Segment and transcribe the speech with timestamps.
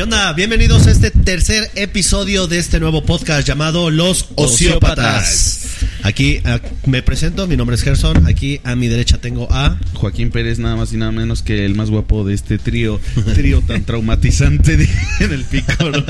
[0.00, 0.32] ¿Qué onda?
[0.32, 5.66] Bienvenidos a este tercer episodio de este nuevo podcast llamado Los Ociópatas.
[6.02, 8.26] Aquí a- me presento, mi nombre es Gerson.
[8.26, 9.78] Aquí a mi derecha tengo a.
[9.92, 12.98] Joaquín Pérez, nada más y nada menos que el más guapo de este trío,
[13.34, 14.88] trío tan traumatizante de-
[15.20, 16.02] en el pícoro.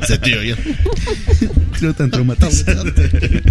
[0.00, 0.54] Ese tío yo.
[1.76, 3.10] trío tan traumatizante.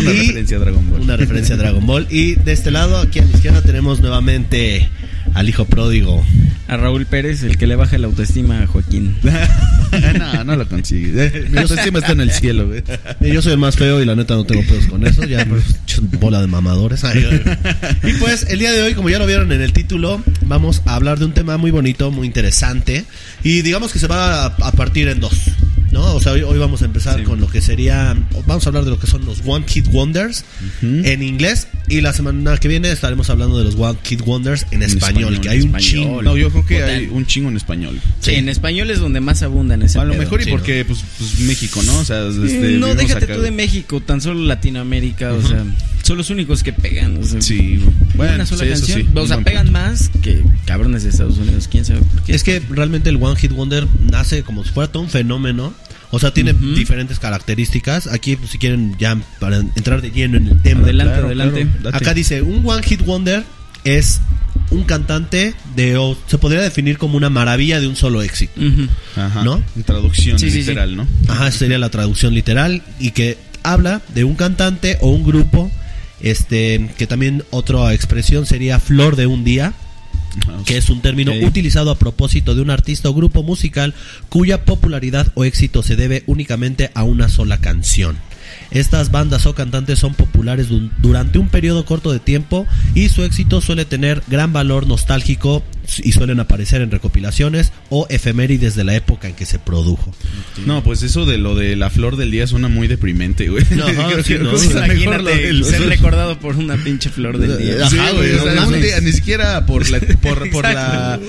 [0.00, 1.00] Una Y- referencia a Dragon Ball.
[1.02, 2.06] Una referencia a Dragon Ball.
[2.08, 4.88] Y de este lado, aquí a la izquierda, tenemos nuevamente
[5.36, 6.24] al hijo pródigo.
[6.66, 9.14] A Raúl Pérez, el que le baja la autoestima a Joaquín.
[10.18, 11.46] no, no lo consigue.
[11.50, 12.82] Mi autoestima está en el cielo, güey.
[13.20, 15.24] Y yo soy el más feo y la neta no tengo pedos con eso.
[15.24, 15.62] Ya, pues,
[16.18, 17.04] bola de mamadores.
[18.02, 20.94] y pues, el día de hoy, como ya lo vieron en el título, vamos a
[20.94, 23.04] hablar de un tema muy bonito, muy interesante.
[23.44, 25.50] Y digamos que se va a partir en dos.
[25.96, 26.14] ¿No?
[26.14, 27.24] O sea, hoy, hoy vamos a empezar Sí.
[27.24, 28.14] con lo que sería.
[28.46, 30.44] Vamos a hablar de lo que son los One Kid Wonders
[30.82, 31.68] en inglés.
[31.88, 35.34] Y la semana que viene estaremos hablando de los One Kid Wonders en, En español,
[35.34, 36.20] español, que hay un chingo.
[36.22, 36.90] No, yo creo que Total.
[36.90, 37.98] hay un chingo en español.
[38.20, 38.32] Sí.
[38.34, 40.22] En español es donde más abundan ese A lo pedo.
[40.22, 41.98] mejor y porque, pues, pues, México, ¿no?
[42.00, 43.50] O sea, este, no, déjate acá, tú de.
[43.52, 45.64] México, tan solo Latinoamérica, o sea,
[46.02, 47.16] son los únicos que pegan.
[47.22, 47.80] O sea, Sí,
[48.14, 49.00] bueno, una sola sí, canción.
[49.02, 49.80] sí, o sea, pegan punto.
[49.80, 52.34] más que cabrones de Estados Unidos, quién sabe por qué.
[52.34, 55.72] Es que realmente el One Hit Wonder nace como si fuera todo un fenómeno.
[56.16, 58.06] O sea, tiene diferentes características.
[58.06, 60.80] Aquí, pues, si quieren, ya para entrar de lleno en el tema.
[60.84, 61.66] Adelante, Claro, adelante.
[61.82, 61.94] claro.
[61.96, 63.44] Acá dice, un One Hit Wonder
[63.84, 64.20] es
[64.70, 68.58] un cantante de, o se podría definir como una maravilla de un solo éxito.
[68.58, 68.88] Ujú.
[69.14, 69.44] Ajá.
[69.44, 69.62] ¿no?
[69.76, 70.70] En traducción Sí, sí, sí.
[70.70, 71.06] literal, ¿no?
[71.28, 72.82] Ajá, sería la traducción literal.
[72.98, 75.70] Y que habla de un cantante o un grupo.
[76.22, 79.74] Este, que también otra expresión sería flor de un día.
[80.64, 83.94] Que es un término utilizado a propósito de un artista o grupo musical
[84.28, 88.16] cuya popularidad o éxito se debe únicamente a una sola canción.
[88.70, 93.22] Estas bandas o cantantes son populares du- durante un periodo corto de tiempo y su
[93.24, 95.62] éxito suele tener gran valor nostálgico
[96.02, 100.12] y suelen aparecer en recopilaciones o efemérides de la época en que se produjo.
[100.66, 103.64] No, pues eso de lo de la flor del día suena muy deprimente, güey.
[103.70, 107.86] No, Creo sí, que no, Imagínate del- ser recordado por una pinche flor del día.
[107.86, 108.82] Ajá, güey, güey, o sea, no es un mames.
[108.82, 111.20] día, ni siquiera por la por, por la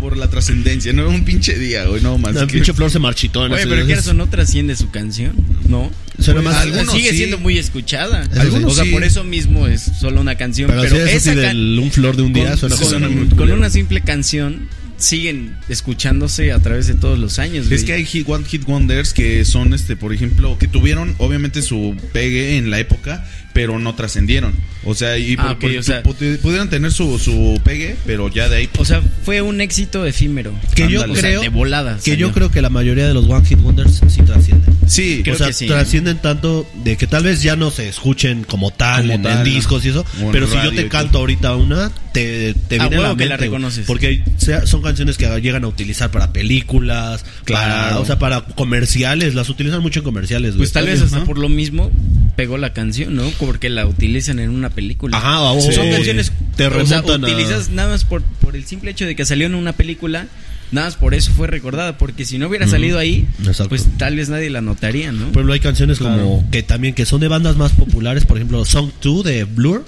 [0.00, 2.34] por la trascendencia, no un pinche día, güey, no más.
[2.34, 5.32] La que- pinche flor se marchitó en Oye, pero Gerson no trasciende su canción,
[5.68, 5.90] ¿no?
[6.18, 7.16] Suena Pues, más- sigue sí.
[7.18, 8.22] siendo muy escuchada.
[8.30, 8.40] Eso.
[8.40, 8.90] Algunos o sea, sí.
[8.90, 10.68] por eso mismo es solo una canción.
[10.70, 13.08] Pero, Pero, eso esa sí, del un flor de un día con, suena con- suena
[13.08, 13.56] muy con culero.
[13.56, 17.64] una simple canción siguen escuchándose a través de todos los años.
[17.66, 17.84] Es güey.
[17.84, 21.96] que hay hit, one hit wonders que son, este, por ejemplo, que tuvieron obviamente su
[22.12, 24.52] pegue en la época, pero no trascendieron.
[24.84, 27.96] O sea, y Ah, por- ok, por- o sea- pu- pudieron tener su, su pegue,
[28.06, 28.68] pero ya de ahí.
[28.78, 30.52] O sea, fue un éxito efímero.
[30.74, 31.12] Que yo Ándale.
[31.12, 31.96] O sea, creo de volada.
[31.96, 32.28] que salió.
[32.28, 34.67] yo creo que la mayoría de los One Hit Wonders sí trascienden.
[34.88, 35.66] Sí, Creo o sea, que sí.
[35.66, 39.32] trascienden tanto de que tal vez ya no se escuchen como tal, Como en, tal,
[39.32, 39.44] en ¿no?
[39.44, 40.04] discos y eso.
[40.32, 43.24] Pero si yo te canto ahorita una, te, te A viene a la huevo que
[43.26, 43.86] la mente, reconoces.
[43.86, 44.22] Porque
[44.64, 48.00] son canciones que llegan a utilizar para películas, para, Claro.
[48.00, 49.34] o sea, para comerciales.
[49.34, 50.50] Las utilizan mucho en comerciales.
[50.52, 50.58] güey.
[50.58, 51.90] Pues tal vez hasta por lo mismo
[52.36, 53.28] pegó la canción, ¿no?
[53.38, 55.16] Porque la utilizan en una película.
[55.18, 58.56] Ajá, o- Son o- canciones te o sea, remontan a- utilizas nada más por, por
[58.56, 60.26] el simple hecho de que salió en una película,
[60.72, 63.68] nada más por eso fue recordada, porque si no hubiera salido ahí, Exacto.
[63.70, 65.26] pues tal vez nadie la notaría, ¿no?
[65.26, 68.24] Por ejemplo, hay canciones como que también que son de bandas más populares.
[68.26, 69.84] Por ejemplo, Song 2 de Blur.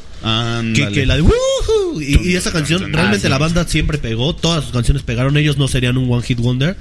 [0.74, 3.28] Que, que la de "Woohoo", y, y esa canción Ah, realmente sí.
[3.30, 6.76] la banda siempre pegó, todas sus canciones pegaron, ellos no serían un one hit wonder,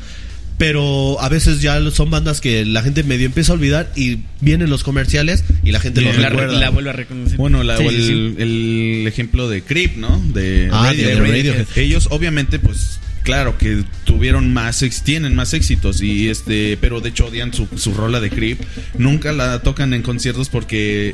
[0.58, 4.70] pero a veces ya son bandas que la gente medio empieza a olvidar y vienen
[4.70, 6.60] los comerciales y la gente la, recuerda.
[6.60, 7.38] la vuelve a reconocer.
[7.38, 8.36] Bueno, la- Sí, el, sí.
[8.40, 10.22] el ejemplo de Creep, ¿no?
[10.34, 11.66] De, Ah, de Radiohead.
[11.78, 17.28] Ellos, obviamente, pues, claro que tuvieron más, tienen más éxitos y este, pero de hecho
[17.28, 18.60] odian su, su rola de Creep.
[18.98, 21.14] Nunca la tocan en conciertos porque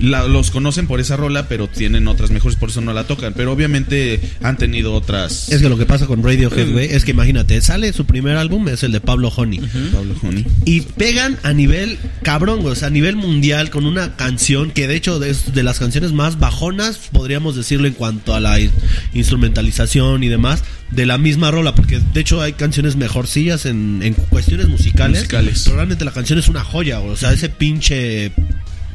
[0.00, 3.32] la- los conocen por esa rola, pero tienen otras mejores, por eso no la tocan.
[3.36, 5.48] Pero obviamente han tenido otras.
[5.48, 6.24] Es que lo que pasa con Mm.
[6.24, 9.58] Radiohead, güey, es que imagínate, sale su primer álbum, es el de Pablo Honey.
[9.92, 10.46] Pablo Honey.
[10.64, 14.94] Y pegan a nivel cabrón, o sea, a nivel mundial con una canción que de
[14.94, 18.70] hecho es de las canciones más bajonas, podríamos decirlo en cuanto a la in-
[19.14, 24.14] instrumentalización y demás, de la misma rola, porque de hecho hay canciones mejorcillas en, en
[24.14, 25.62] cuestiones musicales, Musicales.
[25.64, 28.45] pero realmente la canción es una joya, o sea, ese pinche in-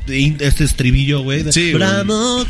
[0.08, 1.74] este estribillo, güey, Sí,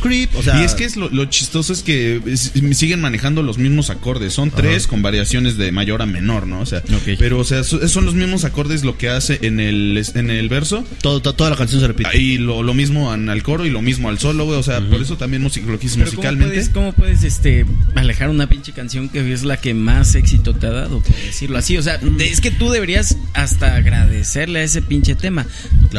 [0.01, 3.43] creep, o sea, y es que es lo, lo chistoso es que es- siguen manejando
[3.43, 4.33] los mismos acordes.
[4.33, 6.61] Son tres con variaciones de mayor a menor, ¿no?
[6.61, 6.83] O sea,
[7.19, 10.49] pero o sea, so- son los mismos acordes lo que hace en el en el
[10.49, 10.85] verso.
[11.01, 12.17] todo- to- toda la canción se repite.
[12.17, 14.57] Y lo, lo mismo an- al coro y lo mismo al solo, güey.
[14.57, 16.53] O sea, por eso también music- lo que hice Pero ¿cómo musicalmente.
[16.55, 17.65] puedes, cómo puedes, este,
[17.95, 21.57] alejar una pinche canción que es la que más éxito te ha dado, por decirlo
[21.57, 21.77] así?
[21.77, 25.45] O sea, de- es que tú deberías hasta agradecerle a ese pinche tema.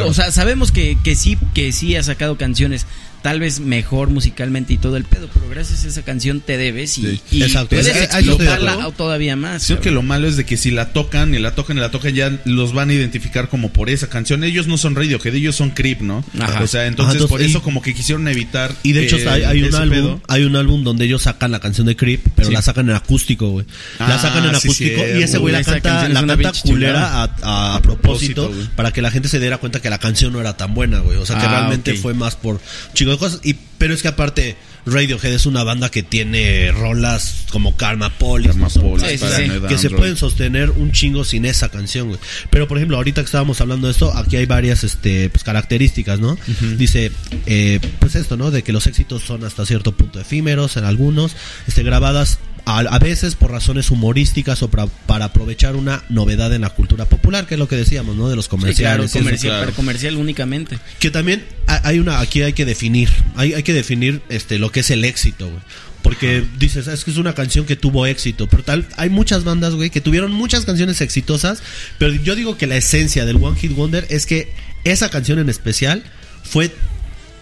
[0.00, 2.86] O sea, sabemos que, que sí, que sí ha sacado canciones
[3.22, 6.98] tal vez mejor musicalmente y todo el pedo, pero gracias a esa canción te debes
[6.98, 7.20] y, Sí.
[7.30, 7.68] y Exacto.
[7.70, 8.92] puedes Es- explotarla acuerdo.
[8.92, 9.66] todavía más.
[9.66, 11.90] Creo que lo malo es de que si la tocan y la tocan y la
[11.90, 14.42] tocan ya los van a identificar como por esa canción.
[14.44, 16.24] Ellos no son Radiohead, ellos son Creep, ¿no?
[16.40, 16.62] Ajá.
[16.62, 19.16] O sea, entonces, Ajá, entonces, por y- eso como que quisieron evitar Y de hecho
[19.16, 20.20] eh, hay, hay un álbum, pedo.
[20.28, 22.54] hay un álbum donde ellos sacan la canción de Creep, pero Sí.
[22.54, 23.66] la sacan en acústico, güey.
[23.98, 27.36] la Ah, sacan en sí, acústico y ese güey la canta, la canta culera a,
[27.42, 30.56] a A propósito, para que la gente se diera cuenta que la canción no era
[30.56, 31.16] tan buena, güey.
[31.18, 32.60] O sea, que Ah, realmente fue más por
[32.94, 33.11] chico
[33.42, 34.56] Y, pero es que aparte
[34.86, 39.50] Radiohead es una banda que tiene rolas como Karma Police, Sí, sí, sí.
[39.68, 42.20] que se pueden sostener un chingo sin esa canción, güey.
[42.50, 46.18] Pero por ejemplo, ahorita que estábamos hablando de esto, aquí hay varias este pues, características,
[46.20, 46.36] ¿no?
[46.76, 47.12] Dice
[47.46, 48.50] eh, pues esto, ¿no?
[48.50, 51.36] De que los éxitos son hasta cierto punto efímeros en algunos,
[51.68, 56.60] este grabadas a, a veces por razones humorísticas o para, para aprovechar una novedad en
[56.60, 58.28] la cultura popular, que es lo que decíamos, ¿no?
[58.28, 59.10] De los Sí, claro, comerciales.
[59.10, 59.18] eso.
[59.18, 59.64] comercial, claro.
[59.66, 60.78] pero comercial únicamente.
[61.00, 64.70] Que también ha- hay una, aquí hay que definir, hay, hay que definir este lo
[64.72, 65.60] que es el éxito, güey.
[66.02, 69.74] Porque dices, es que es una canción que tuvo éxito, pero tal, hay muchas bandas,
[69.74, 71.62] güey, que tuvieron muchas canciones exitosas,
[71.98, 74.52] pero yo digo que la esencia del One Hit Wonder es que
[74.82, 76.02] esa canción en especial
[76.42, 76.72] fue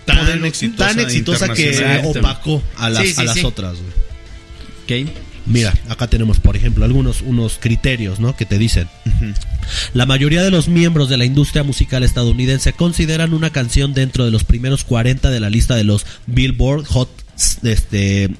[0.04, 3.44] Tan exitosa tan exitosa que opacó a las, Sí, sí, a las sí.
[3.44, 5.04] otras, güey.
[5.04, 5.10] Ok.
[5.50, 8.36] Mira, acá tenemos, por ejemplo, algunos unos criterios, ¿no?
[8.36, 8.88] Que te dicen.
[9.94, 14.30] La mayoría de los miembros de la industria musical estadounidense consideran una canción dentro de
[14.30, 17.10] los primeros 40 de la lista de los Billboard Hot
[17.62, 18.30] este,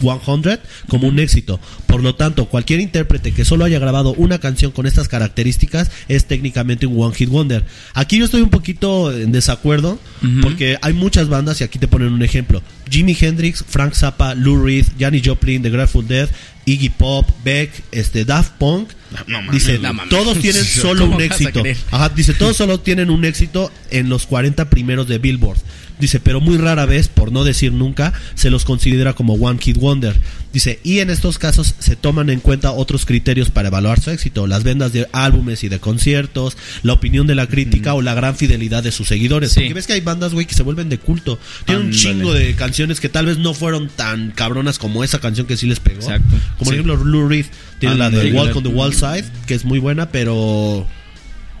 [0.00, 1.60] 100 como un éxito.
[1.86, 6.26] Por lo tanto, cualquier intérprete que solo haya grabado una canción con estas características es
[6.26, 7.64] técnicamente un One Hit Wonder.
[7.94, 9.98] Aquí yo estoy un poquito en desacuerdo
[10.42, 12.62] porque hay muchas bandas y aquí te ponen un ejemplo.
[12.90, 16.28] Jimi Hendrix, Frank Zappa, Lou Reed, Janis Joplin, The Grateful Dead,
[16.66, 18.90] Iggy Pop, Beck, este Daft Punk.
[19.28, 20.10] No dice, no mames.
[20.10, 21.62] todos tienen solo ¿Cómo un éxito.
[21.92, 25.58] Ajá, dice, todos solo tienen un éxito en los 40 primeros de Billboard.
[25.98, 29.78] Dice, pero muy rara vez, por no decir nunca, se los considera como One Kid
[29.78, 30.20] Wonder.
[30.56, 34.46] Dice, y en estos casos se toman en cuenta otros criterios para evaluar su éxito,
[34.46, 38.34] las ventas de álbumes y de conciertos, la opinión de la crítica o la gran
[38.36, 39.52] fidelidad de sus seguidores.
[39.52, 39.60] Sí.
[39.60, 41.38] Porque ves que hay bandas, güey, que se vuelven de culto.
[41.66, 45.46] Tienen un chingo de canciones que tal vez no fueron tan cabronas como esa canción
[45.46, 46.00] que sí les pegó.
[46.00, 46.30] Exacto.
[46.30, 46.72] Como por Sí.
[46.72, 47.44] ejemplo Lou Reed
[47.78, 48.32] tiene la de.
[48.32, 50.86] Walk on the Wall Side, que es muy buena, pero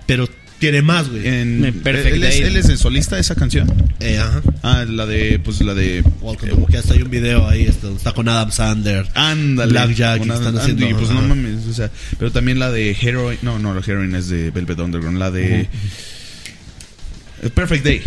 [0.06, 0.26] pero
[0.58, 1.26] tiene más, güey.
[1.26, 2.48] En- Me- Perfect él, es, Day.
[2.48, 3.70] él es el solista de esa canción.
[4.00, 4.42] Eh, ajá.
[4.62, 6.02] Ah, la de, pues la de.
[6.20, 9.06] Walk on the Wall, que hasta hay un video ahí, esto, está con Adam Sander.
[9.14, 9.70] Ándale.
[9.72, 11.20] Blackjack, están haciendo, pues ajá.
[11.20, 14.50] no mames, o sea, pero también la de Heroin, no, no, la Heroin es de
[14.50, 15.68] Velvet Underground, la de
[17.42, 18.02] eh, Perfect Day.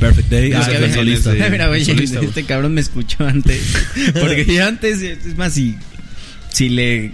[0.00, 1.32] Perfect Day, ah, que es solista.
[1.32, 3.60] de- Mira, güey, solista, este cabrón me escuchó antes.
[4.20, 5.76] Porque yo antes, es más, si,
[6.52, 7.10] si le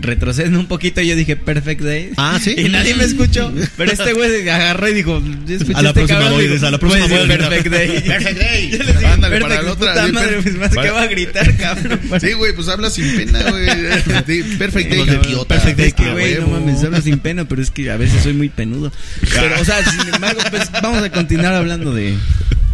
[0.00, 2.10] retroceden un poquito, yo dije Perfect Day.
[2.16, 2.54] Ah, ¿sí?
[2.58, 3.52] Y nadie me escuchó.
[3.76, 6.70] Pero este güey agarró y dijo: "Escuché A la este próxima cabrón", voy, digo, a
[6.70, 8.00] la próxima "Voy Perfect Day.
[8.06, 8.70] Perfect Day.
[8.72, 11.56] Yo les dije, Ándale, para la otra, puta madre, pues más que va a gritar,
[11.56, 12.00] cabrón.
[12.20, 13.66] Sí, güey, pues habla sin pena, güey.
[14.58, 15.54] Perfect Day, idiota.
[15.54, 18.22] Perfect Day, que, Ah, güey, no mames, hablo sin pena, pero es que a veces
[18.22, 18.92] soy muy penudo.
[19.20, 22.14] Pero, o sea, sin embargo, pues vamos a continuar hablando de,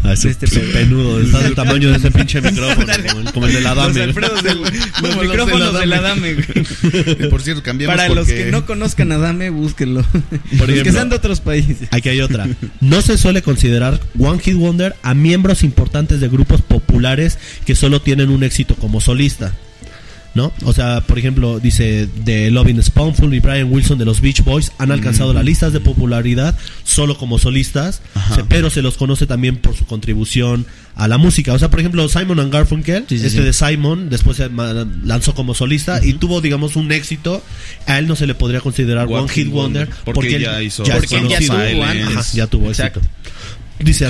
[0.05, 3.53] Ah, ese Este penudo, está del tamaño de ese pinche micrófono, como el, como el
[3.53, 4.01] de la los dame.
[4.03, 6.35] Alfredos del, los Como los de micrófonos la de la Dame.
[7.29, 10.03] Por cierto, cambiamos Para los que no conozcan a Dame, búsquenlo.
[10.03, 11.87] Por los que ejemplo, sean de otros países.
[11.91, 12.47] Aquí hay otra.
[12.81, 18.01] No se suele considerar One Hit Wonder a miembros importantes de grupos populares que solo
[18.01, 19.53] tienen un éxito como solista.
[20.35, 20.51] ¿No?
[20.65, 24.73] O sea, por ejemplo, dice de Lovin' Spoonful y Brian Wilson de los Beach Boys
[24.77, 28.35] han alcanzado las listas de popularidad solo como solistas, Ajá.
[28.35, 30.65] se- pero se los conoce también por su contribución
[30.95, 31.53] a la música.
[31.53, 33.43] O sea, por ejemplo, Simon and Garfunkel, Sí, sí, este sí.
[33.45, 34.49] de Simon, después se
[35.05, 37.41] lanzó como solista y tuvo, digamos, un éxito.
[37.87, 40.89] A él no se le podría considerar One, Hit Wonder porque él ya hizo es
[40.89, 41.83] Porque él ya tuvo.
[41.83, 42.99] Ajá, ya tuvo Exacto.
[42.99, 43.15] éxito.
[43.79, 44.07] Dice,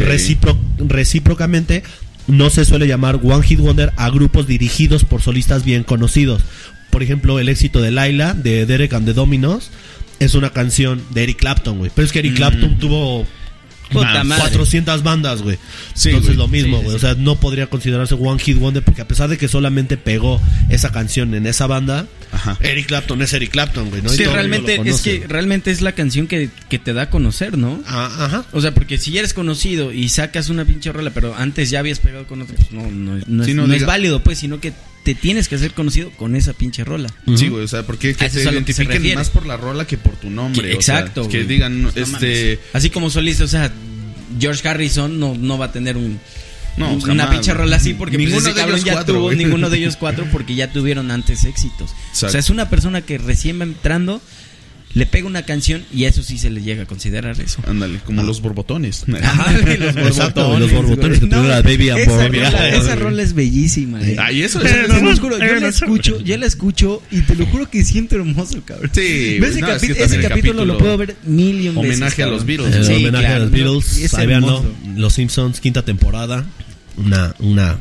[0.79, 1.84] recíprocamente,
[2.27, 6.41] no se suele llamar One Hit Wonder a grupos dirigidos por solistas bien conocidos.
[6.89, 9.72] Por ejemplo, el éxito de Laila, de Derek and the Dominos,
[10.20, 11.91] es una canción de Eric Clapton, güey.
[11.94, 12.36] Pero es que Eric Mm.
[12.38, 13.25] Clapton tuvo
[13.91, 14.25] Puta Más.
[14.25, 14.41] madre.
[14.44, 15.58] 400 bandas, güey.
[15.94, 16.89] Sí, Entonces lo mismo, sí, güey.
[16.91, 16.96] sí.
[16.96, 20.41] O sea, no podría considerarse One Hit Wonder porque a pesar de que solamente pegó
[20.70, 22.58] esa canción en esa banda, Ajá.
[22.62, 24.01] Eric Clapton es Eric Clapton, güey.
[24.01, 24.10] ¿no?
[24.10, 27.82] Sí, realmente, es que realmente es la canción que, que te da a conocer, ¿no?
[27.88, 28.46] Ah, ajá.
[28.51, 31.79] O sea, porque si ya eres conocido y sacas una pinche rola, pero antes ya
[31.79, 34.22] habías pegado con otro, pues no, no, no es, Sí, no no es diga- válido,
[34.24, 37.10] pues, sino que te tienes que hacer conocido con esa pinche rola.
[37.36, 40.15] Sí, güey, o sea, porque es que se identifiquen más por la rola que por
[40.15, 40.75] tu nombre.
[40.75, 41.29] o sea, Exacto.
[41.29, 42.60] que digan, este.
[42.74, 43.72] Así como solista, o sea,
[44.39, 46.20] George Harrison no, no va a tener un,
[46.77, 49.13] No, jamás, una pinche rola así porque pues, Ninguno ese de cabrón ellos ya cuatro,
[49.15, 49.38] tuvo güey.
[49.38, 51.91] ninguno de ellos cuatro porque ya tuvieron antes éxitos.
[51.91, 52.38] O sea, Exacto.
[52.38, 54.22] es una persona que recién va entrando.
[54.94, 57.62] le pega una canción y eso sí se le llega a considerar eso.
[57.67, 59.03] Ándale, como los borbotones.
[59.08, 61.32] Ándale, los Exacto, los borbotones que güey.
[61.41, 64.01] tuvieron la Baby and esa, rola, esa rola es bellísima.
[64.01, 64.15] eh.
[64.17, 64.88] Ay, eso Te es.
[64.88, 68.62] lo juro, yo la escucho, yo la escucho y te lo juro que siento hermoso,
[68.63, 68.89] cabrón.
[68.94, 71.98] Sí, Ves ese, no, es que capítulo, lo puedo ver mil y un veces.
[71.98, 72.48] Homenaje a los cabrón.
[72.48, 72.75] Beatles.
[72.75, 73.58] El Sí, homenaje claro, a los ¿no?
[73.58, 73.98] Beatles.
[73.98, 74.48] Es Ahí véanlo.
[74.60, 74.75] hermoso.
[74.96, 76.46] Los Simpsons, quinta temporada.
[76.97, 77.77] Una, una,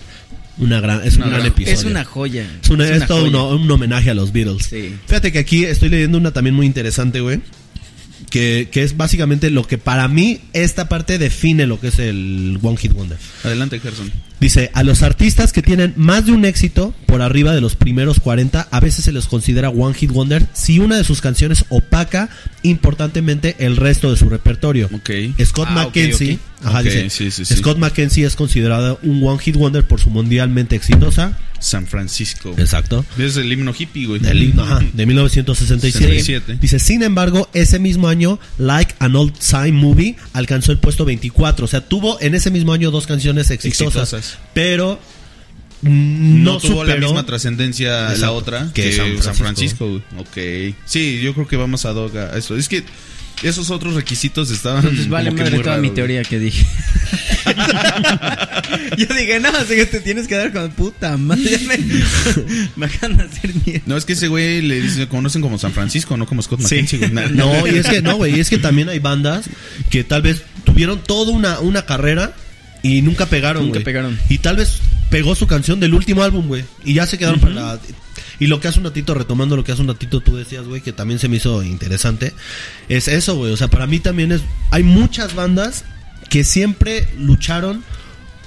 [0.59, 1.79] una gran, es un gran episodio.
[1.79, 2.47] Es una joya.
[2.63, 3.43] Es, una- es una todo joya.
[3.55, 4.67] un homenaje a los Beatles.
[4.67, 4.95] Sí.
[5.07, 7.41] Fíjate que aquí estoy leyendo una también muy interesante, güey.
[8.31, 12.59] Que, que es básicamente lo que para mí esta parte define lo que es el
[12.63, 13.19] One Hit Wonder.
[13.45, 14.11] Adelante, Gerson.
[14.45, 18.21] Dice, a los artistas que tienen más de un éxito por arriba de los primeros
[18.21, 22.29] 40, a veces se les considera One Hit Wonder si una de sus canciones opaca
[22.63, 24.91] importantemente el resto de su repertorio.
[24.93, 25.11] Ok.
[25.47, 27.57] Scott Ah, McKenzie, ajá, dice, sí, sí, sí.
[27.57, 31.39] Scott McKenzie es considerado un One Hit Wonder por su mundialmente exitosa.
[31.61, 32.55] San Francisco.
[32.59, 33.07] Exacto.
[33.17, 34.21] Es el himno hippie, güey.
[34.27, 36.05] El himno, ajá, de 1967.
[36.21, 36.59] 67.
[36.61, 41.65] Dice, sin embargo, ese mismo año, Like an Old Time Movie alcanzó el puesto 24.
[41.65, 44.13] O sea, tuvo en ese mismo año dos canciones exitosas.
[44.13, 44.34] Exitosas.
[44.53, 45.01] Pero
[45.83, 49.87] No, no, tuvo la misma trascendencia la otra que que, San San Francisco.
[49.87, 50.25] Francisco.
[50.35, 50.71] güey.
[50.73, 50.77] Ok.
[50.87, 52.57] Sí, yo creo que vamos a dog a eso.
[52.57, 52.83] Es que
[53.43, 54.83] esos otros requisitos estaban.
[54.85, 55.95] Entonces vale como que madre toda raro, mi güey.
[55.97, 56.65] teoría que dije.
[58.97, 61.59] Yo dije, no, así que te tienes que dar con puta madre.
[61.67, 61.79] Me,
[62.77, 63.83] me acaban de hacer mierda.
[63.87, 66.77] No, es que ese güey le dice, conocen como San Francisco, no como Scott Sí.
[66.77, 67.09] McKenzie.
[67.35, 69.47] No, y es que no, güey, y es que también hay bandas
[69.91, 72.35] que tal vez tuvieron toda una, una carrera
[72.85, 74.17] y nunca pegaron, Nunca pegaron.
[74.29, 74.79] Y tal vez
[75.11, 77.81] pegó su canción del último álbum, güey, y ya se quedaron para la
[78.39, 80.81] y lo que hace un ratito retomando lo que hace un ratito tú decías, güey,
[80.81, 82.33] que también se me hizo interesante,
[82.89, 85.85] es eso, güey, o sea, para mí también es hay muchas bandas
[86.31, 87.83] que siempre lucharon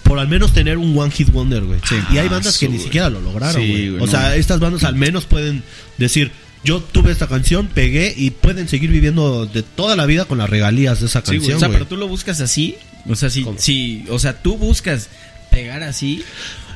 [0.04, 1.80] por al menos tener un one hit wonder, güey.
[1.88, 1.96] Sí.
[2.14, 3.90] Y hay bandas que Ah, ni siquiera lo lograron, Sí, güey.
[3.90, 4.12] güey, o no.
[4.12, 5.64] sea, estas bandas al menos pueden
[5.98, 6.32] decir,
[6.64, 10.50] yo tuve esta canción, pegué y pueden seguir viviendo de toda la vida con las
[10.50, 12.76] regalías de esa Sí, canción, O sea, pero tú lo buscas así.
[13.10, 15.10] O sea, si, si, o sea, tú buscas
[15.52, 16.24] pegar así.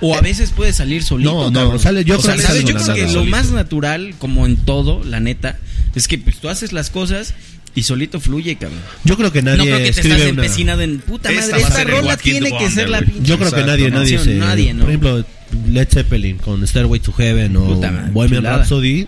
[0.03, 1.51] O a veces puede salir solito.
[1.51, 2.61] No, no, sale- yo O creo sea, que ¿sabes?
[2.61, 3.07] sale Yo creo solito.
[3.07, 5.57] que lo más natural, como en todo, la neta,
[5.93, 7.35] es que pues, tú haces las cosas
[7.75, 8.79] y solito fluye, cabrón.
[9.03, 11.61] Yo creo que nadie no creo que te estás una- empecinado en puta Esta madre.
[11.67, 13.21] Esta rola tiene que Wonder, ser la pinche.
[13.23, 13.99] Yo creo que nadie, ¿no?
[13.99, 14.33] nadie se...
[14.35, 14.79] nadie, ¿no?
[14.81, 15.25] Por ejemplo,
[15.69, 18.57] Led Zeppelin con Stairway to Heaven o madre, Bohemian chulada.
[18.59, 19.07] Rhapsody.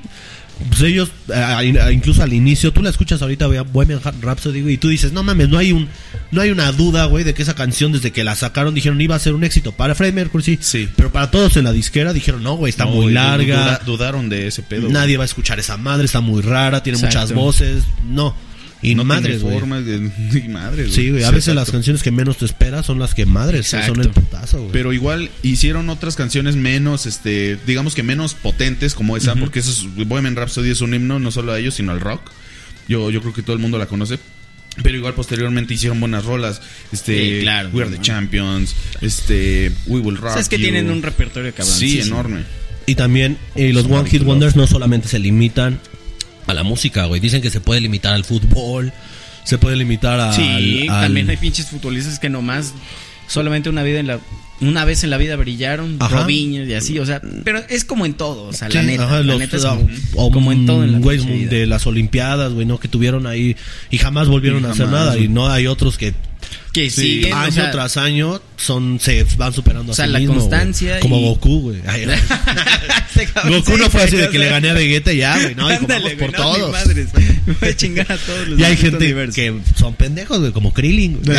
[0.70, 4.77] Pues ellos, eh, incluso al inicio, tú la escuchas ahorita, Bohemian Ha- Rhapsody, güey, y
[4.77, 5.88] tú dices, no mames, no hay un,
[6.32, 9.15] no hay una duda, güey, de que esa canción desde que la sacaron dijeron iba
[9.15, 9.72] a ser un éxito.
[9.72, 10.89] Para Freddie Mercury sí, Sí.
[10.96, 13.82] pero para todos en la disquera dijeron, no, güey, está No, muy güey, larga, duda-
[13.86, 14.82] dudaron de ese pedo.
[14.82, 14.93] güey.
[14.93, 17.17] nadie va a escuchar esa madre, está muy rara, tiene Exacto.
[17.20, 18.36] muchas voces, no.
[18.83, 19.59] Y no madres, güey.
[20.49, 23.25] madres, Sí, güey, a Sí, veces las canciones que menos te esperas son las que
[23.25, 24.71] madres, son el putazo, güey.
[24.71, 29.71] Pero igual hicieron otras canciones menos, este, digamos que menos potentes como esa, porque eso
[29.71, 32.21] es, Bohemian Rhapsody es un himno no solo a ellos, sino al rock.
[32.87, 34.19] Yo, yo creo que todo el mundo la conoce.
[34.81, 36.59] Pero igual posteriormente hicieron buenas rolas.
[36.91, 38.01] Este, Sí, claro, We Are the.
[38.01, 38.75] Champions.
[39.01, 40.31] Este, We Will Rock.
[40.31, 40.63] O sea, es que You.
[40.63, 41.75] tienen un repertorio cabrón.
[41.75, 42.43] Sí, enorme.
[42.87, 44.23] Y también eh, los One Hit.
[44.23, 45.79] Wonders no solamente se limitan
[46.51, 47.19] a la música, güey.
[47.21, 48.91] Dicen que se puede limitar al fútbol,
[49.43, 50.33] se puede limitar al...
[50.33, 52.73] Sí, al- también hay pinches futbolistas que nomás
[53.27, 54.19] solamente una vida en la
[54.62, 56.00] una vez en la vida brillaron.
[56.00, 59.15] Robinho y así, o sea, pero es como en todo, o sea, la neta, ajá,
[59.17, 62.65] la los- neta es como, o, como en todo en la de las Olimpiadas, güey,
[62.65, 62.79] ¿no?
[62.79, 63.57] Que tuvieron ahí
[63.89, 65.13] y jamás volvieron Y a hacer nada.
[65.13, 65.25] güey.
[65.25, 66.13] Y no hay otros que
[66.71, 70.08] que Sí, siguen, o año sea, tras año son se van superando O sea, a
[70.08, 71.82] sí la mismo, constancia Como y- Goku, güey.
[73.48, 75.55] Goku no sí, fue así de que le gané a Vegeta y ya, güey.
[75.55, 76.72] No, dijo, ándale, por no, todos.
[76.72, 77.08] madres,
[77.62, 79.36] voy a chingar a todos los Y hay gente universo.
[79.36, 81.20] que son pendejos, güey, como Krillin.
[81.24, 81.38] güey.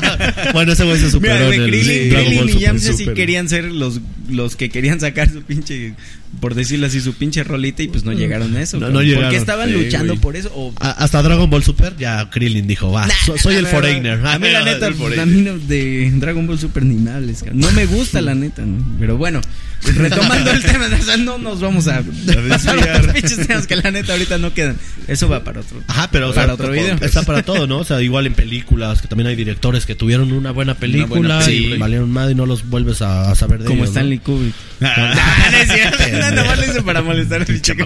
[0.52, 2.92] bueno, ese güey se superó Mira, güey, en el Krillin, Dragon Krillin Ball y Yamcha
[2.92, 5.94] sí querían ser los, los que querían sacar su pinche,
[6.40, 8.78] por decirlo así, su pinche rolita y pues no llegaron a eso.
[8.78, 9.24] No, no llegaron.
[9.24, 10.50] Porque estaban Sí, luchando por eso.
[10.54, 14.24] O, A- Hasta Dragon Ball Super ya Krillin dijo, va, so- soy el foreigner.
[14.26, 17.52] A mí la neta, a mí de Dragon Ball Super ni me.
[17.52, 18.62] No me gusta la neta.
[18.98, 19.40] Pero bueno,
[19.82, 22.96] retomando el tema, o sea, no nos vamos a pasar desviar.
[23.00, 24.76] otros pinches temas que la neta ahorita no quedan.
[25.06, 25.82] Eso va para otro.
[25.86, 26.96] Ajá, pero o Para sea, otro video.
[27.00, 27.78] está para todo, ¿no?
[27.78, 31.50] O sea, igual en películas, que también hay directores que tuvieron una buena película buena
[31.50, 34.00] y valieron más y no los vuelves a, a saber de Como ellos, ¿no?
[34.00, 34.54] Stanley Kubrick.
[34.82, 35.96] Ah, no es cierto.
[36.16, 37.84] No, nomás lo hice para molestar a mi chico.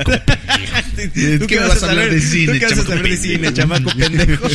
[1.41, 3.23] ¿Tú ¿Qué vas a hablar de cine, ¿Tú qué vas a chamaco saber de pendejo?
[3.23, 4.49] cine, chamaco pendejo?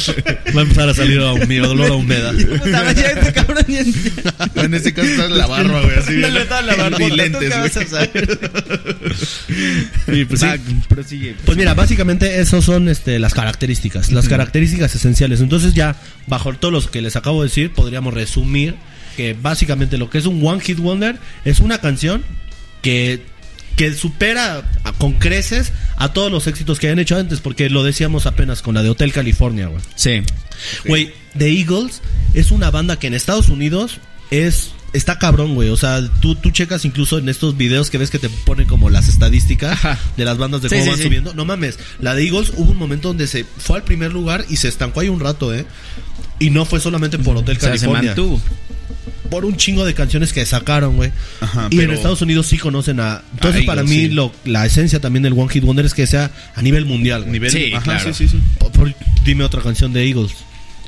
[0.55, 2.33] Va a empezar a salir a mi olor a humedad.
[2.33, 6.13] Ya este cabrón en este caso está la barba, güey, así.
[6.13, 8.09] No le está la barbota, Y ¿tú lentes, güey.
[10.27, 10.45] pues, sí.
[10.45, 11.35] Va, prosigue.
[11.45, 15.41] Pues mira, básicamente esos son este, las características, las características esenciales.
[15.41, 15.95] Entonces ya,
[16.27, 18.75] bajo todo lo que les acabo de decir, podríamos resumir
[19.17, 22.23] que básicamente lo que es un One Hit Wonder es una canción
[22.81, 23.21] que
[23.75, 27.83] que supera a- con creces a todos los éxitos que hayan hecho antes, porque lo
[27.83, 29.81] decíamos apenas con la de Hotel California, güey.
[29.95, 30.21] Sí.
[30.85, 32.01] Güey, The Eagles
[32.33, 33.97] es una banda que en Estados Unidos
[34.31, 35.69] es está cabrón, güey.
[35.69, 38.89] O sea, tú, tú checas incluso en estos videos que ves que te ponen como
[38.89, 39.99] las estadísticas Ajá.
[40.17, 41.03] de las bandas de cómo sí, van sí.
[41.03, 41.33] subiendo.
[41.33, 44.57] No mames, la de Eagles hubo un momento donde se fue al primer lugar y
[44.57, 45.65] se estancó ahí un rato, ¿eh?
[46.39, 48.09] Y no fue solamente por Hotel O sea, se California.
[48.11, 48.41] mantuvo.
[49.29, 51.11] por un chingo de canciones que sacaron, güey.
[51.41, 53.21] Ajá, y en Estados Unidos sí conocen a.
[53.33, 54.13] Entonces, A para Eagles, mí, sí.
[54.13, 57.29] lo, la esencia también del One Hit Wonder es que sea a nivel mundial.
[57.31, 58.13] Nivel, Sí, ajá, claro.
[58.13, 58.39] sí, sí, sí.
[58.59, 60.31] Por- por- dime otra canción de Eagles.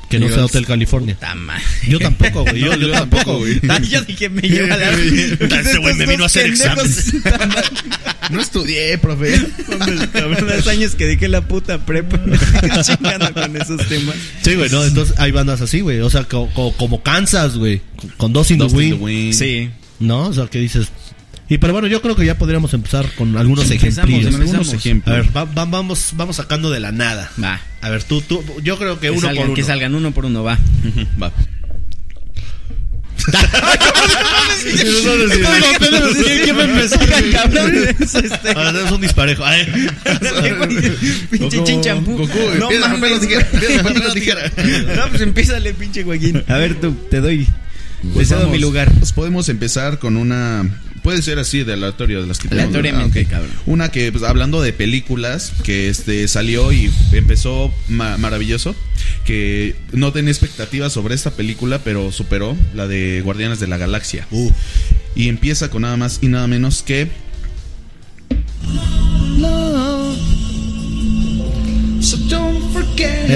[0.08, 0.44] Que no sea.
[0.46, 1.16] Hotel California.
[1.86, 2.60] Yo tampoco, güey.
[2.60, 3.58] Yo, yo yo tampoco, güey.
[3.58, 3.70] güey.
[3.70, 4.90] Ah, yo dije, me lleva la.
[4.90, 7.12] Este güey me vino a hacer exámenes.
[8.30, 9.38] No estudié, profe.
[10.46, 12.18] Los años que dejé la puta prepa
[12.82, 14.16] chingando con esos temas.
[14.42, 14.84] Sí, güey, no.
[14.84, 16.00] Entonces hay bandas así, güey.
[16.00, 17.80] O sea, co- co- como Kansas, güey.
[18.16, 19.34] Con Dos in the Wind.
[19.34, 19.70] Sí.
[20.00, 20.26] ¿No?
[20.28, 20.88] O sea, que dices.
[21.50, 23.98] Y pero bueno, yo creo que ya podríamos empezar con algunos ejemplos.
[24.04, 24.72] Algunos Empezamos.
[24.72, 25.16] A ejemplos.
[25.16, 27.30] ver, va- va- vamos, vamos sacando de la nada.
[27.42, 27.60] Va.
[27.80, 29.54] A ver, tú, tú, yo creo que, Que, uno salgan, por uno.
[29.54, 30.58] que salgan uno por uno, va.
[31.22, 31.32] Va.
[38.54, 39.44] Ahora es un disparejo.
[39.44, 39.66] Ay.
[41.30, 42.28] Pinche chinchampú.
[42.58, 43.20] No mames.
[44.96, 46.42] No, pues empiézale, pinche Joaquín.
[46.48, 47.46] A ver tú, te doy.
[48.14, 48.90] Pues te cedo vamos, mi lugar.
[48.98, 50.64] pues podemos empezar con una.
[51.02, 53.38] Puede ser así de aleatorio de las que Aleatoriamente, ¿verdad?
[53.40, 53.46] Ok.
[53.48, 53.62] cabrón.
[53.66, 58.74] Una que, pues, hablando de películas, que este salió y empezó ma- maravilloso.
[59.24, 64.26] Que no tenía expectativas sobre esta película, pero superó la de Guardianes de la Galaxia.
[64.30, 64.50] Uh,
[65.14, 67.08] Y empieza con nada más y nada menos que.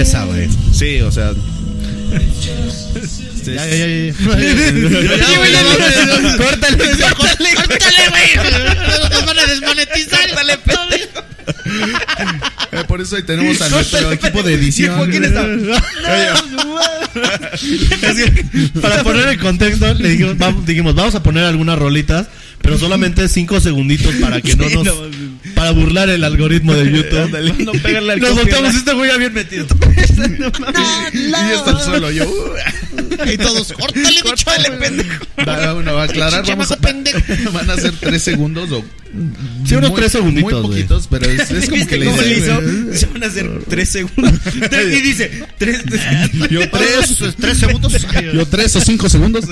[0.01, 0.49] esa, güey.
[0.73, 1.33] Sí, o sea.
[3.45, 4.15] Ya, ya, ya, ya.
[6.37, 6.77] Córtale,
[7.17, 8.31] córtale, ¡Córtale, güey!
[9.11, 10.21] ¡Nos van a desmonetizar!
[10.29, 11.23] córtale, pendejo.
[12.73, 14.97] eh, por eso ahí tenemos a nuestro equipo de edición.
[14.97, 15.43] Joaquín está-
[18.81, 22.27] para poner el contexto, le dijimos vamos, dijimos, vamos a poner algunas rolitas,
[22.61, 24.89] pero solamente cinco segunditos para que no nos.
[25.63, 25.69] No.
[25.69, 27.13] para burlar el algoritmo de YouTube.
[27.65, 29.67] No pegarle al Nos volteamos este güey ya bien metido.
[31.13, 32.25] Y ya está el suelo yo.
[33.27, 35.25] Y todos, córtale, Córtale, pendejo.
[35.47, 36.45] Va, bueno, va a aclarar.
[36.47, 36.77] Vamos a,
[37.53, 38.85] van a ser tres segundos o.
[39.67, 42.61] Sí, unos muy- tres segunditos, Muy poquitos, pero es, es como ¿Viste que le hizo?
[42.95, 44.33] Se van a hacer tres segundos.
[44.57, 45.83] y dice, tres.
[46.51, 47.93] Yo tres, tres segundos.
[48.35, 49.45] Yo tres o cinco segundos.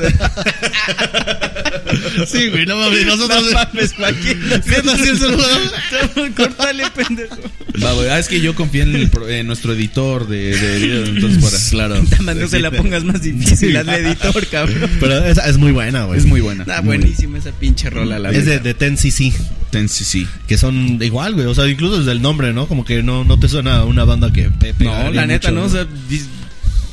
[2.27, 3.45] Sí, güey, no mames, nosotros.
[3.45, 4.39] No mames, Joaquín.
[4.67, 5.61] Viendo así el celular.
[6.37, 7.37] Córtale, pendejo.
[7.83, 8.09] Va, güey.
[8.09, 11.43] Ah, es que yo confío en, el pro- en nuestro editor de, de video, entonces
[11.43, 11.57] para.
[11.71, 12.03] Claro.
[12.11, 14.91] Dama, no se la pongas más difícil, hazle editor, cabrón.
[15.01, 16.19] Pero esa es muy buena, güey.
[16.19, 16.63] Es muy buena.
[16.63, 19.33] Está muy buenísima esa pinche rola, la Es de, de 10cc.
[19.33, 19.51] buena.
[19.71, 20.27] Ten, sí.
[20.49, 21.47] Que son igual, güey.
[21.47, 22.67] O sea, incluso desde el nombre, ¿no?
[22.67, 24.51] Como que no, no te suena a una banda que.
[24.51, 25.67] pe- No, la neta, mucho, no.
[25.67, 25.87] O sea,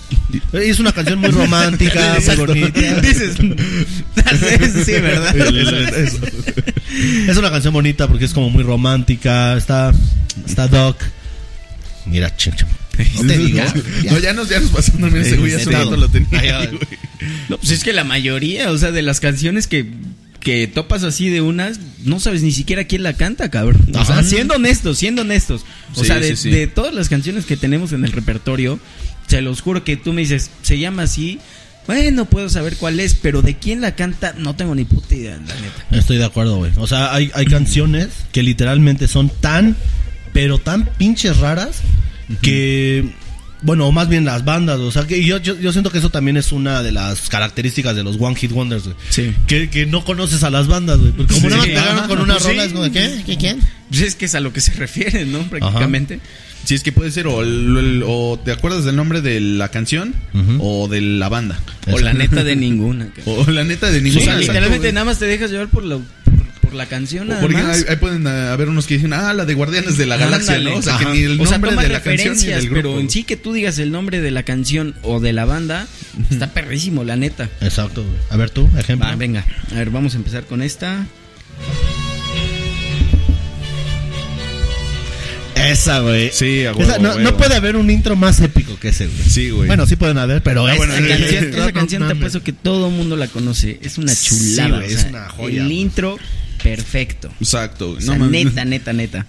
[0.53, 2.79] Es una canción muy romántica, muy bonita.
[3.01, 3.37] Dices,
[4.85, 5.35] sí, ¿verdad?
[7.27, 9.55] Es una canción bonita porque es como muy romántica.
[9.57, 9.93] Está,
[10.45, 10.97] está Doc.
[12.05, 12.67] Mira, ching, ching.
[13.15, 13.59] No te digo.
[14.09, 15.53] No, ya nos, ya nos pasó también ese güey.
[15.53, 16.29] Hace rato lo tenía.
[16.39, 16.67] Ay, ay.
[16.67, 16.87] güey.
[17.49, 19.85] No, pues es que la mayoría, o sea, de las canciones que,
[20.39, 23.85] que topas así de unas, no sabes ni siquiera quién la canta, cabrón.
[23.93, 25.63] O sea, siendo honestos, siendo honestos.
[25.95, 26.49] O Sí, sea, de, sí, sí.
[26.49, 28.79] de todas las canciones que tenemos en el repertorio,
[29.27, 31.39] se los juro que tú me dices, se llama así.
[31.85, 35.37] Bueno, puedo saber cuál es, pero de quién la canta, no tengo ni puta idea,
[35.37, 35.85] la neta.
[35.91, 36.71] Estoy de acuerdo, güey.
[36.77, 39.77] O sea, hay, hay canciones que literalmente son tan,
[40.33, 41.81] pero tan pinches raras
[42.41, 43.09] que.
[43.63, 46.11] Bueno, o más bien las bandas, o sea, que yo, yo, yo siento que eso
[46.11, 48.95] también es una de las características de los One Hit Wonders, güey.
[49.09, 49.33] Sí.
[49.47, 51.11] Que, que no conoces a las bandas, güey.
[51.11, 52.67] Porque como Sí, nada más pegaron con una Pues rola, sí.
[52.67, 53.23] es como de, ¿qué?
[53.25, 53.37] ¿Qué?
[53.37, 53.59] ¿Quién?
[53.89, 55.39] Pues es que es a lo que se refiere, ¿no?
[55.49, 56.19] Prácticamente.
[56.67, 59.69] Sí, es que puede ser o, el- el- o te acuerdas del nombre de la
[59.69, 60.58] canción Ujú.
[60.62, 61.58] o de la banda.
[61.89, 63.08] O la neta de ninguna.
[63.15, 63.45] cabrón.
[63.47, 64.23] O la neta de O ninguna.
[64.25, 64.93] sea, exacto, literalmente güey.
[64.93, 66.06] nada más te dejas llevar por la, por,
[66.62, 67.77] por la canción, nada Porque más.
[67.77, 70.56] ahí, ahí pueden ah, haber unos que dicen, ah, la de Guardianes de la Galaxia,
[70.56, 70.71] Ándale.
[70.71, 70.80] ¿no?
[70.80, 71.06] O sea, Ajá.
[71.06, 72.89] que ni el o sea, toma de la canción ni referencias, del grupo.
[72.89, 75.88] pero en sí que tú digas el nombre de la canción o de la banda,
[76.30, 77.49] está perrísimo, la neta.
[77.62, 78.15] Exacto, güey.
[78.30, 79.08] A ver tú, ejemplo.
[79.08, 79.45] Va, venga.
[79.71, 81.06] A ver, vamos a empezar con esta.
[85.71, 86.30] Esa, güey.
[86.34, 87.38] Sí, a huevo, Esa- no, a no huevo.
[87.38, 89.30] puede haber un intro más épico que ese, güey.
[89.30, 89.67] Sí, güey.
[89.67, 92.53] Bueno, sí pueden haber, pero Ah, esa bueno, canción, esa no canción te apuesto que
[92.53, 93.80] todo el mundo la conoce.
[93.82, 94.77] Es una Sí, chulada.
[94.77, 95.80] güey, o es una joya, El güey.
[95.80, 96.17] intro,
[96.63, 97.30] perfecto.
[97.39, 97.91] Exacto.
[97.91, 99.25] O no neta, neta, neta.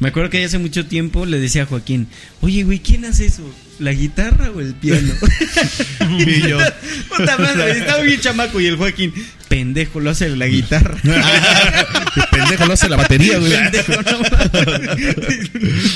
[0.00, 2.08] Me acuerdo que hace mucho tiempo le decía a Joaquín,
[2.40, 3.42] oye, güey, ¿quién hace eso?
[3.78, 5.12] ¿La guitarra o el piano?
[6.18, 6.58] Y yo,
[7.16, 9.12] Puta madre, estaba bien chamaco y el Joaquín,
[9.48, 10.96] pendejo, lo hace la guitarra.
[12.32, 13.52] pendejo, lo hace la batería, güey.
[13.52, 14.18] pendejo, no.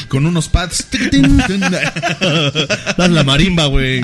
[0.09, 0.87] Con unos pads.
[2.99, 4.03] Das la marimba, güey.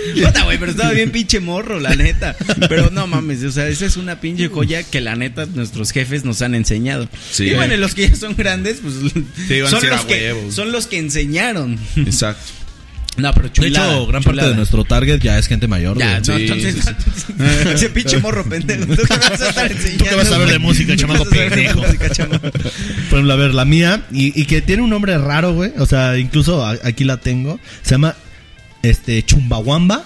[0.24, 2.36] Puta, güey, pero estaba bien pinche morro, la neta.
[2.68, 6.24] Pero no mames, o sea, esa es una pinche joya que la neta nuestros jefes
[6.24, 7.08] nos han enseñado.
[7.30, 7.44] Sí.
[7.48, 8.94] y bueno, y los que ya son grandes, pues
[9.48, 11.78] Te iban a son, los a que, son los que enseñaron.
[11.96, 12.52] Exacto.
[13.16, 13.92] No, pero De chulada.
[13.92, 15.98] hecho, gran parte de nuestro target ya es gente mayor.
[15.98, 17.34] Ya, no, Sí, entonces, sí,
[17.74, 18.86] ese pinche morro pendejo.
[18.86, 20.04] ¿Tú qué vas a estar enseñando?
[20.04, 21.80] qué vas a ver de música, ¿Tú qué chamaco de pendejo?
[21.82, 22.50] música, chamaco?
[22.50, 22.60] Por
[23.18, 25.72] ejemplo, a ver, la mía, y, y que tiene un nombre raro, güey.
[25.78, 27.58] O sea, incluso aquí la tengo.
[27.82, 28.14] Se llama
[28.82, 30.04] este Chumbawamba.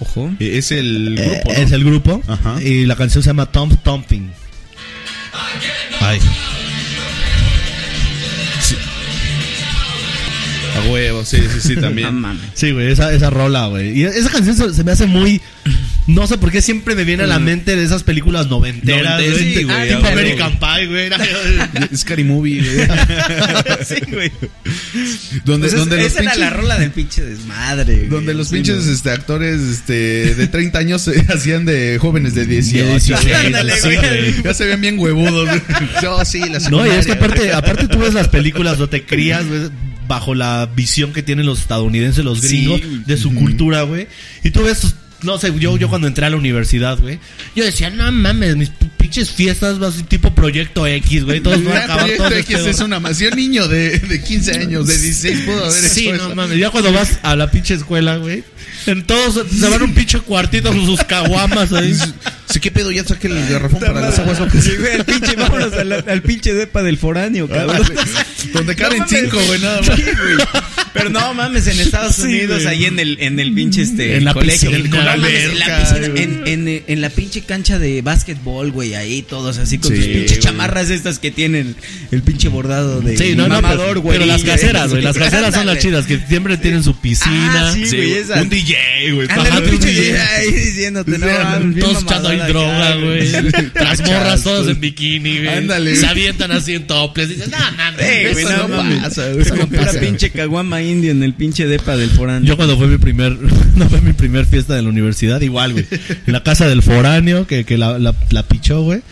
[0.00, 0.30] Ojo.
[0.38, 1.58] Es el Eh, grupo, ¿no?
[1.58, 2.22] Es el grupo.
[2.26, 2.62] Ajá.
[2.62, 4.30] Y la canción se llama Tom Thumping.
[6.00, 6.18] Ay.
[10.74, 12.22] A huevo, sí, sí, sí, también.
[12.54, 13.98] Sí, güey, esa, esa rola, güey.
[13.98, 15.40] Y esa canción se, se me hace muy.
[16.08, 19.54] No sé por qué siempre me viene a la mente de esas películas noventeras, güey.
[19.54, 20.08] sí, güey, Ah, tipo.
[20.08, 21.10] American Pie, güey.
[21.96, 22.88] Scary Movie, güey.
[23.86, 24.32] sí, güey.
[25.44, 27.94] Donde, Pues es- donde los esa era pinches, la rola del pinche desmadre.
[27.96, 28.08] güey.
[28.08, 32.46] donde los Sí, pinches este, actores este, de 30 años se hacían de jóvenes de
[32.46, 32.84] 18.
[32.90, 33.98] 16, Ándale, sí, güey.
[33.98, 34.42] güey.
[34.42, 35.48] Ya se ven bien huevudos.
[35.48, 35.60] güey.
[36.02, 39.04] Yo sí, la No, y es que aparte, aparte tú ves las películas o te
[39.04, 39.70] crías, güey,
[40.08, 44.08] bajo la visión que tienen los estadounidenses, los Sí, gringos, de su cultura, güey.
[44.42, 47.18] Y tú ves, no sé, yo, yo cuando entré a la universidad, güey,
[47.54, 51.62] yo decía, no mames, mis pinches fiestas, va a ser tipo Proyecto X, güey, todos
[51.64, 53.16] van a acabar Proyecto todos X es una más.
[53.18, 56.34] Si un niño de, de 15 años, de 16, pudo haber Sí, hecho no eso.
[56.34, 58.44] mames, ya cuando vas a la pinche escuela, güey,
[58.86, 61.96] en todos se van a un pinche cuartito con sus caguamas ahí.
[62.48, 62.90] Sí, ¿qué pedo?
[62.90, 64.62] Ya saqué el garrafón para las aguas locas.
[64.62, 67.82] Sí, güey, al pinche, vámonos al, al pinche depa del foráneo, cabrón.
[68.52, 69.96] Donde caben No cinco, güey, nada más.
[69.96, 70.46] Sí, güey.
[70.94, 72.74] Pero no mames, en Estados Sí, Unidos, güey.
[72.74, 74.70] ahí en el, en el pinche este En la colegio.
[74.70, 78.70] piscina, no la mames, en la piscina, en, en, en la pinche cancha de básquetbol,
[78.72, 81.74] güey, ahí todos así con Sí, sus pinches chamarras estas que tienen
[82.10, 84.18] el pinche bordado de Sí, no, no, mamador, pero, güey.
[84.18, 87.70] pero las caseras, güey, las caseras son las chidas, que siempre tienen su piscina.
[87.70, 88.76] Ah, sí, Sí, güey, un DJ,
[89.12, 89.28] güey.
[89.30, 93.30] Ándale, un pinche DJ ahí diciéndote, no, Sí, Todos echando ahí droga, güey.
[93.74, 95.48] Las morras todas en bikini, güey.
[95.48, 95.96] Ándale.
[95.96, 97.28] Se avientan así en toples.
[97.28, 97.56] Dices, no,
[98.02, 99.02] Eso no no mames.
[99.02, 99.46] pasa, güey.
[99.48, 102.48] Con pura pinche caguama indio en el pinche depa del foráneo.
[102.48, 103.32] Yo cuando fue mi primer,
[103.76, 105.86] no fue mi primer fiesta de la universidad, igual, güey.
[106.26, 109.02] En la casa del foráneo, que, que la, la, la pichó, güey.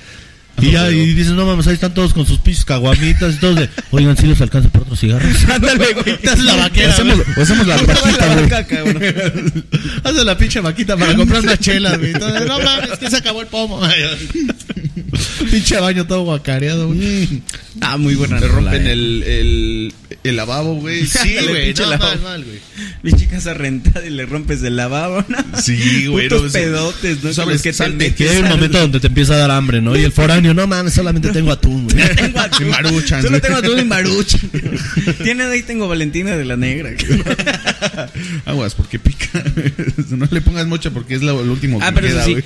[0.63, 3.57] Y ya, y dices, no mames, ahí están todos con sus pinches caguamitas y todos
[3.57, 5.33] de, oigan, si les alcanza por otros cigarros.
[5.49, 6.19] Ándale, güey.
[6.27, 9.15] Haces la vaquera, Hacemos, hacemos la vaquita, la güey.
[10.05, 12.13] Haces la pinche vaquita para comprar una chela, güey.
[12.13, 13.81] Entonces, no mames, que se acabó el pomo.
[15.47, 17.43] Pinche baño todo guacareado, güey.
[17.81, 18.93] Ah, muy buena Le rola, rompen eh.
[18.93, 21.07] el, el, el lavabo, güey.
[21.07, 22.11] Sí, güey, pinche no, lavabo.
[22.13, 22.59] mal, mal, güey.
[23.03, 25.39] Pinche casa rentada y le rompes el lavabo, ¿no?
[25.61, 26.29] Sí, güey.
[26.29, 27.33] Putos no, pedotes, ¿no?
[27.33, 29.97] Sabes, que te Que hay un momento donde te empieza a dar hambre, ¿no?
[29.97, 31.97] Y el foráneo, no mames, solamente tengo atún, güey.
[32.17, 32.67] Tengo atún.
[32.67, 33.41] Y maruchan, Solo güey.
[33.41, 34.41] tengo atún y maruchan.
[35.23, 36.91] Tiene ahí tengo Valentina de la Negra.
[38.45, 39.43] Aguas, porque pica.
[40.11, 42.45] no le pongas mucha porque es lo, lo último que Ah, pero eso queda, sí.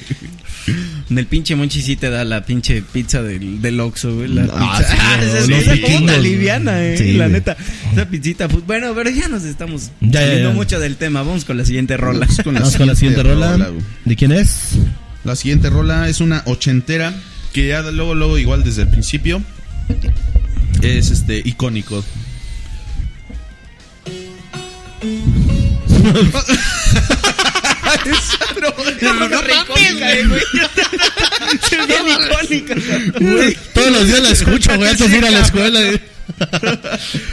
[1.11, 4.29] En el pinche Monchi sí te da la pinche pizza del, del Oxxo, güey.
[4.29, 4.91] La Ah, pizza.
[4.91, 6.97] sí, Ah, esa como una liviana, eh.
[6.97, 7.33] Sí, la güey.
[7.35, 7.57] neta.
[7.93, 8.49] Esa pizzita.
[8.49, 10.55] pues, bueno, pero ya nos estamos Ya, ya, saliendo ya.
[10.55, 11.23] mucho del tema.
[11.23, 12.21] Vamos con la siguiente rola.
[12.27, 13.57] Vamos con Vamos con la siguiente rola.
[13.57, 13.83] güey.
[14.05, 14.71] ¿De quién es?
[15.25, 17.15] La siguiente rola es una ochentera
[17.53, 19.43] que ya luego, luego, igual desde el principio,
[20.83, 22.05] es este icónico.
[29.03, 30.43] No, no, icónica, güey.
[31.87, 32.75] Bien icónica.
[33.75, 35.81] Todos los días la escucho, güey, antes de ir a la escuela.
[35.81, 36.01] güey.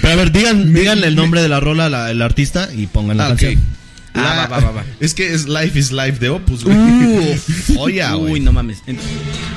[0.02, 3.18] Pero a ver, digan, digan el nombre de la rola, la- el artista y pongan
[3.18, 3.40] la Ah, ok.
[3.40, 3.62] canción.
[4.14, 4.86] Ah, La- va, va, va, va.
[5.00, 6.76] Es que es Life is Life de Opus, güey.
[6.78, 7.40] Uh,
[7.80, 8.42] Oye, Uy, güey.
[8.42, 8.80] no mames.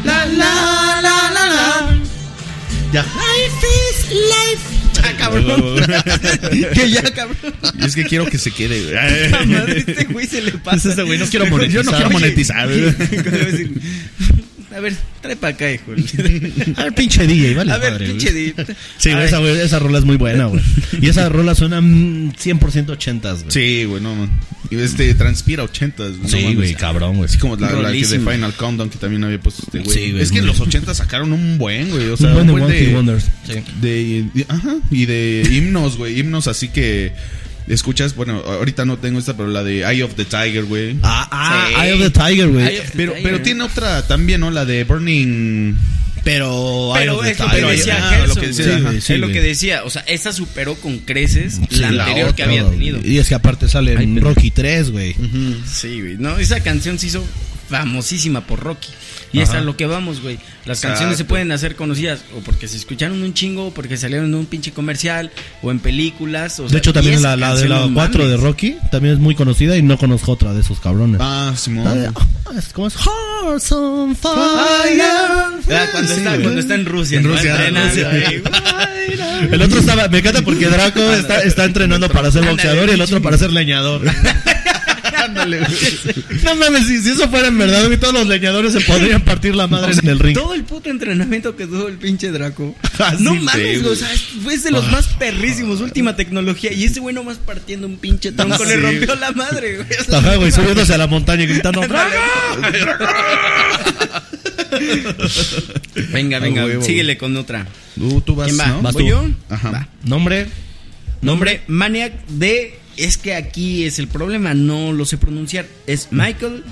[0.05, 1.95] La, la, la, la, la.
[2.93, 3.05] Ya.
[5.05, 5.77] Ah, cabrón.
[6.75, 7.55] que ya, cabrón.
[7.79, 9.47] Y es que quiero que se quede, güey.
[9.47, 11.03] Madre, este güey se le pasa.
[11.03, 12.69] Güey no quiero Yo no quiero monetizar.
[14.75, 15.93] A ver, trae para acá, hijo.
[16.77, 17.73] A ver, pinche DJ, vale.
[17.73, 18.45] A ver, pinche güey.
[18.47, 18.55] di.
[18.99, 20.61] Sí, güey, esa, güey, esa rola es muy buena, güey.
[21.01, 23.53] Y esa rola suena mm, 100% ochentas, güey.
[23.53, 24.31] Sí, güey, no, man.
[24.71, 26.29] Y este transpira ochentas, güey.
[26.29, 27.29] Sí, güey, cabrón, güey.
[27.29, 28.19] Así como la, la que de.
[28.19, 29.97] Final Countdown que también había puesto este güey.
[29.97, 32.09] Sí, güey, es que en los 80 sacaron un buen, güey.
[32.09, 33.25] O sea, Un buen de buen One Hit Wonders.
[33.47, 33.53] Sí.
[33.81, 36.19] de, de- ajá, y de himnos, güey.
[36.19, 37.13] Himnos así que
[37.69, 40.97] escuchas, bueno, ahorita no tengo esta, pero la de Eye of the Tiger, güey.
[41.03, 41.75] Ah, ah, Sí.
[41.81, 42.81] Eye of the Tiger, güey.
[42.95, 43.23] Pero, Tiger.
[43.23, 44.51] pero tiene otra también, ¿no?
[44.51, 45.75] La de Burning.
[46.25, 48.97] Pero, Eye Pero of the es lo que Tiger, decía ah, lo que decía, güey.
[48.97, 49.85] es lo que decía.
[49.85, 53.01] O sea, esa superó con creces Sí, la anterior otra, que había tenido.
[53.05, 55.15] Y es que aparte sale Ay, en Rocky 3, güey.
[55.71, 56.17] Sí, güey.
[56.19, 57.25] No, esa canción se hizo
[57.79, 58.89] famosísima por Rocky.
[59.33, 59.59] Y es Ajá.
[59.59, 60.37] a lo que vamos, güey.
[60.65, 60.89] Las Exacto.
[60.89, 64.35] canciones se pueden hacer conocidas o porque se escucharon un chingo, o porque salieron en
[64.37, 66.61] un pinche comercial, o en películas.
[66.61, 68.37] O De sea, hecho, también la, la de la no 4 de.
[68.37, 71.21] Rocky también es muy conocida y no conozco otra de esos cabrones.
[71.21, 72.15] Ah, La de- Simón.
[72.47, 74.35] ah, es como es Hearts on Fire.
[75.03, 76.43] Ah, cuando, Sí, está, güey.
[76.43, 77.19] cuando está en Rusia.
[77.19, 77.33] En ¿no?
[77.35, 77.77] Rusia, en.
[79.53, 83.01] El otro estaba, me encanta porque Draco está, está entrenando para ser boxeador y el
[83.01, 84.03] otro para ser leñador.
[85.45, 86.41] Ándale, güey.
[86.45, 89.55] No mames, si, si eso fuera en verdad, güey, todos los leñadores se podrían partir
[89.55, 90.37] la madre en el ring.
[90.37, 92.75] Todo el puto entrenamiento que tuvo el pinche Draco.
[92.99, 94.09] Ah, no mames, güey, o sea,
[94.45, 96.73] fue de los más perrísimos, última tecnología.
[96.73, 98.81] Y ese güey nomás partiendo un pinche tronco le Sí.
[98.81, 99.89] rompió la madre, güey.
[100.01, 102.09] O sea, Ajá, güey, subiéndose a la montaña y gritando ¡Draco!
[106.13, 107.67] Venga, venga, A huevo, síguele con otra.
[107.97, 108.67] Tú, tú vas, ¿Quién va?
[108.69, 108.83] ¿no?
[108.83, 109.09] Vas ¿Voy tú.
[109.11, 109.25] yo?
[109.49, 109.71] Ajá.
[109.71, 109.89] Va.
[110.05, 110.47] Nombre.
[111.23, 112.79] Nombre Maniac de.
[112.97, 115.67] Es que aquí es el problema, no lo sé pronunciar.
[115.87, 116.63] Es Michael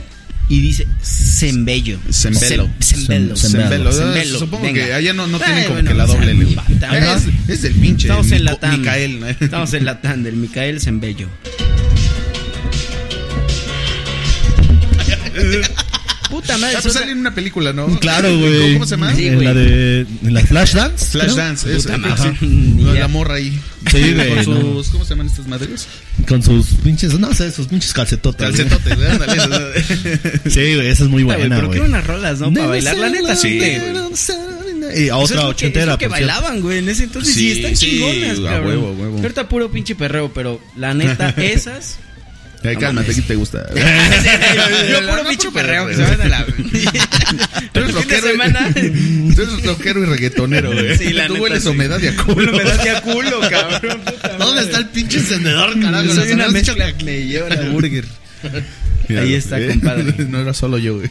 [0.49, 1.99] y dice Zembello.
[2.13, 2.69] Zembello.
[2.81, 3.37] Zembello.
[3.37, 3.37] Zembello.
[3.37, 3.93] Zembello.
[3.93, 4.85] Zembello, Supongo venga.
[4.87, 6.65] que allá no, no tienen como bueno, que la o sea, doble lengua.
[6.79, 7.05] también.
[7.05, 8.81] Es, es del pinche Estamos en la TAM.
[8.81, 9.21] Micael.
[9.21, 9.29] ¿no?
[9.29, 11.29] Estamos en la TAM del Micael Zembello.
[16.33, 16.77] Puta madre.
[16.77, 17.87] Ah, pues eso- sale en una película, ¿no?
[18.01, 18.73] Claro, güey.
[18.73, 19.15] ¿Cómo se llama?
[19.15, 19.47] Sí, en güey.
[19.47, 20.07] la de.
[20.25, 21.07] En la Flashdance.
[21.07, 21.77] Flashdance.
[21.77, 21.87] es-
[22.43, 23.61] No, la morra ahí.
[23.91, 24.89] Sí, güey, Con sus.
[24.89, 25.87] ¿Cómo se llaman estas madres?
[26.27, 28.07] Con sus pinches, no sé, sus pinches güey.
[28.07, 29.41] Calcetotes, güey, ándale.
[30.51, 31.81] Sí, güey, esa es muy güey, buena, Pero güey.
[31.81, 32.53] qué unas rolas, ¿no?
[32.53, 32.97] Para bailar.
[32.97, 33.79] La neta, sí, güey.
[34.97, 37.35] Y a otra ochentera, que bailaban, güey, en ese entonces.
[37.35, 38.67] Sí, están chingonas, a cabrón.
[38.67, 39.17] huevo, huevo.
[39.19, 41.99] Ahorita puro pinche perreo, pero la neta, esas.
[42.65, 43.15] Ay, No cálmate.
[43.15, 43.67] ¿qué te gusta?
[44.91, 46.45] Yo puro puro perreo, que se van a la.
[47.73, 48.29] Tú eres fin de rockero.
[48.29, 48.69] semana.
[48.77, 50.97] y- Tú eres rockero y reggaetonero, güey.
[50.99, 51.69] Sí, la Tú neta, hueles sí.
[51.71, 52.53] humedad y a culo.
[52.53, 54.01] Me das de a culo, cabrón.
[54.39, 56.15] ¿Dónde está el pinche encendedor, carajo?
[56.15, 58.05] Soy una mezcla, me lleva la burger.
[59.11, 59.69] Ahí está, ¿eh?
[59.69, 60.15] compadre.
[60.29, 61.11] No era solo yo, güey.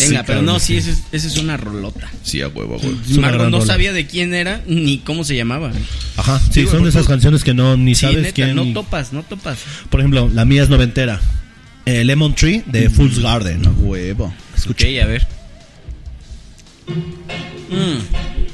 [0.00, 2.10] Venga, pero no, sí, esa es, una rolota.
[2.22, 2.98] Sí, a huevo, a huevo.
[3.04, 3.72] Es una Marco gran no rola.
[3.72, 5.72] sabía de quién era ni cómo se llamaba.
[6.16, 8.54] Ajá, sí, Sí, son de esas por- canciones que no ni Sí, sabes neta, quién.
[8.56, 9.58] no topas, no topas.
[9.90, 11.20] Por ejemplo, la mía es noventera.
[11.84, 13.66] Eh, Lemon Tree de Fool's Garden.
[13.66, 14.32] A huevo.
[14.56, 15.26] Escuché, a ver.
[17.70, 18.51] Mm.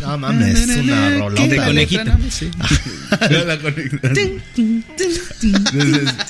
[0.00, 1.64] No mames, es una De rolota.
[1.66, 2.18] conejita.
[2.30, 2.50] Sí.
[3.46, 4.10] La conejita.
[4.12, 4.30] Es,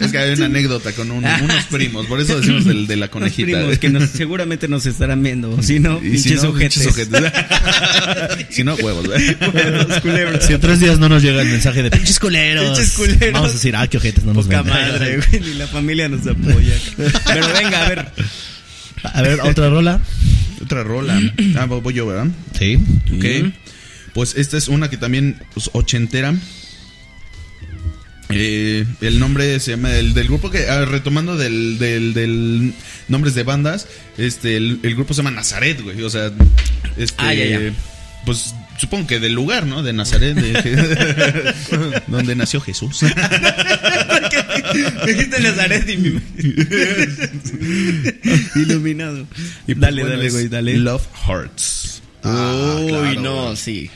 [0.00, 3.06] es que hay una anécdota con un- unos primos, por eso decimos del, de la
[3.06, 3.58] Los conejita.
[3.58, 5.62] primos que nos- seguramente nos estarán viendo.
[5.62, 6.88] Si no, Y si pinches no, ojetes.
[8.50, 9.06] si no, huevos,
[10.02, 10.44] culebros.
[10.44, 13.32] Si en tres días no nos llega el mensaje de pinches culeros, Pinches culeros.
[13.32, 14.72] vamos a decir, ah, qué ojetes no nos Poca ven.
[14.72, 15.40] madre, güey.
[15.40, 16.74] Ni la familia nos apoya.
[16.96, 18.06] Pero venga, a ver.
[19.04, 20.00] A ver, otra rola.
[20.62, 21.20] Otra rola.
[21.56, 22.26] Ah, voy yo, ¿verdad?
[22.58, 22.76] Sí.
[23.16, 23.24] Ok.
[23.44, 23.52] Mm.
[24.14, 26.34] Pues esta es una que también pues, ochentera.
[28.30, 32.74] Eh, el nombre se llama el del grupo que ah, retomando del, del, del
[33.08, 33.86] nombres de bandas,
[34.18, 36.30] este el, el grupo se llama Nazaret, güey, o sea,
[36.98, 37.72] este Ah, ya, ya.
[38.26, 39.82] pues supongo que del lugar, ¿no?
[39.82, 41.54] De Nazaret, de-
[42.06, 43.00] donde nació Jesús.
[44.74, 46.20] Me dijiste Nazaret y mi.
[48.56, 49.26] Iluminado.
[49.66, 50.76] Y pues, dale, bueno, dale, güey, dale.
[50.78, 52.02] Love Hearts.
[52.22, 53.56] Ah, Uy, claro, no, güey.
[53.56, 53.90] sí.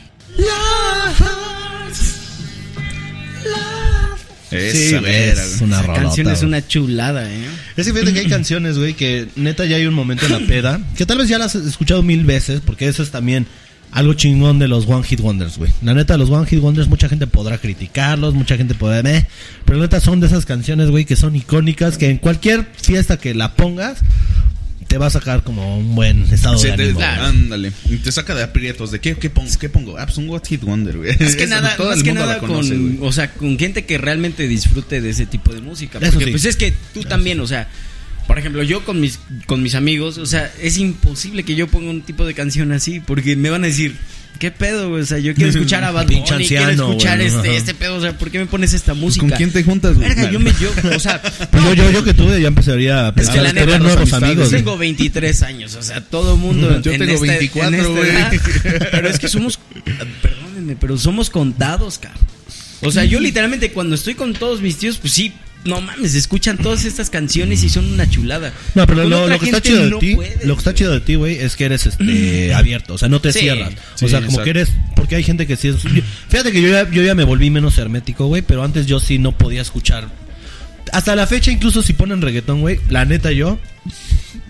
[4.51, 6.01] Esa Sí, mera, es una La rolota.
[6.03, 7.43] canción es una chulada, ¿eh?
[7.75, 10.39] Es que fíjate que hay canciones, güey, que neta ya hay un momento en la
[10.41, 13.47] peda, que tal vez ya las has escuchado mil veces, porque eso es también
[13.93, 15.71] algo chingón de los One Hit Wonders, güey.
[15.83, 19.25] La neta, los One Hit Wonders, mucha gente podrá criticarlos, mucha gente podrá, meh,
[19.65, 23.17] pero la neta son de esas canciones, güey, que son icónicas, que en cualquier fiesta
[23.17, 23.99] que la pongas,
[24.87, 26.99] te va a sacar como un buen estado Sí, de te- ánimo.
[26.99, 27.23] claro.
[27.25, 27.71] ándale.
[27.89, 28.91] Y Te saca de aprietos.
[28.91, 29.49] ¿De qué, qué pongo?
[29.59, 29.97] ¿Qué pongo?
[29.97, 31.17] Ah, pues un What Hit Wonder, güey.
[31.19, 33.07] Más que nada, todo más el que mundo nada la conoce, con, güey.
[33.07, 35.97] o sea, con gente que realmente disfrute de ese tipo de música.
[35.99, 36.31] Eso Porque sí.
[36.31, 37.67] pues es que tú también, o sea,
[38.27, 41.89] por ejemplo, yo con mis, con mis amigos, o sea, es imposible que yo ponga
[41.89, 43.95] un tipo de canción así, porque me van a decir,
[44.39, 45.01] ¿qué pedo, güey?
[45.03, 48.17] O sea, yo quiero escuchar a Bad Bunny, quiero escuchar este, este pedo, o sea,
[48.17, 49.27] ¿por qué me pones esta música?
[49.27, 50.07] ¿Con quién te juntas, güey?
[50.09, 53.09] Verga, yo me, yo, o sea, Pues yo, yo, yo que tú ya empezaría a
[53.09, 54.49] Es pensar que la nuevos amigos.
[54.49, 54.61] güey.
[54.63, 56.81] tengo 23 años, o sea, todo mundo.
[56.81, 58.09] Yo en tengo esta- 24, en esta güey.
[58.09, 58.89] edad.
[58.91, 59.59] Pero es que somos,
[60.21, 62.21] perdónenme, pero somos contados, cabrón.
[62.85, 65.31] O sea, yo literalmente cuando estoy con todos mis tíos, pues sí,
[65.65, 68.53] no mames, escuchan todas estas canciones y son una chulada.
[68.75, 70.99] No, pero lo, que está chido de no ti, puedes, lo que está chido de
[71.01, 73.73] ti, güey, es que eres este abierto, o sea, no te Sí, cierras.
[73.95, 74.43] sí, o sea, como exacto.
[74.43, 75.77] que eres, porque hay gente que sí es.
[76.29, 79.19] fíjate que yo ya, yo ya me volví menos hermético, güey, pero antes yo sí
[79.19, 80.07] no podía escuchar
[80.93, 83.59] hasta la fecha, incluso si ponen reggaetón, güey, la neta yo.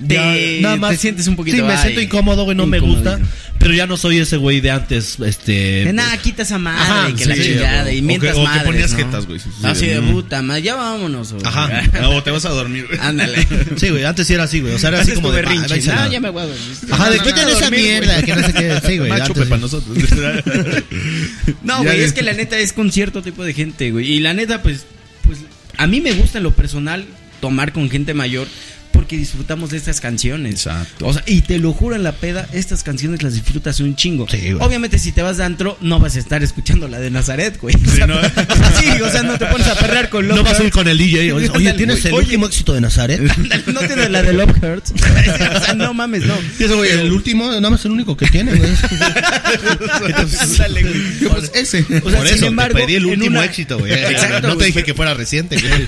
[0.08, 3.20] Te- te sientes un poquito, Sí, me ay, siento incómodo, güey, no me gusta.
[3.60, 5.86] Pero ya no soy ese güey de antes, este.
[5.86, 8.40] De nada, quita esa madre, Ajá, que la sí, chingada, o- y o mientras que-
[8.40, 8.98] o que madres, ponías ¿no?
[8.98, 11.32] jetas, güey, sí, sí, Así de- puta, madre, ya vámonos.
[11.32, 11.46] güey.
[11.46, 11.70] Ajá.
[12.10, 13.00] O te vas a dormir, güey.
[13.00, 13.48] Ándale.
[13.78, 14.74] Sí, güey, antes sí era así, güey.
[14.74, 15.40] O sea, era así como de.
[15.46, 16.10] "Ah, a No, la-".
[16.10, 16.78] ya me voy a dormir.
[16.92, 18.80] Ajá, de no, esa dormir, mierda, que no sé qué.
[18.86, 19.10] Sí, güey.
[19.10, 19.34] Más sí.
[19.34, 19.98] para nosotros.
[21.64, 24.12] No, Ya güey, es que la neta es con cierto tipo de gente, güey.
[24.12, 24.86] Y la neta, pues,
[25.26, 25.40] pues,
[25.78, 27.06] a mí me gusta en lo personal
[27.42, 28.48] tomar con gente mayor
[28.94, 30.54] porque disfrutamos de estas canciones.
[30.54, 31.08] Exacto.
[31.08, 34.28] O sea, y te lo juro en la peda, estas canciones las disfrutas un chingo.
[34.30, 34.66] Sí, güey.
[34.66, 37.76] Obviamente, si te vas de antro, no vas a estar escuchando la de Nazaret, güey.
[37.76, 38.16] O sea, no.
[38.80, 40.88] sí, o sea, no te pones a perrear con No Love vas a ir con
[40.88, 41.34] el DJ.
[41.34, 42.08] Oye, Ándale, ¿tienes güey.
[42.08, 43.20] el Oye, último éxito de Nazaret?
[43.30, 44.92] ándale, No tienes la de Love Hurts.
[45.56, 46.36] o sea, no mames, no.
[46.60, 48.72] Y ese güey, el último, nada más el único que tiene, güey.
[50.40, 51.30] Ándale, güey.
[51.30, 51.82] Pues ese.
[51.82, 53.92] O sea, Por sin eso, embargo, te pedí el en último una- éxito, güey.
[53.94, 54.68] Exacto, No te güey.
[54.68, 55.88] dije que fuera reciente, güey.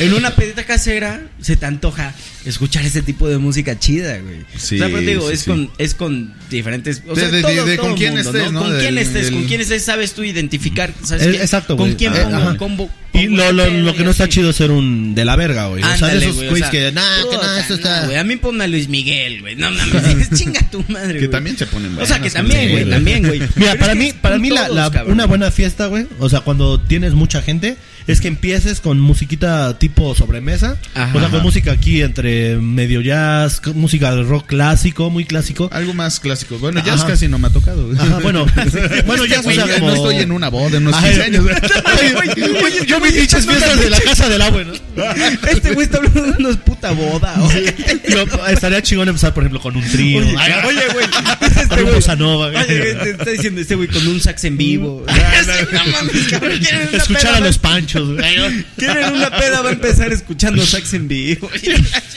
[0.00, 1.99] En una pedita casera se te antoja
[2.44, 4.38] escuchar ese tipo de música chida, güey.
[4.56, 5.50] Sí, o sea, pero te digo, sí, es sí.
[5.50, 8.60] con es con diferentes, o sea, de- todo- de- todo con quién mundo, estés, ¿no?
[8.60, 11.86] Con quién Del- estés, con del- quién estés, sabes tú identificar, sabes Eh, exacto, con
[11.88, 11.96] güey.
[11.96, 15.14] quién Eh, pongo, combo- Y lo, lo, lo que no está chido es ser un
[15.16, 15.82] de la verga, güey.
[15.82, 18.04] o sea, de esos o güeyes sea, que, nah, que esto no, está.
[18.06, 19.56] güey, a mí ponme a Luis Miguel, güey.
[19.56, 21.30] No mames, chinga tu madre, Que güey.
[21.30, 23.42] también se ponen O sea, que también, con- güey, también, güey.
[23.56, 26.80] Mira, para que mí, para con mí la, una buena fiesta, güey, o sea, cuando
[26.80, 27.76] tienes mucha gente,
[28.12, 31.16] es que empieces con musiquita tipo sobremesa, Ajá.
[31.16, 35.68] o sea, con música aquí entre medio jazz, música de rock clásico, muy clásico.
[35.72, 36.58] Algo más clásico.
[36.58, 37.06] Bueno, ya Ajá.
[37.06, 37.90] casi no me ha tocado.
[37.98, 38.46] Ajá, bueno,
[39.06, 39.88] bueno, ya o sea, ya como...
[39.88, 41.44] no estoy en una boda, en unos Ay, 15 años.
[41.44, 44.72] Oye, oye, yo vi pinches fiestas de la casa del agua, ¿no?
[45.50, 47.34] Este güey está hablando de una puta boda.
[47.36, 50.20] No, estaría chingón empezar, por ejemplo, con un trío.
[50.20, 51.06] Oye, güey.
[51.40, 51.94] Este güey.
[51.94, 55.04] Oye, güey, te está diciendo este güey con un sax en vivo.
[55.06, 58.64] No mames, cabrón, ¿quieren una Escuchar a los panchos, güey.
[58.76, 61.50] Quieren una peda, va a empezar escuchando sax en vivo.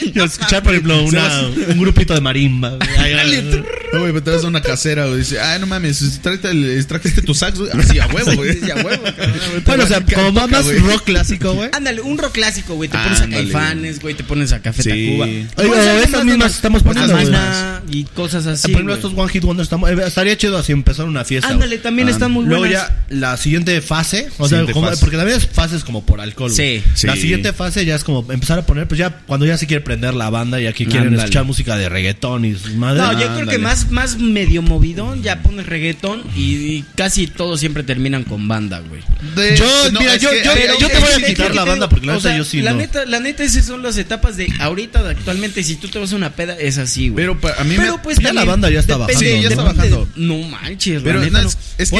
[0.02, 2.78] Y escuchar, por ejemplo, una, un grupito de marimba.
[3.94, 5.20] No, güey, me traes a una casera, güey.
[5.20, 6.20] Dice, ay, no mames,
[6.88, 7.72] trajiste tu sax, güey.
[7.72, 8.72] Así, a huevo, güey.
[8.72, 9.04] A huevo.
[9.66, 11.70] Bueno, o sea, ¿Qué como más rock clásico, güey.
[11.74, 12.90] Ándale, un rock clásico, güey.
[12.90, 13.30] Te pones a.
[13.30, 14.16] Caifanes, güey.
[14.16, 14.90] Te pones a Café Sí.
[14.90, 15.26] Tacuba.
[15.26, 15.48] Oye,
[15.82, 17.18] Te esas mismas estamos poniendo.
[17.90, 18.64] Y cosas así.
[18.64, 21.50] por ejemplo, estos One Hit Wonders estamos, eh, estaría chido así empezar una fiesta.
[21.50, 22.88] Ándale, también Ah, están muy Luego buenas.
[22.88, 24.98] ya la siguiente fase, o sea, fase.
[25.00, 26.52] porque también es fases como por alcohol.
[26.52, 27.08] Sí, sí.
[27.08, 29.82] La siguiente fase ya es como empezar a poner, pues ya cuando ya se quiere
[29.84, 31.24] prender la banda, ya que quieren Ándale.
[31.24, 33.02] escuchar música de reggaetón y su madre.
[33.02, 37.60] No, yo creo que más, más medio movidón, ya pones reggaetón y, y casi todos
[37.60, 39.02] siempre terminan con banda, güey.
[39.36, 40.54] De- Yo, no, mira, yo- que yo-
[40.88, 42.72] te voy a quitar ¿Qué la banda porque la O neta sea, yo sí la
[42.72, 42.78] no.
[42.78, 46.12] neta, la neta esas son las etapas de ahorita, de actualmente, si tú te vas
[46.14, 47.24] a una peda, es así, güey.
[47.26, 49.36] Pero pa- a mí Pero me- pues ya también la banda ya está depende- bajando,
[49.38, 50.10] Sí, ya está bajando.
[50.16, 51.56] No manches, Pero la neta, no, es-
[51.92, 51.96] que,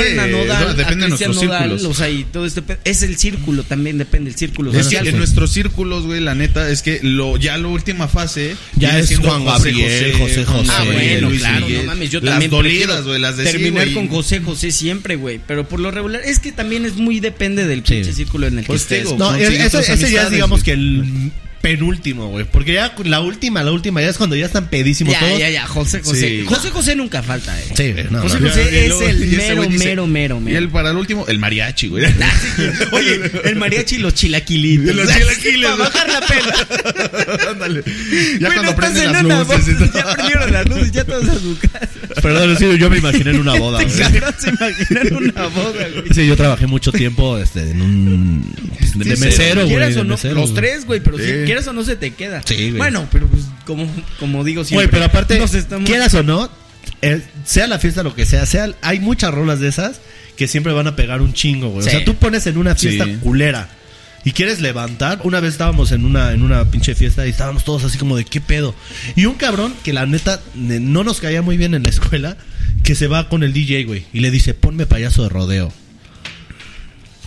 [0.76, 1.84] depende de nuestros círculos.
[1.84, 2.62] O sea, y todo este.
[2.84, 5.08] Es el círculo también, depende del círculo Es que social.
[5.10, 9.10] en nuestros círculos, güey, la neta es que lo ya la última fase Ya es
[9.10, 11.82] siendo Juan Gabriel, José Juan José, Ah, bueno, Luis claro, Miguel.
[11.86, 14.72] no mames, yo Las también dolidas, prefiero güey, las de sí, terminar con José José
[14.72, 17.94] siempre, güey, pero por lo regular es que también es muy depende del Sí.
[17.96, 19.12] pinche círculo en el Pues que te estés.
[19.12, 21.32] digo, No, ese, ya es digamos que el
[21.64, 22.44] penúltimo, güey.
[22.44, 25.40] Porque ya la última, la última ya es cuando ya están pedísimos ya, todos.
[25.40, 26.20] ya, ya, José José.
[26.42, 26.46] Sí.
[26.46, 27.64] José José nunca falta, eh.
[27.78, 28.50] Sí, no, José no.
[28.50, 30.58] José es luego- el mero, dice- mero, mero, Y mero.
[30.58, 32.04] el para el último, el mariachi, güey.
[32.92, 34.94] Oye, el mariachi y los chilaquilitos.
[34.94, 37.50] Los chilaquiles, Para bajar la pela.
[37.52, 37.84] Ándale.
[38.42, 40.00] Ya Güey, cuando prenden las luces y boda, todo.
[40.04, 41.90] Ya prendieron las luces, ya todos a su casa.
[42.22, 43.90] Perdón, sí, yo me imaginé en una boda, güey.
[43.90, 46.14] se una boda, güey.
[46.14, 48.54] Sí, yo trabajé mucho tiempo este, en un.
[48.96, 49.94] De, de mesero, güey.
[50.34, 51.32] Los tres, güey, pero si Sí.
[51.54, 52.42] Quieras o no se te queda.
[52.46, 52.78] Sí, güey.
[52.78, 53.88] Bueno, pero pues como,
[54.20, 54.86] como digo siempre.
[54.88, 56.50] Güey, pero aparte, nos estamos- quieras o no,
[57.02, 60.02] eh, sea la fiesta lo que sea, sea, hay muchas rolas de esas
[60.36, 61.84] que siempre van a pegar un chingo, güey.
[61.84, 61.90] Sí.
[61.90, 63.18] O sea, tú pones en una fiesta Sí.
[63.22, 63.70] culera
[64.26, 65.20] y quieres levantar.
[65.24, 68.26] Una vez estábamos en una, en una pinche fiesta y estábamos todos así como de
[68.26, 68.74] qué pedo.
[69.16, 72.38] Y un cabrón que la neta ne- no nos caía muy bien en la escuela,
[72.84, 75.72] que se va con el DJ, güey, y le dice, ponme payaso de rodeo.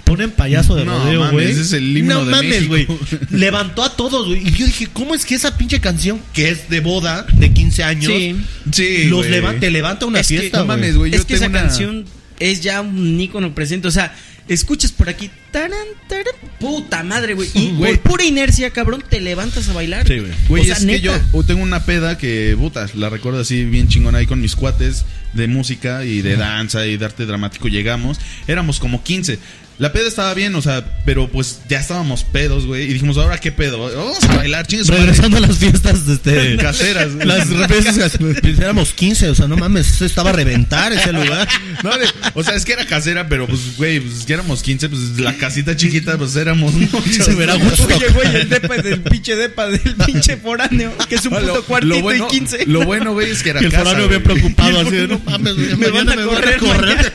[0.07, 1.51] Ponen payaso de No, rodeo, mames, güey.
[1.51, 2.87] ese es el himno no de mames, güey.
[3.31, 4.47] Levantó a todos, güey.
[4.47, 7.83] Y yo dije, ¿cómo es que esa pinche canción, que es de boda, de 15
[7.83, 8.37] años, Sí.
[8.73, 10.79] Sí, los levanta, te levanta una Es fiesta, no güey.
[10.79, 11.15] mames, güey.
[11.15, 12.05] es que esa una- canción
[12.39, 13.89] es ya un ícono presente.
[13.89, 14.15] O sea,
[14.47, 15.29] escuchas por aquí.
[15.51, 15.73] Taran,
[16.09, 17.49] taran, puta madre, güey.
[17.55, 20.07] Y por pura inercia, cabrón, te levantas a bailar.
[20.07, 20.63] Sí, güey.
[20.63, 21.47] O sea, es que yo neta.
[21.49, 25.49] tengo una peda que, puta, la recuerdo así bien chingona ahí con mis cuates de
[25.49, 27.67] música y de danza y de arte dramático.
[27.69, 29.39] Llegamos, éramos como 15.
[29.79, 32.85] La peda estaba bien, o sea, pero pues ya estábamos pedos, güey.
[32.85, 33.79] Y dijimos, ahora qué pedo.
[33.95, 34.89] Vamos a bailar, chingues.
[34.89, 37.27] Regresando a las fiestas este, Caseras, güey.
[37.27, 38.13] Las fiestas
[38.43, 41.47] pues, éramos 15, o sea, no mames, eso estaba a reventar ese lugar.
[41.83, 44.89] No, de- o sea, es que era casera, pero pues, güey, pues ya éramos 15,
[44.89, 47.05] pues la casita chiquita, pues éramos muchos.
[47.27, 47.87] Se verá gusto.
[47.87, 51.55] Oye, güey, el depa del pinche depa del pinche foráneo, que es un No, puto
[51.57, 52.67] lo, cuartito lo bueno, y 15.
[52.67, 55.21] lo bueno, güey, es que era Que el casa, foráneo bien preocupado, así de, no
[55.27, 57.13] mames, güey, Me van a me van correr, a correr.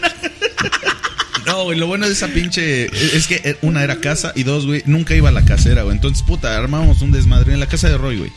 [1.51, 4.65] No, güey, lo bueno de esa pinche es que eh, una era casa y dos,
[4.65, 5.95] güey, nunca iba a la casera, güey.
[5.95, 8.31] Entonces, puta, armábamos un desmadre en la casa de Roy, güey.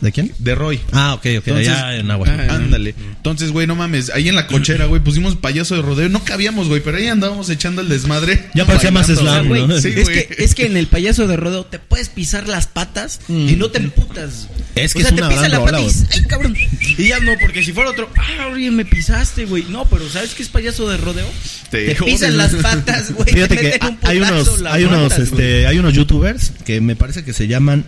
[0.00, 0.32] ¿De quién?
[0.38, 0.80] De Roy.
[0.92, 2.26] Ah, ok, ok, Entonces- allá en agua.
[2.28, 2.94] Ah, Ándale.
[3.16, 4.10] Entonces, güey, no mames.
[4.10, 6.08] Ahí en la cochera, güey, pusimos payaso de rodeo.
[6.08, 8.48] No cabíamos, güey, pero ahí andábamos echando el desmadre.
[8.54, 9.66] Ya parecía más slam, güey.
[9.66, 9.78] ¿no?
[9.80, 10.26] Sí, es, güey.
[10.28, 13.70] que, es que en el payaso de rodeo te puedes pisar las patas y no
[13.70, 14.48] te emputas.
[14.74, 16.22] Es que o sea, es una te pisas gran la rola, pata y dices, ay,
[16.24, 16.56] cabrón.
[16.98, 19.64] Y ya no, porque si fuera otro, ah, oye, me pisaste, güey.
[19.68, 21.26] No, pero ¿sabes qué es payaso de rodeo?
[21.70, 23.32] Te Te, pisan las patas, güey.
[23.32, 26.80] Fíjate te que meten un hay unos, hay unos, matas, este, hay unos youtubers que
[26.80, 27.84] me parece que se llaman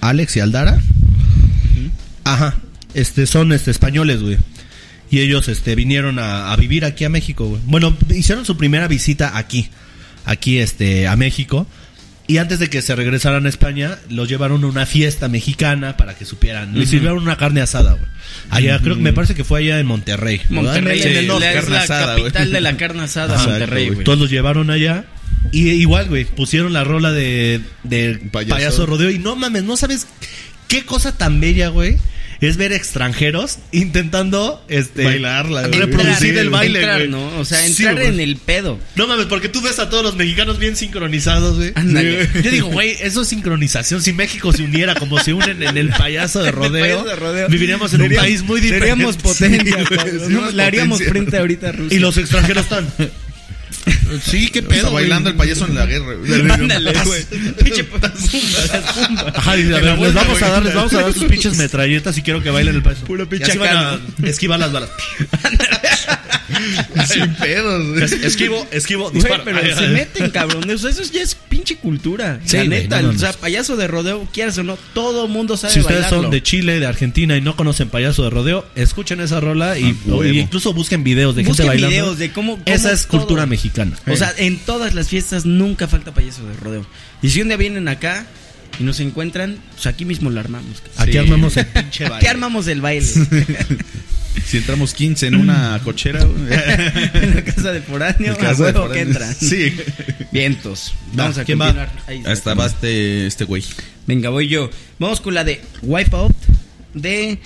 [0.00, 0.80] Alex y Aldara.
[2.24, 2.56] Ajá.
[2.94, 4.38] Este, son este españoles, güey.
[5.10, 7.60] Y ellos este vinieron a, a vivir aquí a México, güey.
[7.66, 9.68] Bueno, hicieron su primera visita aquí.
[10.24, 11.66] Aquí este a México.
[12.28, 16.14] Y antes de que se regresaran a España, los llevaron a una fiesta mexicana para
[16.14, 16.78] que supieran.
[16.78, 18.04] Les sirvieron una carne asada, güey.
[18.48, 20.40] Allá, creo que me parece que fue allá en Monterrey.
[20.48, 21.44] Monterrey En el es norte.
[21.52, 23.94] la- es la asada, capital de la carne asada, Monterrey, güey.
[23.96, 24.04] güey.
[24.04, 25.04] Todos los llevaron allá.
[25.50, 28.54] Y igual, güey, pusieron la rola de, de Payaso.
[28.54, 28.86] payaso.
[28.86, 29.10] rodeo.
[29.10, 30.06] Y no mames, no sabes
[30.68, 31.96] qué cosa tan bella, güey.
[32.42, 35.78] Es ver extranjeros intentando este Bailarla, güey.
[35.78, 37.08] reproducir Entrar, el baile, entrar, güey.
[37.08, 37.38] ¿no?
[37.38, 38.80] O sea, entrar en el pedo.
[38.96, 41.72] No mames, porque tú ves a todos los mexicanos bien sincronizados, güey.
[42.42, 44.02] Yo digo, güey, eso es sincronización.
[44.02, 47.48] Si México se uniera como se unen en el payaso de rodeo, payaso de rodeo.
[47.48, 48.88] viviríamos en un país muy diferente.
[48.88, 51.96] Seríamos potencia, Sí, güey, seríamos Le haríamos frente ahorita a Rusia.
[51.96, 52.88] Y los extranjeros están.
[54.24, 54.92] Sí, qué pedo.
[54.92, 56.12] bailando el payaso en la guerra.
[56.54, 57.24] Ándale, güey.
[57.64, 57.88] Pinche.
[59.34, 61.24] Ajá, dice, a En la ver, les vamos a dar, les vamos a dar sus
[61.24, 63.04] pinches metralletas y quiero que bailen el paso.
[63.04, 64.90] Puro pinche así van a acá, esquivar las balas.
[67.06, 68.04] Sin pedos, güey.
[68.04, 69.92] Es- Esquivo, esquivo, Güey, pero Ay, se ay.
[69.92, 70.68] meten, cabrón.
[70.70, 72.40] Eso, eso ya es pinche cultura.
[72.44, 75.56] Sí, la güey, neta, no o sea, payaso de rodeo, quieras o no, todo mundo
[75.56, 76.22] sabe Si ustedes bailarlo.
[76.22, 79.84] son de Chile, de Argentina y no conocen payaso de rodeo, escuchen esa rola y,
[80.10, 81.90] Ah, y incluso busquen videos de Busquen gente bailando.
[81.90, 83.18] videos de cómo, cómo Esa es todo.
[83.20, 83.96] cultura mexicana.
[84.06, 86.86] O sea, en todas las fiestas nunca falta payaso de rodeo.
[87.22, 88.26] Y si un día vienen acá
[88.80, 90.82] y nos encuentran, pues aquí mismo lo armamos.
[90.96, 91.18] Aquí Sí.
[91.18, 92.28] armamos el pinche Aquí baile.
[92.28, 93.06] armamos el baile.
[94.46, 96.52] Si entramos 15 en una cochera, güey.
[97.14, 99.34] en la casa de foráneo, a de huevo que entran.
[99.34, 99.74] Sí.
[100.30, 100.94] Vientos.
[101.14, 101.66] Vamos a ¿quién va?
[101.66, 101.92] continuar.
[102.06, 102.32] Ahí está.
[102.32, 103.64] Hasta va este, este güey.
[104.06, 104.70] Venga, voy yo.
[104.98, 106.34] Vamos con la de Wipeout
[106.94, 107.38] de.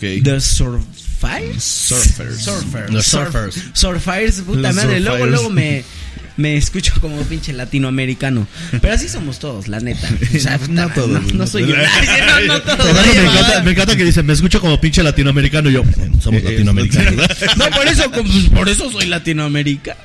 [0.00, 1.62] The Surfires.
[1.62, 2.42] Surfers.
[2.42, 2.90] Surfers.
[2.92, 3.62] Los surfers.
[3.72, 5.00] Surfires, puta Los madre.
[5.00, 5.30] Luego, surfers.
[5.30, 5.84] luego me,
[6.36, 8.46] me escucho como pinche latinoamericano.
[8.80, 10.08] Pero así somos todos, la neta.
[10.36, 11.74] O sea, No todos, No, no soy yo.
[12.46, 12.92] No, no todos.
[12.94, 15.70] Me, encanta, me encanta que dicen, me escucho como pinche latinoamericano.
[15.70, 15.82] Y yo,
[16.20, 17.26] somos Eh, latinoamericanos.
[17.56, 19.98] No, por eso, pues, por eso soy latinoamericano.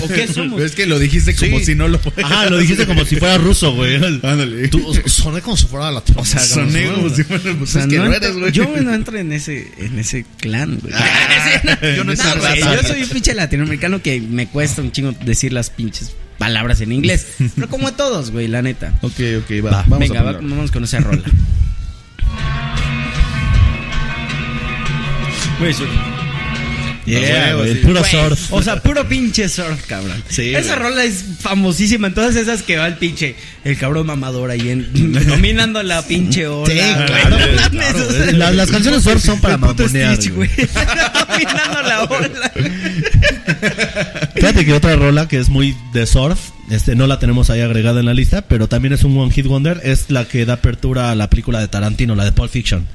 [0.00, 0.60] ¿O, o qué somos?
[0.60, 1.64] Es que lo dijiste como Sí.
[1.66, 2.26] si no lo fuera.
[2.26, 3.96] Ajá, lo dijiste como si fuera ruso, güey.
[3.96, 4.68] Ándale.
[4.68, 6.20] Tú soné como si fuera latino.
[6.20, 7.42] O sea, Soné como si fuera.
[7.42, 8.52] Pues O sea, es que no eres, güey.
[8.52, 10.94] yo no entro en ese, en ese clan, güey.
[11.96, 12.56] yo no raza.
[12.56, 16.92] yo soy un pinche latinoamericano que me cuesta un chingo decir las pinches palabras en
[16.92, 17.26] inglés.
[17.54, 18.94] Pero como a todos, güey, la neta.
[19.02, 19.70] Ok, ok, va.
[19.70, 19.82] Va.
[19.86, 20.56] Vamos Venga, a va- ponerlo.
[20.56, 21.22] vamos con esa rola.
[25.60, 25.72] Güey,
[27.06, 28.50] Yeah, puro güey, surf.
[28.52, 30.22] O sea, puro pinche surf, cabrón.
[30.30, 30.88] Sí, Esa güey.
[30.88, 35.12] rola es famosísima en todas esas que va el pinche, el cabrón mamador ahí en,
[35.28, 36.66] dominando la pinche ola.
[36.72, 37.36] Sí, claro,
[37.72, 38.38] No.
[38.38, 40.48] Las- las canciones surf son para mamonear, Stitch, güey.
[41.28, 42.52] dominando la ola.
[44.44, 48.00] Fíjate que otra rola que es muy de surf, este no la tenemos ahí agregada
[48.00, 51.10] en la lista, pero también es un one hit wonder, es la que da apertura
[51.10, 52.86] a la película de Tarantino, la de Pulp Fiction.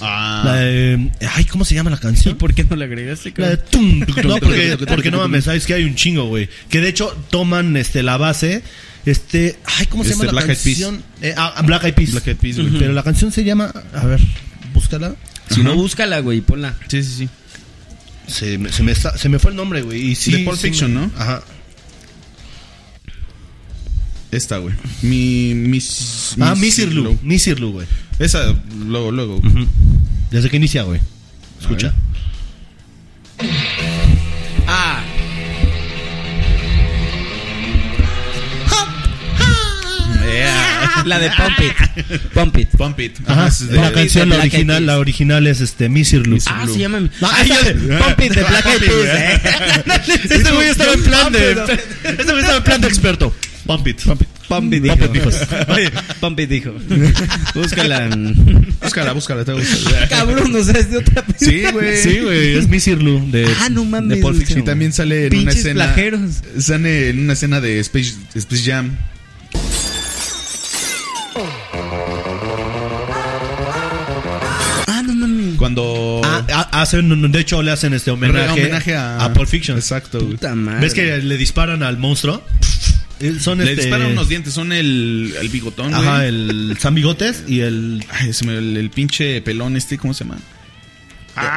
[0.00, 0.42] Ah.
[0.44, 2.36] La de, ay, ¿cómo se llama la ¿Y canción?
[2.36, 3.70] por qué no le agregaste, La de cabrón?
[3.72, 6.48] tum, tum, no, porque, porque no mames, sabes que hay un chingo, güey.
[6.68, 8.62] Que de hecho toman este la base,
[9.04, 11.02] este, ay, ¿cómo se Este, llama la Black canción?
[11.20, 12.10] Eh, ah, Black Eyed Peas.
[12.12, 12.78] Black Eyed Peas, güey.
[12.78, 14.20] Pero la canción se llama, a ver,
[14.72, 15.16] búscala.
[15.50, 16.74] Si no, búscala, güey, ponla.
[16.88, 17.28] Sí, sí, sí.
[18.26, 20.10] Se me, se me, está- se me fue el nombre, güey.
[20.10, 21.10] Y sí, De Pulp sí Fiction, me- ¿no?
[21.16, 21.42] Ajá.
[24.30, 24.74] Esta, güey.
[25.02, 25.54] Mi.
[25.54, 26.36] Miss.
[26.40, 27.18] Ah, Misirlu.
[27.22, 27.86] Misirlu, güey.
[28.18, 28.54] Esa,
[28.86, 29.42] luego, luego.
[30.30, 31.00] Desde que inicia, güey.
[31.60, 31.92] Escucha.
[41.04, 42.20] La de Pump It.
[42.32, 42.68] Pump It.
[42.76, 43.18] Pump It.
[43.26, 46.38] Ajá, es de- la canción, de la original, la original es este Missy Lu.
[46.46, 47.00] Ah, se llama.
[47.22, 50.08] Ah, Ah, yo- de- Pump It de Black Eyed Peas.
[50.30, 51.50] Este güey estaba en plan de.
[52.04, 53.34] Este güey estaba en plan de experto.
[53.66, 54.02] Pump it.
[54.02, 54.28] Pump it.
[54.48, 55.28] Pump It Pump dijo.
[55.30, 55.68] it.
[55.68, 55.90] Oye,
[56.20, 56.74] Pump It dijo.
[57.54, 58.06] Búscala.
[58.06, 60.08] en- Búscala, búscala, te gusta.
[60.10, 61.96] Cabrón, o sea, es de otra Sí, güey.
[62.02, 63.48] Sí, güey, es Missy Lu de.
[63.60, 64.16] Ah, no mames.
[64.18, 64.58] de Pulp Fiction.
[64.58, 65.84] Y también sale en una Pinches escena.
[65.84, 66.20] plajeros.
[66.58, 68.96] Sale en una escena de Space, Space Jam.
[75.62, 76.20] Cuando.
[76.24, 79.78] Ah, ah, hacen, de hecho, le hacen este homenaje, homenaje a, a Pulp Fiction.
[79.78, 80.32] Exacto, güey.
[80.32, 80.80] Puta madre.
[80.80, 82.42] ¿Ves que le disparan al monstruo?
[83.20, 83.82] Eh, Son Le este.
[83.82, 86.02] disparan unos dientes, son el, el bigotón, güey.
[86.02, 88.04] Ajá, el San Bigotes y el.
[88.10, 90.38] Ay, el, el pinche pelón este, ¿cómo se llama?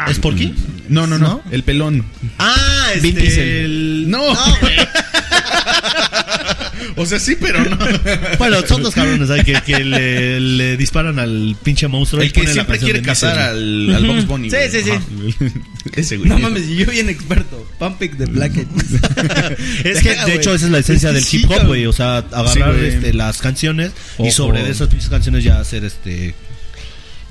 [0.07, 0.53] ¿Es Porky?
[0.87, 1.41] No, no, no, ¿No?
[1.51, 2.05] El pelón.
[2.37, 3.01] Ah, este.
[3.07, 3.47] Vin Diesel.
[3.47, 4.21] el- No.
[6.95, 7.77] o sea, sí, pero no.
[8.39, 12.21] Bueno, son dos cabrones ahí que, que le, le disparan al pinche monstruo.
[12.23, 14.49] y El que ponen la siempre canción quiere cazar al, al Box Bunny.
[14.49, 14.71] Sí, güey.
[14.71, 14.91] sí, sí.
[14.91, 15.53] Ajá.
[15.95, 16.29] Ese, güey.
[16.29, 17.67] No mames, y yo bien experto.
[17.79, 19.57] Pump It de Black Eyed Peas.
[19.83, 21.85] Es que, de hecho, esa es la esencia del Sí, hip hop, güey.
[21.85, 24.27] O sea, agarrar Sí, este, las canciones Ojo.
[24.27, 26.33] y sobre esas pinches canciones ya hacer este.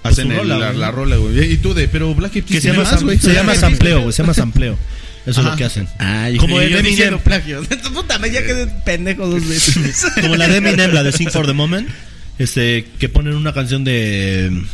[0.03, 1.53] Hacen Su el- rola, la, la rola, güey.
[1.53, 3.19] Y tú de, pero Black Eyed Que Peas se llama, más, güey.
[3.19, 4.13] se llama sampleo, güey.
[4.13, 4.79] Se llama sampleo.
[5.27, 5.51] Eso es Ajá.
[5.51, 5.89] lo que hacen.
[5.99, 6.85] Ay, Como yo Eminem.
[6.85, 7.63] diciendo plagio.
[7.95, 10.05] Puta, me ya quedé pendejo dos veces.
[10.21, 11.89] Como la de Eminem, la de Sing for the Moment.
[12.39, 14.65] Este, que ponen una canción de.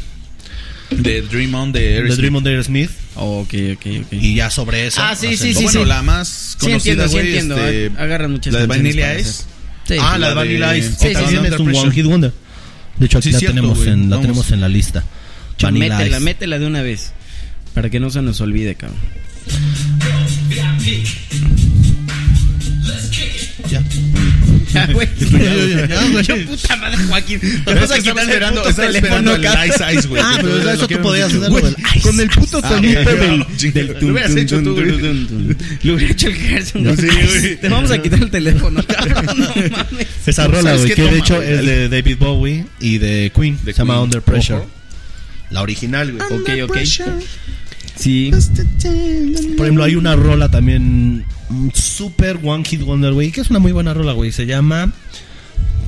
[0.91, 2.19] De Dream On de de Aerosmith.
[2.19, 2.91] Dream on the Smith.
[3.15, 4.13] ok, ok, ok.
[4.13, 5.01] Y ya sobre eso.
[5.01, 5.87] Ah, sí, hacen- sí, sí, bueno, sí.
[5.87, 7.27] la más Sí conocida, entiendo, sí güey.
[7.27, 7.57] entiendo.
[7.69, 9.45] este, Agarran muchas La de Vanilla Ice.
[9.87, 9.95] Sí.
[10.01, 10.89] Ah, la de La de- Vanilla Ice.
[10.91, 11.55] Sí, sí, también sí.
[11.55, 12.07] es un One Hit.
[12.07, 12.33] Wonder.
[12.99, 14.23] De hecho, aquí Sí, la, cierto, tenemos en, la Vamos.
[14.23, 15.05] tenemos en la lista.
[15.63, 16.25] Vanilla métela, Ice.
[16.25, 17.13] métela de una vez.
[17.73, 18.99] Para que no se nos olvide, cabrón.
[23.69, 23.83] Ya.
[24.73, 25.09] Ya, güey.
[26.27, 27.41] Yo, puta madre, Joaquín.
[27.67, 30.23] A quitar el esperando, puto estaba esperando el teléfono, Ice Ice, güey.
[30.25, 31.61] Ah, pero eso tú podías hacerlo.
[32.03, 34.77] Con el puto Ah, del, del lo hubieras hecho tú.
[35.83, 36.85] Lo hubiera hecho el Gerson.
[36.85, 37.57] Güey.
[37.61, 39.27] Te vamos a quitar el teléfono, cabrón.
[39.37, 40.07] No mames.
[40.27, 43.59] Esa rola, ¿Sabes güey, que de hecho es de David Bowie y de Queen.
[43.65, 44.01] Se llama.
[44.01, 44.63] Under Pressure.
[45.51, 46.41] La original, güey.
[46.41, 46.79] Ok, ok.
[48.01, 48.31] Sí.
[49.57, 53.59] Por ejemplo, hay una rola también mm, super One Hit Wonder, güey, que es una
[53.59, 54.33] muy buena rola, güey.
[54.33, 54.91] Se llama,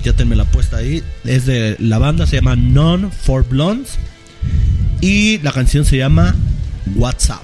[0.04, 3.98] ya tenme la puesta ahí, es de la banda, se llama Non for Blondes
[5.00, 6.36] y la canción se llama
[6.94, 7.42] WhatsApp.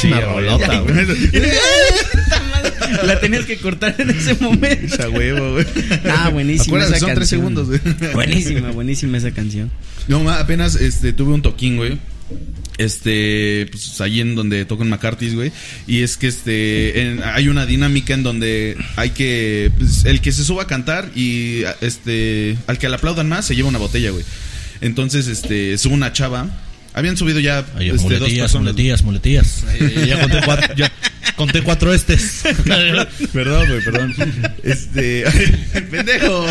[0.00, 1.06] Sí, Una rolota, güey.
[3.04, 4.94] La tenías que cortar en ese momento.
[4.94, 5.66] Esa huevo, güey.
[6.04, 6.82] Ah, buenísima.
[6.84, 7.80] Esa son tres segundos, güey.
[8.14, 9.70] Buenísima, buenísima esa canción.
[10.08, 11.98] No, apenas este, tuve un toquín, güey.
[12.78, 15.50] Este, pues ahí en donde tocan McCarthy's, güey.
[15.86, 20.32] Y es que este, en- hay una dinámica en donde hay que, pues, el que
[20.32, 24.10] se suba a cantar y este, al que le aplaudan más se lleva una botella,
[24.10, 24.24] güey.
[24.82, 26.50] Entonces, este, sube una chava.
[26.96, 28.62] Habían subido ya este, dos muletillas, personas.
[28.72, 29.64] muletillas, muletillas.
[29.78, 30.92] Eh, ya conté cuatro, ya
[31.36, 32.42] conté cuatro estes.
[33.32, 34.14] Perdón, güey, perdón.
[34.64, 35.24] Este,
[35.90, 36.46] pendejo.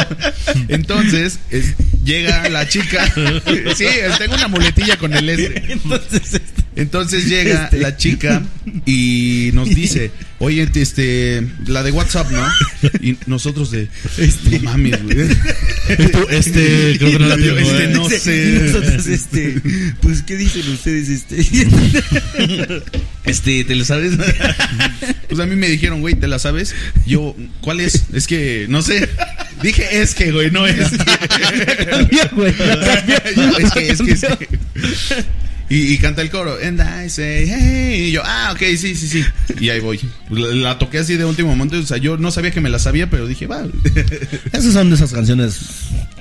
[0.67, 1.73] Entonces, es-
[2.03, 3.11] llega la chica.
[3.75, 3.85] Sí,
[4.19, 5.73] tengo una muletilla con el este.
[5.73, 7.79] Entonces, este, Entonces llega Este.
[7.79, 8.43] la chica
[8.85, 12.45] y nos dice, oye, este, la de WhatsApp, ¿no?
[13.01, 13.87] Y nosotros de,
[14.51, 15.17] no mames, güey.
[16.29, 17.87] Este, creo que no la tengo, Este, eh.
[17.93, 18.59] no sé.
[18.65, 19.61] nosotros, este,
[20.01, 21.37] pues, ¿qué dicen ustedes, este?
[23.25, 24.13] Este, ¿te lo sabes?
[25.27, 26.75] Pues a mí me dijeron, güey, ¿te la sabes?
[27.05, 28.03] Yo, ¿cuál es?
[28.13, 29.09] Es que, no sé.
[29.63, 30.91] Dije, es que, güey, no es.
[31.89, 32.53] Cambió, güey,
[33.59, 34.47] es que, es que, es que.
[35.69, 38.05] Y, y canta el coro, and I say, hey.
[38.09, 39.23] Y yo, ah, ok, sí, sí, sí.
[39.59, 39.99] Y ahí voy.
[40.29, 41.77] La, la toqué así de último momento.
[41.77, 43.63] O sea, yo no sabía que me la sabía, pero dije, va.
[44.53, 45.59] Esas son de esas canciones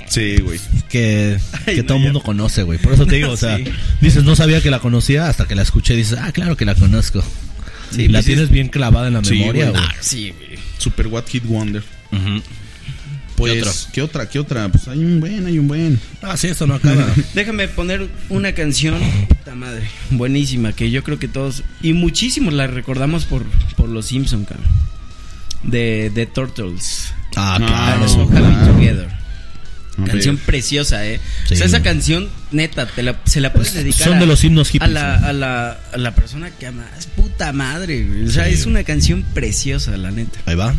[0.09, 0.59] Sí, güey.
[0.89, 2.79] que, Ay, que no, todo el mundo conoce, güey.
[2.79, 3.65] Por eso te digo, o sea, Sí.
[4.01, 6.65] dices, no sabía que la conocía hasta que la escuché y dices, ah, claro que
[6.65, 7.23] la conozco.
[7.91, 9.81] Sí, la pues, tienes bien clavada en la Sí, memoria, güey.
[9.83, 9.91] güey.
[9.93, 10.59] Ah, sí, güey.
[10.79, 11.83] Super What Hit Wonder.
[12.13, 12.43] Ujú.
[13.37, 13.73] Pues, otro?
[13.93, 14.29] ¿qué otra?
[14.29, 14.69] ¿Qué otra?
[14.69, 16.01] Pues hay un buen, hay un buen.
[16.23, 17.05] Ah, sí, esto no acaba.
[17.35, 22.67] Déjame poner una canción, puta madre, buenísima, que yo creo que todos, y muchísimos la
[22.69, 23.45] recordamos por,
[23.77, 24.67] por los Simpson, cabrón.
[25.65, 27.13] De The Turtles.
[27.37, 28.09] Ah, No, claro.
[28.09, 28.47] So claro.
[28.47, 29.09] Happy Together.
[30.07, 31.21] Canción preciosa, ¿eh?
[31.47, 31.55] Sí.
[31.55, 34.43] O sea, esa canción, neta, te la, se la puedes dedicar Son a, de los
[34.43, 34.91] himnos a, hippies.
[34.91, 37.07] la, a, la, a la persona que amas.
[37.15, 38.25] Puta madre, güey.
[38.25, 38.55] O sea, Sí.
[38.55, 40.39] es una canción preciosa, la neta.
[40.47, 40.75] Ahí va.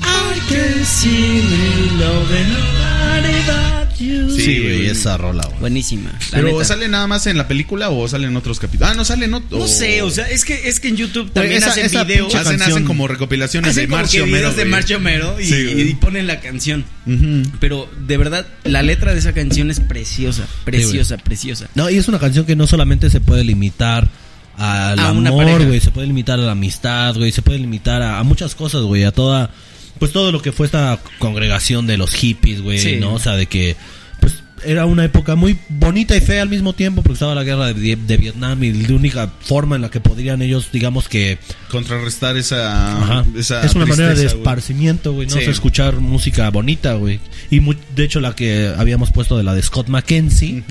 [0.00, 5.60] I can see me loving nobody but Sí, Sí, güey, esa rola, güey.
[5.60, 6.10] Buenísima.
[6.10, 6.64] la Pero neta.
[6.64, 8.90] sale nada más en la película o sale en otros capítulos.
[8.90, 9.58] Ah, no sale en otro.
[9.58, 12.22] No sé, o sea, es que, es que en YouTube también esa- hacen esa videos.
[12.26, 12.72] pinche hacen, canción.
[12.78, 14.94] hacen como recopilaciones Hacen de como March que Homero, videos de güey.
[14.96, 15.80] Homero y, Sí, güey.
[15.90, 16.84] y ponen la canción.
[17.06, 17.48] Ujú.
[17.60, 21.68] Pero de verdad, la letra de esa canción es preciosa, preciosa, preciosa.
[21.76, 24.08] No, y es una canción que no solamente se puede limitar
[24.58, 25.64] al A una amor, pareja.
[25.68, 28.82] güey, se puede limitar a la amistad, güey, se puede limitar a, a muchas cosas,
[28.82, 29.50] güey, a toda,
[30.02, 32.96] pues todo lo que fue esta congregación de los hippies, güey, Sí.
[32.98, 33.14] ¿no?
[33.14, 33.76] O sea, de que,
[34.18, 37.72] pues era una época muy bonita y fea al mismo tiempo, porque estaba la guerra
[37.72, 41.38] de, de Vietnam y la única forma en la que podrían ellos, digamos que,
[41.70, 43.00] Contrarrestar esa.
[43.00, 43.24] Ajá.
[43.36, 45.34] esa es una manera de esparcimiento, güey, ¿no?
[45.34, 45.38] Sí.
[45.38, 47.20] O sea, escuchar música bonita, güey.
[47.48, 50.64] Y mu- de hecho la que habíamos puesto de la de Scott McKenzie,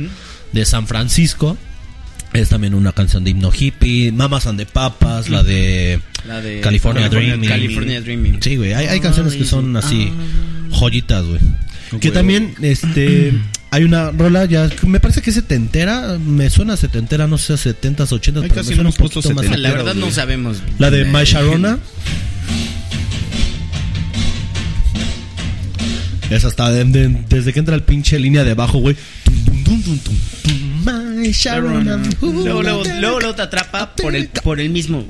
[0.52, 1.58] de San Francisco,
[2.34, 4.12] es también una canción de himno hippie.
[4.12, 7.50] Mamas and the Papas, la de La de California Dreaming.
[7.50, 8.42] California Dreaming.
[8.42, 10.12] Sí, güey, hay, hay canciones que son así
[10.72, 11.40] joyitas, güey.
[12.00, 13.34] Que también, este,
[13.72, 18.12] hay una rola ya, me parece que es setentera, me suena setentera, no sé, setentas,
[18.14, 19.26] ochentas, pero casi me suena un poquito más.
[19.44, 19.58] setentera.
[19.58, 20.62] La verdad no sabemos.
[20.80, 21.80] La de My Sharona.
[26.30, 28.96] Esa está de- de- desde que entra el pinche línea de abajo, güey.
[29.26, 30.16] Tum, tum, tum,
[31.32, 32.02] Sharona.
[32.22, 35.06] Luego, luego, luego, luego te atrapa por el, por el mismo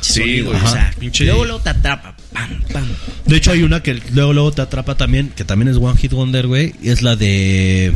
[0.00, 0.56] Sí, güey.
[0.56, 2.16] o sea, luego, luego te atrapa.
[2.32, 2.84] Pam, pam.
[3.26, 6.12] De hecho, hay una que luego, luego te atrapa también, que también es One Hit
[6.12, 6.74] Wonder, güey.
[6.82, 7.92] y Es la de.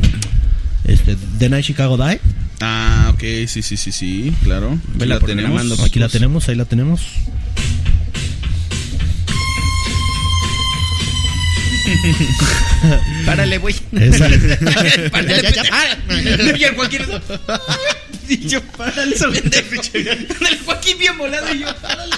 [0.85, 2.21] Este, The Night Chicago Die.
[2.61, 4.73] Ah, ok, sí, sí, sí, sí, claro.
[4.73, 5.51] Aquí Vela la tenemos.
[5.53, 7.01] programando, Aquí la tenemos, ahí la tenemos.
[13.26, 13.74] Párale, güey.
[13.93, 16.59] Párale, párale.
[16.59, 17.03] Y el Joaquín.
[18.28, 19.82] Y yo, párale, pendejo.
[19.95, 22.14] El Joaquín bien volado y yo, párale.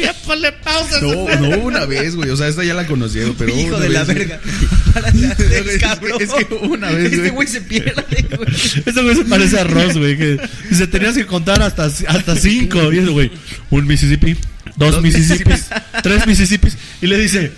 [0.00, 1.00] Ya ponle pausa.
[1.00, 2.30] No, no una vez, güey.
[2.30, 3.56] O sea, esta ya la conocía, pero.
[3.56, 4.40] Hijo una de la verga.
[4.92, 5.26] Párale,
[5.74, 6.20] Es- cabrón.
[6.20, 7.48] es que una vez, Este güey.
[7.48, 7.94] se pierde,
[8.36, 8.48] güey.
[8.86, 10.16] Ese güey se parece a Ross, güey.
[10.16, 10.38] Que
[10.72, 12.92] se tenías que contar hasta, hasta cinco.
[12.92, 13.30] Y ese güey,
[13.70, 14.36] un Mississippi,
[14.76, 15.66] dos Mississippis,
[16.02, 16.76] tres Mississippis.
[17.00, 17.52] Y le dice,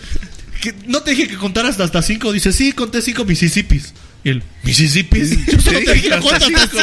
[0.61, 2.32] "¿Que ¿no te dije que contaras hasta cinco?
[2.32, 3.94] Dice, sí, conté cinco Mississippis.
[4.24, 5.46] Y él, ¿Mississippis?
[5.52, 6.11] Yo solo te dije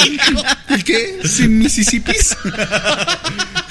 [0.03, 0.43] cinco.
[0.69, 1.19] ¿Y qué?
[1.27, 2.37] ¿Sin Mississippis?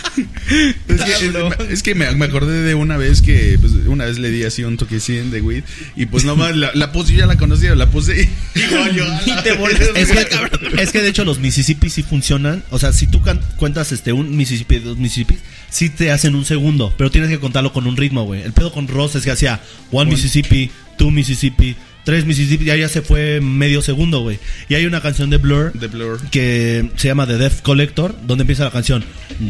[0.88, 4.30] es que, es que me, me acordé de una vez que pues, una vez le
[4.30, 5.64] di así un toquecín de weed
[5.96, 8.60] y pues nomás la, la puse, yo ya la conocía, la puse y
[8.94, 9.04] yo.
[9.42, 9.52] te
[10.00, 12.62] Es que, es que de hecho los Mississippi sí funcionan.
[12.70, 13.22] O sea, si tú
[13.56, 15.38] cuentas este un Mississippi, dos Mississippi,
[15.70, 18.42] sí te hacen un segundo, pero tienes que contarlo con un ritmo, güey.
[18.42, 19.60] El pedo con Ross es que hacía
[19.90, 24.38] one Mississippi, two Mississippi, tres Mississippi, ya ya se fue medio segundo, güey.
[24.68, 26.20] Y hay una canción de Blur The Blur.
[26.30, 29.04] que se llama The Death Collector, donde empieza la canción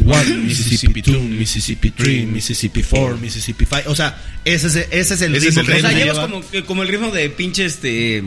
[0.04, 3.84] One Mississippi, two Mississippi, three Mississippi, four Mississippi, five.
[3.86, 5.96] O sea, ese es, ese es el Ese es ritmo el que O sea, se
[5.96, 6.28] llevas lleva.
[6.28, 8.22] como, que- como el ritmo de pinche este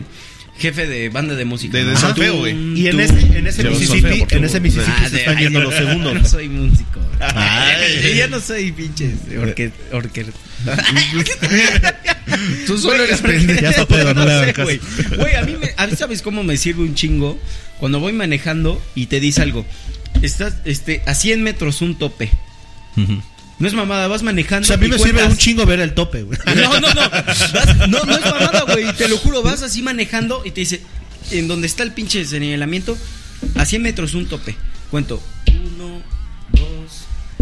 [0.58, 1.76] jefe de banda de música.
[1.76, 2.56] De- de güey.
[2.80, 5.66] Y en ese, en ese Mississippi, en ese Mississippi Ah, se de- están yendo no,
[5.66, 6.14] los segundos.
[6.14, 7.00] No soy músico.
[7.20, 8.00] Ay.
[8.02, 10.26] Yo ya no soy pinches orque, orque-
[12.66, 13.60] Tú solo eres pendejo.
[13.60, 14.80] Ya está pedo, no hagan sé, güey.
[15.16, 17.38] Güey, a mí, me, a mí sabes cómo me sirve un chingo
[17.78, 19.64] cuando voy manejando y te dice algo.
[20.22, 22.30] Estás este, a 100 metros un tope.
[23.58, 24.64] No es mamada, vas manejando.
[24.64, 25.32] O sea, a mí me sirve cuentas.
[25.32, 26.38] un chingo ver el tope, güey.
[26.56, 27.10] No, no, no.
[27.10, 28.92] Vas- no, no es mamada, güey.
[28.94, 30.82] Te lo juro, vas así manejando y te dice,
[31.30, 32.96] en donde está el pinche señalamiento,
[33.54, 34.56] a 100 metros un tope.
[34.90, 36.02] Cuento, 1,
[36.52, 36.62] 2,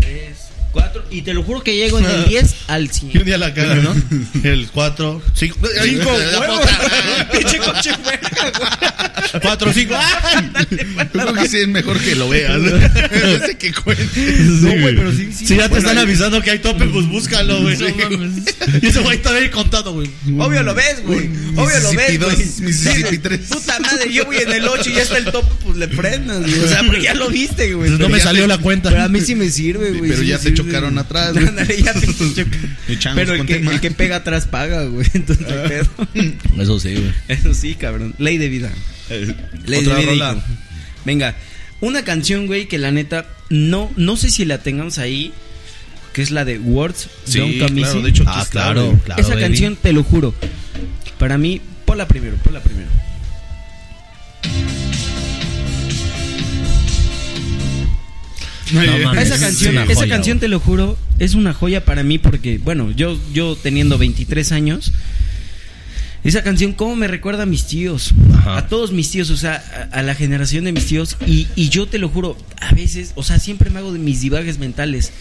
[0.04, 0.36] 3,
[0.72, 1.04] 4.
[1.10, 3.12] Y te lo juro que llego en el 10 al 100.
[3.14, 3.94] Y un día la caga, ¿no?
[4.44, 6.60] El 4, 5, Cinco La huevos.
[6.60, 7.28] puta.
[7.32, 9.42] Pinche coche fuera, güey.
[9.42, 9.94] 4, 5.
[11.00, 12.58] Yo creo que sí es mejor que lo veas.
[12.60, 14.16] No sé qué cuentes.
[14.16, 15.46] No, güey, pero sí, sí.
[15.46, 17.76] Si ya te Bueno, están ahí- avisando que hay tope, pues búscalo, güey.
[18.82, 20.08] Y ese güey está ahí contado, güey.
[20.38, 21.28] Obvio lo ves, güey.
[21.56, 22.36] Obvio lo ves, güey.
[22.60, 22.72] Mississippi
[23.12, 23.40] Sí, tres.
[23.48, 26.40] Puta madre, yo voy en el 8 y ya está el tope, pues le frenas,
[26.40, 26.58] güey.
[26.60, 27.90] O sea, porque ya lo viste, güey.
[27.90, 28.90] No me salió la cuenta.
[28.90, 30.10] Pero a mí sí me sirve, güey.
[30.10, 31.46] Pero sí ya me te chocaron atrás, güey.
[31.48, 32.76] Ándale, ya te chocaron.
[32.88, 35.06] Y changos Pero el que, el que pega atrás paga, güey.
[35.14, 35.88] Entonces, hay pedo.
[36.62, 37.12] Eso sí, güey.
[37.28, 38.14] Eso sí, cabrón.
[38.18, 38.70] Ley de vida.
[39.66, 40.10] Ley Otra de vida.
[40.32, 40.44] rola.
[41.04, 41.34] Venga,
[41.80, 45.32] una canción, güey, que la neta, no, no sé si la tengamos ahí,
[46.14, 48.02] que es la de Words Sí, Don't Come claro, Easy.
[48.02, 49.20] de hecho Ah, está, claro, claro.
[49.20, 49.42] Esa baby.
[49.42, 50.34] canción, te lo juro.
[51.18, 52.88] Para mí, ponla primero, ponla primero.
[58.74, 62.18] No Esa es canción, esa joya, canción te lo juro, es una joya para mí
[62.18, 64.92] porque, bueno, yo, yo teniendo 23 años,
[66.24, 68.14] Esa canción, ¿cómo me recuerda a mis tíos?
[68.34, 68.56] Ajá.
[68.56, 69.62] A todos mis tíos, o sea,
[69.92, 71.16] a, a la generación de mis tíos.
[71.26, 74.20] Y, y yo te lo juro, a veces, o sea, siempre me hago de mis
[74.22, 75.12] divagues mentales.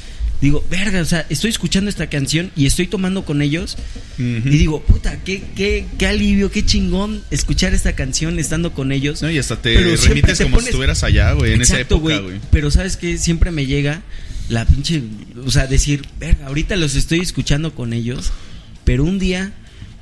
[0.41, 3.77] Digo, verga, o sea, estoy escuchando esta canción y estoy tomando con ellos.
[4.17, 9.21] Y digo, puta, qué, qué, qué alivio, qué chingón escuchar esta canción estando con ellos.
[9.21, 12.19] No, y hasta te Pero remites te como si estuvieras allá, güey, en esa época,
[12.19, 12.39] güey.
[12.51, 14.01] Pero sabes que siempre me llega
[14.49, 15.01] la pinche,
[15.45, 18.31] o sea, decir, verga, ahorita los estoy escuchando con ellos,
[18.83, 19.53] pero un día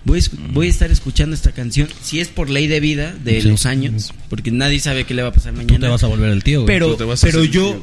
[0.05, 0.23] voy a,
[0.53, 3.47] voy a estar escuchando esta canción, si es por ley de vida de Sí.
[3.47, 5.79] los años, porque nadie sabe qué le va a pasar Tú mañana.
[5.85, 6.67] te vas a volver el tío, güey.
[6.73, 7.81] pero Tú pero yo tío.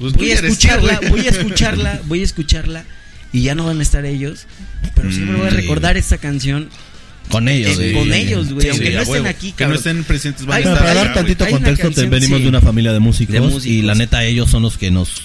[0.00, 2.84] Pues voy a escucharla, voy a escucharla, voy a escucharla
[3.32, 4.46] y ya no van a estar ellos,
[4.96, 6.68] pero siempre voy a Mm, recordar esta canción
[7.30, 9.76] Con ellos, eh, con ellos, güey, Sí, aunque sí, no estén aquí, Que no cabrón.
[9.76, 12.98] estén presentes van a estar para dar tantito contexto, canción, venimos de una familia de
[12.98, 13.66] músicos, De músicos.
[13.66, 15.22] y la neta ellos son los que nos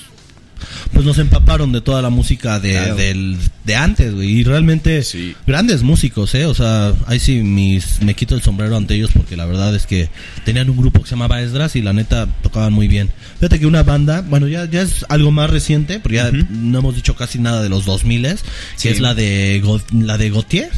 [0.94, 2.96] pues nos empaparon de toda la música de, Claro.
[2.96, 5.36] del- de antes, güey, y realmente Sí.
[5.48, 9.36] grandes músicos, eh, o sea, ahí sí mis, me quito el sombrero ante ellos porque
[9.36, 10.10] la verdad es que
[10.46, 13.10] tenían un grupo que se llamaba Esdras y la neta tocaban muy bien.
[13.40, 16.96] Fíjate que una banda, bueno, ya, ya es algo más reciente, porque ya no hemos
[16.96, 18.38] dicho casi nada de los 2000 que
[18.78, 18.88] Sí.
[18.90, 19.62] es la de
[19.92, 20.70] la de Gautier,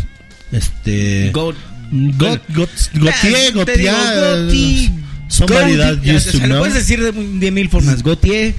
[0.52, 1.54] este Go-
[1.92, 4.92] Got, got, Gautier, Gautier,
[5.30, 6.60] somebody Goti, that ya, used o to sea, lo know.
[6.60, 8.04] puedes decir de, de mil formas.
[8.04, 8.56] Gautier.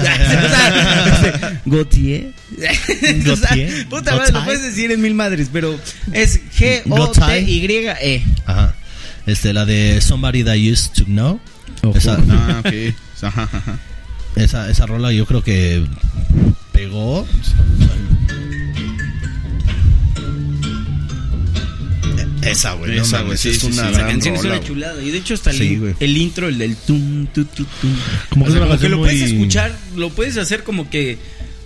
[0.00, 2.32] Sea, Gautier.
[2.52, 5.78] O sea, Gautier, Puta madre, lo puedes decir en mil madres, pero
[6.12, 8.24] es G-O-T-Y-E.
[8.46, 8.74] Ajá.
[9.26, 11.40] Este, la de Somebody That Used to Know.
[11.94, 12.94] Esa, Ah, ok.
[13.22, 13.78] Ajá, ajá.
[14.36, 15.84] esa, esa rola yo creo que
[16.72, 17.26] pegó.
[22.42, 22.98] Esa, güey.
[22.98, 23.80] Esa, güey, sí, es una sí.
[23.82, 25.02] La gran canción es una chulada.
[25.02, 25.94] Y de hecho, hasta el, Sí, güey.
[26.00, 27.94] el intro, el del tum, tu, tu, tum.
[28.30, 30.62] Como que O sea, es una como que canción lo puedes escuchar, lo puedes hacer
[30.64, 31.18] como que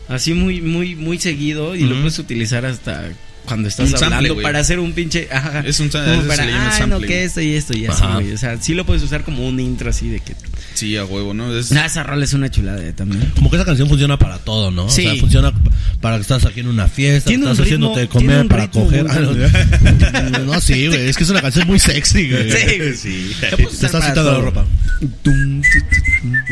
[0.09, 3.11] así muy, muy, muy seguido y lo puedes utilizar hasta
[3.47, 5.29] cuando estás Un hablando para hacer un pinche.
[5.31, 8.33] Ajá, Es un para, ah, sample, no, que esto y esto y así, güey.
[8.33, 10.35] O sea, sí lo puedes usar como un intro así de que.
[10.77, 11.53] Sí, a huevo, ¿no?
[11.57, 13.33] Es, Ah, esa rola es una chulada eh, también.
[13.35, 14.89] Como que esa canción funciona para todo, ¿no?
[14.89, 15.07] Sí.
[15.07, 15.53] O sea, funciona
[16.01, 19.07] para que estás aquí en una fiesta, estás ritmo- haciéndote comer para ritmo coger.
[19.11, 19.19] Ah,
[20.33, 21.09] no, no, sí, güey.
[21.09, 22.51] Es que es una canción muy sexy, güey.
[22.53, 22.95] Sí, güey.
[22.97, 23.33] Sí.
[23.41, 24.67] Te estás quitando la ropa.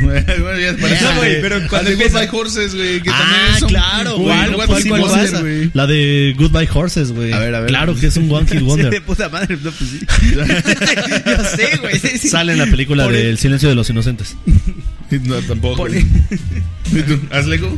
[0.02, 1.04] Bueno, ya parece.
[1.04, 3.00] No, güey, pero cuando de empieza- Goodbye Horses, güey.
[3.02, 3.18] Que Ah,
[3.56, 4.30] también claro, güey.
[4.38, 5.70] one ¿Cuál- hit cuál wonder.
[5.72, 7.32] La de Goodbye Horses, güey.
[7.32, 7.68] A ver, a ver.
[7.68, 9.02] Claro que es un One Hit Sí, de Wonder.
[9.02, 10.00] puta madre, no, pues sí.
[10.34, 11.98] Yo sé, güey.
[12.18, 14.13] Sale en la película Por de el- El silencio de los inocentes.
[15.22, 15.86] No, tampoco.
[15.86, 16.04] Güey.
[16.92, 17.20] ¿Y tú?
[17.30, 17.76] ¿Haz Lego?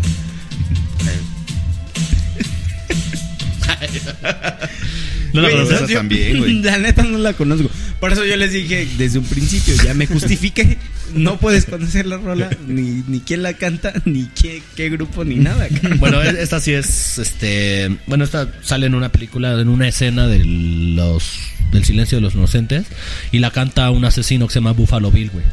[5.32, 5.76] ¿No la conoces?
[5.76, 6.55] Esa yo- también, güey.
[6.62, 7.68] La neta no la conozco.
[8.01, 10.78] Por eso yo les dije desde un principio, ya me justifiqué.
[11.14, 15.37] No puedes conocer la rola, ni, ni quién la canta, ni qué, qué grupo, ni
[15.37, 15.68] nada.
[15.99, 20.26] Bueno, e- esta sí es, este, bueno, esta sale en una película, en una escena
[20.26, 21.32] de los,
[21.72, 22.87] del silencio de los inocentes
[23.32, 25.45] y la canta un asesino que se llama Buffalo Bill, güey.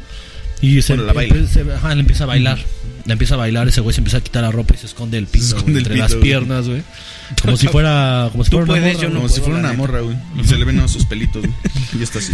[0.64, 1.36] Y se, Bueno, la baila.
[1.36, 2.58] empe- se- ajá, le empieza a bailar,
[3.06, 5.18] le empieza a bailar, ese güey se empieza a quitar la ropa y se esconde
[5.18, 6.24] el pito, esconde güey, el entre pito, las güey.
[6.24, 6.84] piernas, güey.
[7.42, 9.34] Como si fuera, como si Tú fuera una puedes, morra, yo no Como güey.
[9.34, 9.78] si puedo, fuera la una neta.
[9.82, 10.18] morra, güey.
[10.40, 11.54] Y se le ven a sus pelitos, güey.
[12.00, 12.32] Y está así.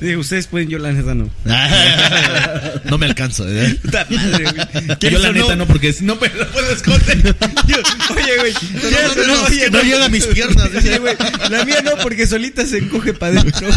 [0.00, 1.28] Digo, ustedes pueden, yo la neta no.
[2.84, 3.78] no me alcanzo, ¿eh?
[3.82, 4.96] Puta madre, güey.
[5.12, 7.36] Yo la neta no, porque no me la puedo esconder.
[7.66, 7.76] Yo-
[8.14, 8.52] oye, güey.
[8.74, 11.16] No, no, no, oye, no llega a mis piernas, Sí, güey.
[11.50, 13.68] La mía no, porque solita se encoge para adentro.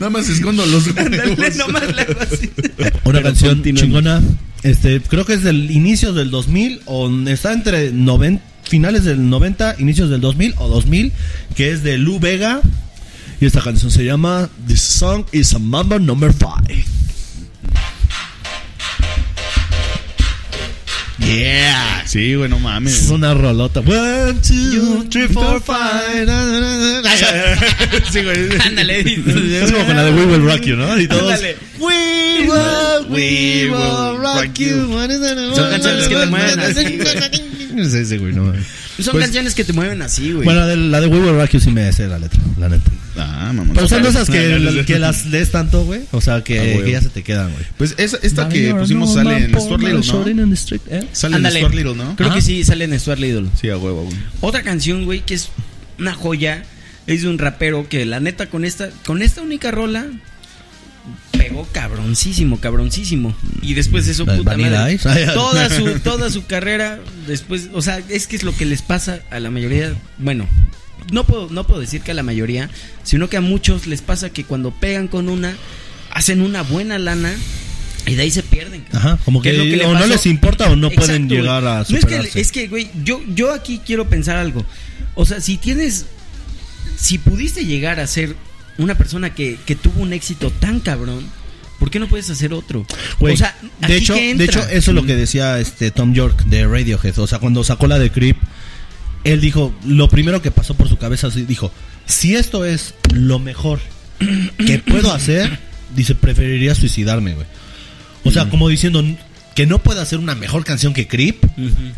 [0.00, 1.56] Nada más escondo los huevos.
[1.56, 2.50] nomás le hago así.
[3.04, 4.22] Una canción chingona.
[4.62, 9.76] Este, creo que es del inicio del 2000 o está entre noven- finales del 90,
[9.78, 11.12] inicios del 2000 o 2000,
[11.54, 12.60] que es de Lou Vega.
[13.40, 16.54] Y esta canción se llama This Song is a Mambo Number 5.
[21.26, 22.04] Yeah.
[22.06, 23.08] Sí, güey, no Es mames.
[23.10, 23.80] una rolota.
[23.80, 26.26] One, two, three, four, five.
[28.10, 28.48] Sí, güey.
[28.64, 29.00] Ándale.
[29.00, 30.98] Es como con la de We Will Rock You, ¿no?
[31.00, 31.22] Y todos.
[31.34, 31.56] Ándale.
[31.78, 34.88] We will, we will rock you.
[35.54, 36.98] Son canciones que te mueven así,
[37.90, 38.52] Sí, sí, güey, no.
[38.98, 40.44] Son Pues- canciones que te mueven así, güey.
[40.44, 42.68] Bueno, la de, la de We Will Rock You sí me sé la letra, la
[42.68, 42.90] neta.
[43.16, 43.72] Ah, mamá.
[43.74, 44.84] Pero son esas que, no.
[44.84, 46.02] que las lees tanto, güey.
[46.12, 47.64] O sea, que, Ah, que ya se te quedan, güey.
[47.78, 50.02] Pues esa, esta que pusimos sale en Stuart Little, ¿no?
[51.12, 51.46] Sale en.
[51.50, 52.16] Stuart Little, ¿no?
[52.16, 53.48] Creo que sí sale en Stuart Little.
[53.60, 54.16] Sí, a huevo, güey.
[54.40, 55.50] Otra canción, güey, que es
[55.98, 56.64] una joya.
[57.06, 60.06] Es de un rapero que la neta con esta, con esta única rola
[61.32, 63.34] pegó cabroncísimo, cabroncísimo.
[63.62, 64.98] Y después de eso, ¿La- puta madre,
[65.34, 69.20] toda su, toda su carrera, después, o sea, es que es lo que les pasa
[69.30, 70.46] a la mayoría, bueno,
[71.12, 72.68] no puedo, no puedo decir que a la mayoría,
[73.04, 75.54] sino que a muchos les pasa que cuando pegan con una,
[76.10, 77.32] hacen una buena lana
[78.06, 78.84] y de ahí se pierden.
[78.92, 81.88] Ajá, como ¿Qué que, o no les importa o no pueden llegar a No es
[81.88, 82.40] que, superarse.
[82.40, 84.64] es que, güey, yo, yo aquí quiero pensar algo.
[85.14, 86.06] O sea, si tienes
[86.98, 88.34] si pudiste llegar a ser
[88.78, 91.24] una persona que, que tuvo un éxito tan cabrón,
[91.78, 92.86] ¿por qué no puedes hacer otro?
[93.18, 96.14] Güey, o sea, de ¿aquí hecho, de hecho, eso es lo que decía este Tom
[96.14, 97.18] York de Radiohead.
[97.18, 98.36] O sea, cuando sacó la de Creep,
[99.24, 101.72] él dijo, lo primero que pasó por su cabeza, dijo,
[102.06, 103.80] si esto es lo mejor
[104.58, 105.58] que puedo hacer,
[105.94, 107.46] dice, preferiría suicidarme, güey.
[108.24, 109.04] O sea, como diciendo
[109.56, 111.44] que no puedo hacer una mejor canción que Creep,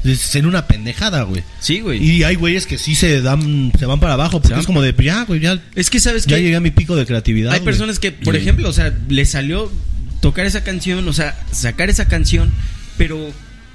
[0.05, 1.43] es ser una pendejada, güey.
[1.61, 2.03] Sí, güey.
[2.03, 4.95] Y hay güeyes que sí se dan, se van para abajo, porque es como de,
[5.03, 7.53] ya, güey, ya, Es que sabes ya que llegué a mi pico de creatividad.
[7.53, 7.67] hay güey.
[7.67, 9.71] personas que, por Y- ejemplo, o sea, le salió
[10.21, 12.51] tocar esa canción, o sea, sacar esa canción,
[12.97, 13.31] pero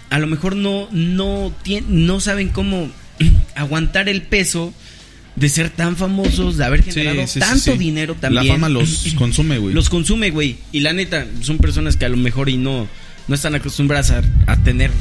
[0.10, 1.54] a lo mejor no no
[1.90, 2.90] no saben cómo
[3.56, 4.74] aguantar el peso
[5.36, 7.78] de ser tan famosos, de haber generado sí, sí, tanto sí.
[7.78, 8.48] dinero también.
[8.48, 9.74] La fama los consume, güey.
[9.74, 10.58] los consume, güey.
[10.72, 12.88] Y la neta, son personas que a lo mejor y no,
[13.28, 14.92] no están acostumbradas a, a tener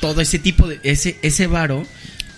[0.00, 1.86] todo ese tipo de, ese, ese varo.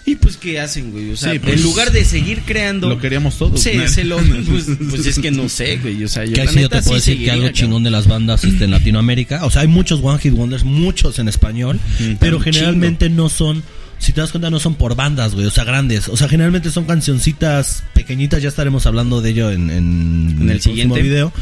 [0.04, 1.12] Y pues, ¿qué hacen, güey?
[1.12, 2.88] O sea, Sí, pues, en lugar de seguir creando.
[2.88, 3.60] Lo queríamos todos.
[3.60, 3.86] Sí, ¿no?
[3.86, 4.16] se lo,
[4.48, 6.02] pues, pues es que no sé, güey.
[6.02, 7.90] O sea, yo Que la yo neta te puedo sí decir que algo chingón de
[7.92, 9.44] las bandas este, en Latinoamérica.
[9.44, 13.62] O sea, hay muchos One Hit Wonders, muchos en español, Mm, pero generalmente no son.
[14.00, 15.46] Si te das cuenta, no son por bandas, güey.
[15.46, 16.08] O sea, grandes.
[16.08, 18.42] O sea, generalmente son cancioncitas pequeñitas.
[18.42, 21.02] Ya estaremos hablando de ello en, en, En el próximo siguiente.
[21.02, 21.32] video.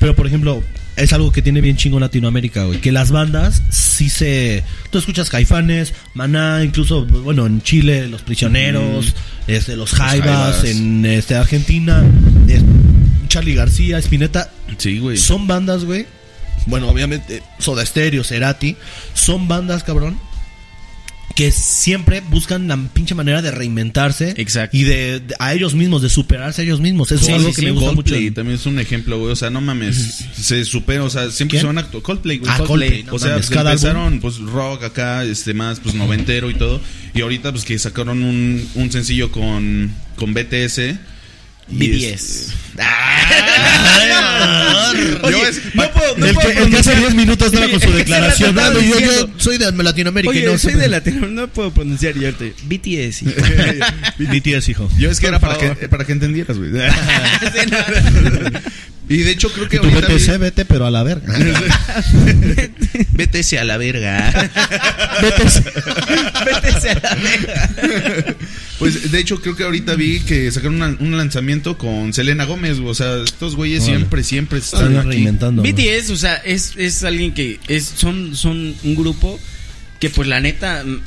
[0.00, 0.62] Pero, por ejemplo,
[0.96, 2.80] es algo que tiene bien chingo Latinoamérica, güey.
[2.80, 4.64] Que las bandas sí se.
[4.90, 9.14] Tú escuchas Caifanes, Maná, incluso, bueno, en Chile, Los Prisioneros,
[9.46, 12.02] este, Los Jaivas, en este, Argentina,
[13.28, 14.50] Charlie García, Spinetta.
[14.78, 15.18] Sí, güey.
[15.18, 16.06] Son bandas, güey.
[16.64, 18.76] Bueno, obviamente, Soda Stereo, Cerati.
[19.12, 20.18] Son bandas, cabrón.
[21.36, 24.34] Que siempre buscan la pinche manera de reinventarse.
[24.38, 24.76] Exacto.
[24.76, 27.12] Y de, de- a ellos mismos, de superarse a ellos mismos.
[27.12, 28.10] Eso Sí, es algo sí, que sí, me gusta mucho.
[28.10, 29.32] Coldplay también es un ejemplo, güey.
[29.32, 30.24] O sea, no mames.
[30.34, 31.60] Se supera, o sea, siempre ¿Quién?
[31.60, 32.02] se van a actuar.
[32.02, 32.50] Coldplay, güey.
[32.52, 36.50] Ah, Coldplay, no o sea, mames, pues, empezaron, pues, rock acá, este, más, pues, noventero
[36.50, 36.80] y todo.
[37.14, 40.96] Y ahorita, pues, que sacaron un, un sencillo con, con BTS.
[41.68, 42.04] Y BTS.
[42.14, 42.52] es-
[45.22, 46.98] Oye, Yo es- no puedo, no el, puedo que, el que hace pronunciar.
[46.98, 48.58] 10 minutos estaba con su declaración.
[48.58, 51.70] "Ah, estaba yo, yo soy de Latinoamérica y Oye, no soy de Latino, no puedo
[51.72, 52.44] pronunciar yo ahorita.
[52.64, 53.22] BTS.
[53.22, 53.32] hijo.
[54.18, 54.90] BTS, hijo.
[54.98, 56.70] Yo es que Por era para que, para que entendieras, güey.
[59.08, 60.08] y de hecho, creo que Tu ahorita.
[60.12, 61.32] BTC, vete, pero a la verga.
[63.12, 64.50] BTS a la verga.
[65.22, 65.62] BTS
[66.86, 67.70] a la verga.
[68.78, 72.78] Pues de hecho creo que ahorita vi que sacaron una- un lanzamiento con Selena Gómez,
[72.78, 75.62] o sea, estos güeyes siempre, siempre están Están reinventando.
[75.62, 79.40] BTS, o sea, es, es alguien que es, son, son un grupo
[79.98, 81.00] que pues la neta, mm,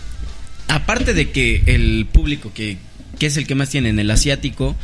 [0.69, 2.77] aparte de que el público que,
[3.19, 4.75] que es el que más tienen, el asiático,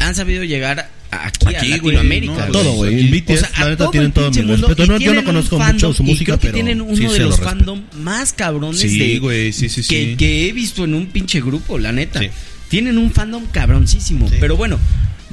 [0.00, 0.90] han sabido llegar
[1.22, 3.08] aquí, Aquí, a no, Todo, güey.
[3.08, 4.92] BTS, O sea, la neta, tienen todo mi mundo, respeto.
[4.92, 7.18] No, yo no conozco fandom, mucho su música, creo que pero tienen uno sí de
[7.20, 10.94] los lo fandom más cabrones Sí, de, güey, sí, sí, que, que he visto en
[10.94, 12.20] un pinche grupo, la neta.
[12.20, 12.30] Sí.
[12.68, 14.28] Tienen un fandom cabroncísimo.
[14.28, 14.36] Sí.
[14.40, 14.78] Pero bueno,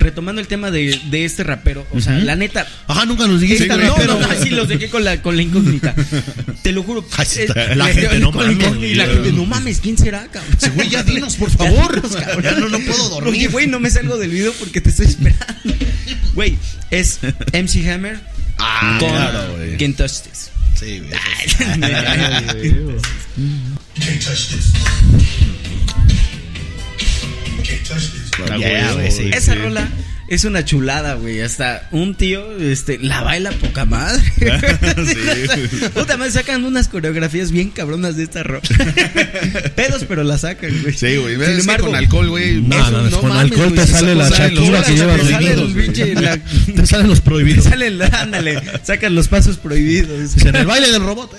[0.01, 3.63] retomando el tema de, de este rapero, o sea, la neta, Ajá, nunca nos dijiste
[3.63, 5.95] esta- no, pero- no, así los dejé con la, con la incógnita.
[6.63, 7.05] Te lo juro.
[7.35, 10.55] Eh, la gente, no mames, Y la gente, no mames, ¿quién será, cabrón?
[10.59, 11.95] Sí, güey, ya dinos, por favor.
[11.95, 12.43] Ya dinos, cabrón.
[12.43, 13.33] Ya no- no puedo dormir.
[13.33, 15.47] Oye, güey, no me salgo del video porque te estoy esperando.
[16.33, 16.57] Güey,
[16.91, 17.19] es
[17.53, 18.19] MC Hammer
[18.57, 19.77] Ah, con claro, güey.
[19.77, 20.49] Can't Touch This.
[20.79, 21.11] Sí, güey.
[23.99, 25.60] Can't touch this.
[28.57, 29.31] Yeah, güey, sí.
[29.33, 29.87] Esa rola
[30.31, 31.41] es una chulada, güey.
[31.41, 34.23] Hasta un tío este, la baila poca madre.
[35.93, 38.61] Puta madre, sacan unas coreografías bien cabronas de esta rola.
[39.75, 40.93] Pedos, pero la sacan, güey.
[40.93, 41.35] Sí, güey.
[41.35, 42.61] Sin embargo, con alcohol, güey.
[42.61, 45.73] No, no, no con mames, alcohol te sale la Shakira que lleva te prohibidos.
[46.75, 47.65] Te salen los te prohibidos.
[47.65, 50.37] salen, la- ándale, sacan los pasos prohibidos.
[50.45, 51.35] En el baile del robot.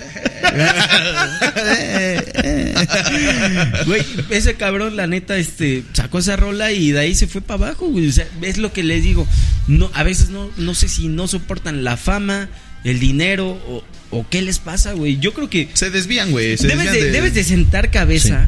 [3.85, 7.67] Güey, ese cabrón, la neta, este, sacó esa rola y de ahí se fue para
[7.67, 8.07] abajo, güey.
[8.07, 9.27] O sea, es lo que les digo.
[9.67, 12.49] No, a veces no, no sé si no soportan la fama,
[12.83, 15.17] el dinero o, o qué les pasa, güey.
[15.19, 16.57] Yo creo que Se desvían, güey.
[16.57, 18.47] Se debes desvían de, debes de sentar cabeza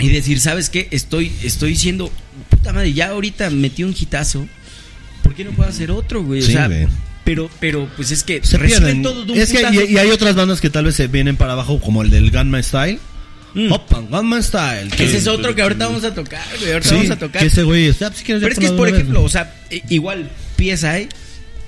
[0.00, 0.88] y decir, ¿sabes qué?
[0.90, 2.10] Estoy, estoy siendo,
[2.48, 4.46] puta madre, ya ahorita metí un hitazo.
[5.22, 6.40] ¿Por qué no puedo hacer otro, güey?
[6.42, 6.86] Sí, o sea, güey.
[7.24, 9.02] pero, pero, pues es que Se reciben pierden.
[9.02, 11.36] todo de un Es que y, y hay otras bandas que tal vez se vienen
[11.36, 12.98] para abajo, como el del Gunman Style.
[13.54, 13.72] Mm.
[13.72, 14.90] Opa, Gunman Style.
[14.90, 16.72] que- Ese es otro que ahorita vamos a tocar, güey.
[16.72, 17.40] Ahorita Sí, vamos a tocar.
[17.40, 18.08] que ese güey está.
[18.08, 20.30] pues, si quieres, Pero es que es, por una ejemplo, vez, o sea, i- igual,
[20.56, 21.08] PSI,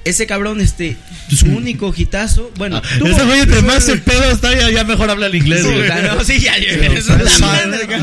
[0.04, 0.96] ese cabrón, este,
[1.34, 5.10] su único hitazo, bueno, Ah, Ese güey entre más el pedo está, ya, ya mejor
[5.10, 5.88] habla el inglés, güey.
[5.88, 8.00] No, sí, ya, ya, Sí, eso es madre, güey.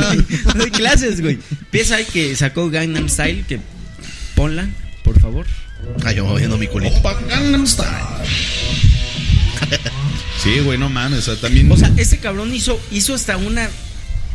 [0.56, 1.40] Doy clases, güey.
[1.72, 3.60] PSI que sacó Gangnam Style, que
[4.36, 4.68] ponla,
[5.04, 5.46] por favor.
[6.04, 6.96] Ay, yo moviendo mi culito.
[6.98, 7.88] Opa, Gangnam Style.
[10.38, 11.20] Sí, güey, no mames.
[11.20, 11.72] O sea, también.
[11.72, 13.70] O sea, ese cabrón hizo, hizo hasta una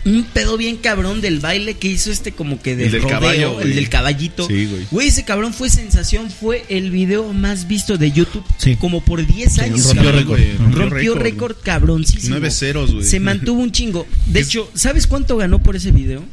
[0.05, 3.21] un pedo bien cabrón del baile que hizo este como que de El del rodeo,
[3.21, 4.47] caballo, el del caballito.
[4.49, 4.87] Sí, güey.
[4.91, 8.75] Güey, ese cabrón fue sensación, fue el video más visto de YouTube Sí.
[8.77, 9.87] como por 10 años.
[9.95, 10.41] rompió récord.
[10.73, 12.31] Rompió, récord, cabroncísimo.
[12.31, 13.05] Nueve ceros, güey.
[13.07, 14.07] Se mantuvo un chingo.
[14.27, 16.25] De hecho, ¿sabes cuánto ganó por ese video?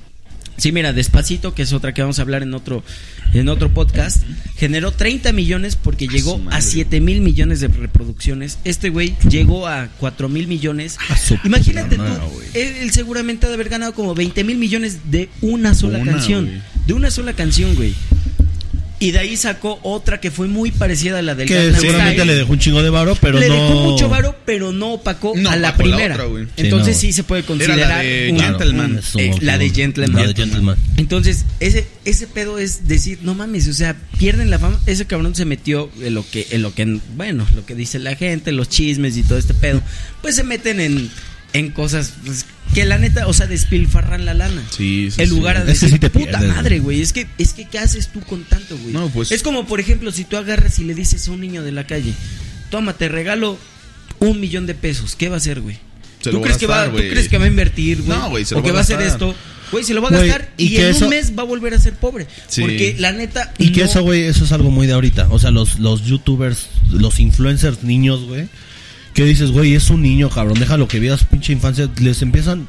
[0.59, 2.83] Sí, mira, Despacito, que es otra que vamos a hablar en otro,
[3.33, 4.23] en otro podcast,
[4.57, 6.61] generó 30 millones porque llegó a madre.
[6.61, 8.59] 7 mil millones de reproducciones.
[8.63, 10.97] Este güey llegó a 4 mil millones.
[11.43, 12.03] Imagínate tú,
[12.53, 16.11] él, él seguramente ha de haber ganado como 20 mil millones de una sola Una,
[16.11, 16.61] canción.
[16.85, 17.93] De una sola canción, güey.
[19.01, 22.15] Y de ahí sacó otra que fue muy parecida a la del Que Gangnam seguramente
[22.15, 22.31] Style.
[22.33, 23.53] le dejó un chingo de varo, pero le no.
[23.53, 26.15] dejó mucho varo, pero no opacó No a la opacó la primera.
[26.15, 26.45] otra, güey.
[26.47, 28.91] Sí, Entonces no, sí se puede Era considerar la de un- Gentleman.
[28.91, 30.21] un- Es un eh, la de Gentleman.
[30.21, 30.77] La de Gentleman.
[30.97, 34.77] Entonces, ese, ese pedo es decir, no mames, o sea, pierden la fama.
[34.85, 38.15] Ese cabrón se metió en lo que, en lo que, bueno, lo que dice la
[38.17, 39.81] gente, los chismes y todo este pedo.
[40.21, 41.09] Pues se meten en,
[41.53, 44.61] en cosas pues, que la neta, o sea, despilfarran la lana.
[44.69, 45.35] Sí, sí, En sí.
[45.35, 47.01] lugar a Es que decir, sí te puta pierdes, madre, güey.
[47.01, 48.93] es que, es que, ¿qué haces tú con tanto, güey?
[48.93, 51.63] No, pues- Es como, por ejemplo, si tú agarras y le dices a un niño
[51.63, 52.13] de la calle,
[52.69, 53.57] toma, te regalo
[54.19, 55.77] un millón de pesos, ¿qué va a hacer, güey?
[56.21, 56.67] Se ¿Tú ¿Tú crees que
[57.37, 58.17] va a invertir, güey?
[58.17, 59.33] No, güey, se o lo que va va a hacer esto.
[59.71, 61.43] Güey, se lo va a Güey, gastar y y, que en eso- un mes va
[61.43, 62.27] a volver a ser pobre.
[62.47, 62.61] Sí.
[62.61, 63.53] Porque la neta.
[63.57, 65.27] Y que eso, güey, eso es algo muy de ahorita.
[65.29, 68.49] O sea, los, los youtubers, los influencers niños, güey.
[69.13, 71.89] Que dices, güey, es un niño, cabrón, déjalo que viva su pinche infancia.
[71.99, 72.67] Les empiezan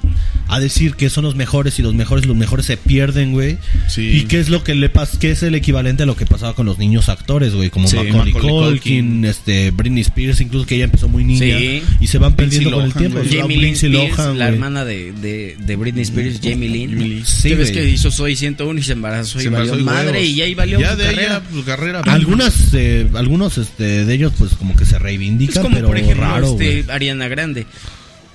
[0.51, 3.59] a decir que son los mejores y los mejores, los mejores se pierden, güey.
[3.88, 4.03] Sí.
[4.09, 6.55] Y qué es lo que le pasa, qué es el equivalente a lo que pasaba
[6.55, 9.24] con los niños actores, güey, como Sí, Macaulay, Macaulay Culkin, Culkin.
[9.26, 11.59] este, Britney Spears, incluso que ella empezó muy niña.
[11.59, 11.82] Sí.
[12.01, 13.18] Y se van perdiendo con el Lohan, tiempo.
[13.28, 16.90] Jamie La Lynn Spears, Lohan, la hermana de, de, de Britney Spears, Jamie Lynn.
[16.90, 17.26] Jamie Lynn.
[17.26, 19.86] Sí, ¿Qué ves que hizo Soy 101 y se embarazó y Se embarazó valió y
[19.86, 20.28] madre huevos.
[20.28, 21.22] y ya ahí valió Ya su de carrera.
[21.22, 22.01] ella, pues, carrera.
[22.07, 25.96] Algunas, eh, algunos este, de ellos, pues como que se Es reivindican, como pero por
[25.98, 27.66] ejemplo raro, este, Ariana Grande.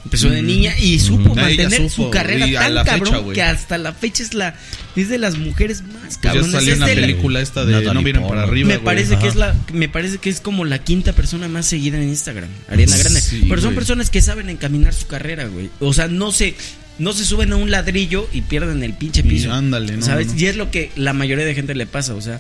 [0.06, 1.38] Empezó de niña y supo Mm.
[1.38, 4.56] Mantener supo, su carrera tan fecha, cabrón que hasta la fecha es la
[4.95, 7.72] es de las mujeres más Pues ya salió Es una de la- película esta de
[7.74, 8.49] Natalie No miren para Portman.
[8.49, 9.28] arriba, me parece que Ajá.
[9.28, 12.95] es la me parece que es como la quinta persona más seguida en Instagram, Ariana
[12.97, 13.20] Grande.
[13.20, 15.70] Sí, Pero son personas que saben encaminar su carrera, güey.
[15.80, 16.56] O sea, no se
[16.97, 19.51] no se suben a un ladrillo y pierden el pinche Y piso.
[19.51, 20.27] ándale, no, ¿Sabes?
[20.27, 20.39] no, no.
[20.39, 22.39] Y es lo que la mayoría de gente le pasa, o sea.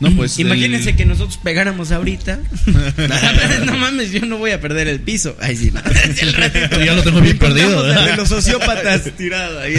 [0.00, 0.38] No, pues.
[0.38, 2.38] Imagínense el- que nosotros pegáramos ahorita.
[3.66, 5.36] no mames, yo no voy a perder el piso.
[5.40, 5.70] Ay, sí.
[6.20, 9.74] El ya lo tengo bien perdido, de los sociópatas tirado ahí.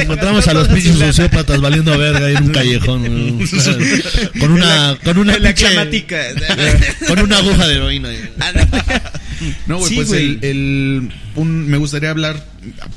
[0.00, 3.46] Encontramos a los pinches sociópatas valiendo verga ahí en un callejón.
[4.40, 6.06] Con una, con una la pinche-.
[7.06, 8.08] Con una aguja de heroína.
[9.66, 10.24] No, güey, Sí, pues güey.
[10.24, 12.44] el, el- un- me gustaría hablar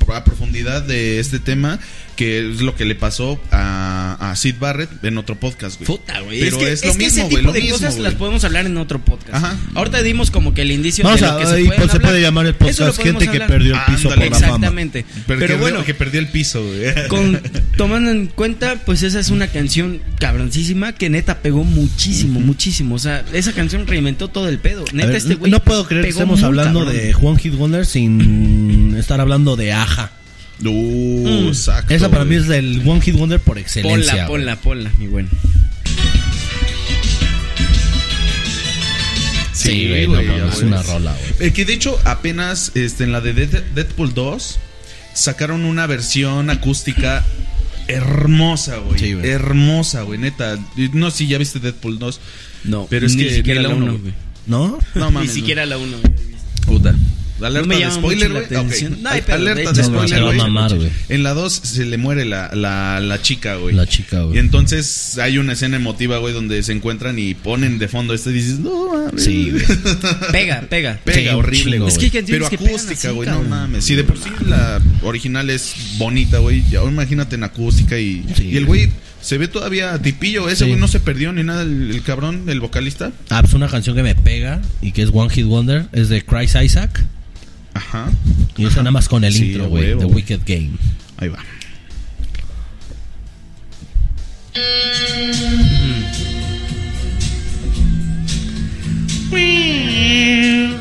[0.08, 1.78] a, a profundidad de este tema,
[2.20, 5.86] que es lo que le pasó a, a Sid Barrett en otro podcast, güey.
[5.86, 6.40] Puta, güey.
[6.40, 7.92] Pero es que, es lo es que mismo, ese güey, tipo lo de mismo, cosas
[7.94, 8.02] güey.
[8.02, 9.34] las podemos hablar en otro podcast.
[9.42, 9.56] Ajá.
[9.74, 11.90] Ahorita dimos como que el indicio Vamos de lo a, que se ahí, pueden pues,
[11.92, 12.10] se hablar.
[12.10, 14.30] puede llamar el podcast Gente que perdió el piso Ándale.
[14.30, 14.46] por la fama.
[14.56, 15.06] Exactamente.
[15.26, 16.92] Pero, Pero, que, bueno, que perdió el piso, güey.
[17.08, 17.40] con,
[17.78, 22.96] tomando en cuenta, pues esa es una canción cabroncísima que neta pegó muchísimo, muchísimo.
[22.96, 24.84] O sea, esa canción reinventó todo el pedo.
[24.92, 25.50] Neta, ver, este güey.
[25.50, 26.96] no puedo creer que estemos hablando cabrón.
[26.98, 30.12] de Juan Hit Wonder sin estar hablando de Aja.
[30.64, 31.48] Uh, Mm.
[31.48, 31.94] exacto.
[31.94, 32.48] Esa para mí güey.
[32.50, 33.96] es el One Hit Wonder por excelencia.
[33.96, 34.26] Ponla, güey.
[34.26, 35.28] ponla, ponla, mi buen.
[39.52, 40.66] Sí, güey, güey, no, mames, es güey.
[40.72, 41.48] una rola, güey.
[41.48, 44.58] Eh, que de hecho, apenas este, en la de Dead- Deadpool 2
[45.14, 47.24] sacaron una versión acústica
[47.86, 48.98] hermosa, güey.
[48.98, 49.28] Sí, güey.
[49.28, 50.58] hermosa, güey, neta.
[50.92, 52.20] No si ya viste Deadpool 2.
[52.64, 54.12] No, Pero es ni que siquiera ni la la uno, 1, güey.
[54.46, 54.78] ¿No?
[54.94, 55.32] No Ni mames.
[55.32, 55.96] siquiera la 1.
[56.66, 56.94] Puta.
[57.42, 58.44] Alerta No me de spoiler, güey.
[58.44, 58.52] Ok.
[58.52, 59.02] atención.
[59.02, 60.38] No Alerta de de spoiler, se va a güey.
[60.38, 60.90] mamar, güey.
[61.08, 63.74] En la 2 se le muere la, la, la chica, güey.
[63.74, 64.36] La chica, güey.
[64.36, 68.30] Y entonces hay una escena emotiva, güey, donde se encuentran y ponen de fondo esto
[68.30, 69.24] y dices, no mames.
[69.24, 69.64] Sí, güey.
[70.32, 71.00] Pega, pega.
[71.04, 71.90] Pega Sí, horrible, güey.
[71.90, 73.84] Es que hay Pero que acústica, güey, no mames.
[73.84, 78.48] Si de por sí la original es bonita, güey, ya imagínate en acústica y, Sí,
[78.50, 80.48] y el güey se ve todavía tipillo.
[80.48, 80.70] Ese Sí.
[80.70, 83.12] güey no se perdió ni nada, el, el cabrón, el vocalista.
[83.28, 86.22] Ah, pues una canción que me pega y que es One Hit Wonder es de
[86.24, 87.04] Chris Isaac.
[87.80, 88.10] Ajá.
[88.56, 89.96] Y esa nada más con el Sí, intro, güey.
[89.96, 90.04] The.
[90.04, 90.70] Wicked Game.
[91.16, 91.38] Ahí va.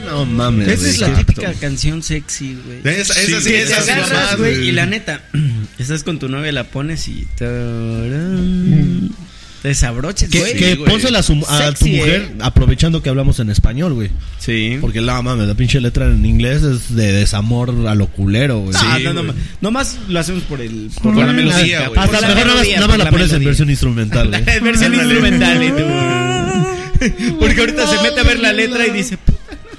[0.05, 0.67] No mames.
[0.67, 2.79] Esa es la típica canción sexy, güey.
[2.95, 5.23] Esa, esa sí, Que esa te sí agarras, güey, y la neta,
[5.77, 9.28] estás con tu novia, la pones y tarán, te
[9.63, 10.55] desabroches, Que, güey.
[10.55, 10.89] que güey.
[10.91, 12.35] pónsela a, su- a tu mujer eh.
[12.41, 14.09] aprovechando que hablamos en español, güey.
[14.39, 14.77] Sí.
[14.81, 18.73] Porque la mames, la pinche letra en inglés es de desamor a lo culero, güey.
[18.73, 21.99] No, Sí, no, no, nomás lo hacemos por el Por la melodía, güey.
[21.99, 24.59] Hasta Por la mejor nada más, nada más por la pones en versión instrumental, güey.
[24.61, 25.63] versión instrumental.
[25.63, 29.17] y tú- Porque ahorita se mete a ver la letra y dice.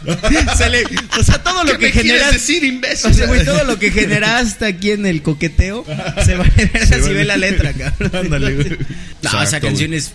[0.57, 0.85] Se le-
[1.19, 2.33] o sea, todo lo ¿Qué que generas.
[2.33, 3.11] decir, imbécil?
[3.11, 5.85] O sea, güey, todo lo que generaste aquí en el coqueteo
[6.25, 8.11] se va a generar Se si ve la letra, cabrón.
[8.15, 8.79] Ándale, güey.
[9.23, 9.99] No, esa Exacto, canción güey.
[9.99, 10.13] es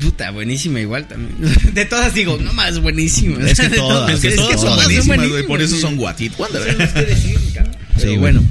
[0.00, 1.34] puta, buenísima igual también.
[1.74, 3.44] De todas digo, no más buenísima.
[3.48, 5.46] Es que todas, Es que Es todas son todas buenísimas, güey.
[5.46, 6.62] Por eso son What It No Wonder.
[6.64, 7.76] sé más que decir, cabrón.
[8.00, 8.42] Sí, bueno,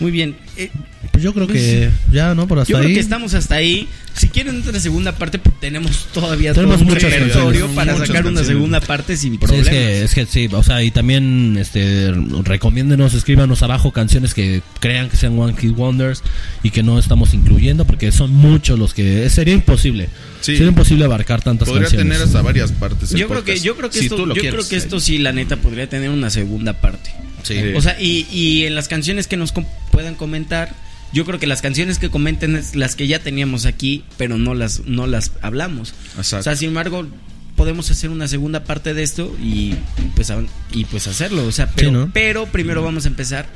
[0.00, 0.36] muy bien.
[0.56, 0.70] Eh,
[1.12, 2.46] Pues yo creo que ya, ¿no?
[2.46, 2.94] Por hasta yo creo ahí.
[2.94, 3.88] que estamos hasta ahí.
[4.14, 7.92] Si quieren otra segunda parte, pues tenemos todavía Tenemos todo un muchas repertorio canciones, para
[7.92, 9.66] muchas sacar una segunda parte sin Sí, problemas.
[9.66, 14.60] es que, es que sí, o sea, y también este, recomiéndenos, escríbanos abajo canciones que
[14.80, 16.22] crean que sean One Hit Wonders
[16.64, 19.30] y que no estamos incluyendo, porque son muchos los que.
[19.30, 20.08] Sería imposible.
[20.40, 20.52] Sí.
[20.56, 22.08] Sería imposible abarcar tantas Podría canciones.
[22.12, 23.10] tener hasta varias partes.
[23.10, 25.32] yo creo que yo creo que Si esto yo quieres, creo que esto sí la
[25.32, 27.10] neta podría tener una segunda parte.
[27.54, 27.72] Sí.
[27.74, 30.74] O sea, y, y en las canciones que nos com- puedan comentar,
[31.12, 34.54] yo creo que las canciones que comenten es las que ya teníamos aquí, pero no
[34.54, 35.94] las no las hablamos.
[36.16, 36.38] Exacto.
[36.40, 37.06] O sea, sin embargo,
[37.56, 39.74] podemos hacer una segunda parte de esto y
[40.14, 40.42] pues a-
[40.72, 42.10] y pues hacerlo, o sea, pero, ¿no?
[42.12, 43.46] pero primero vamos a empezar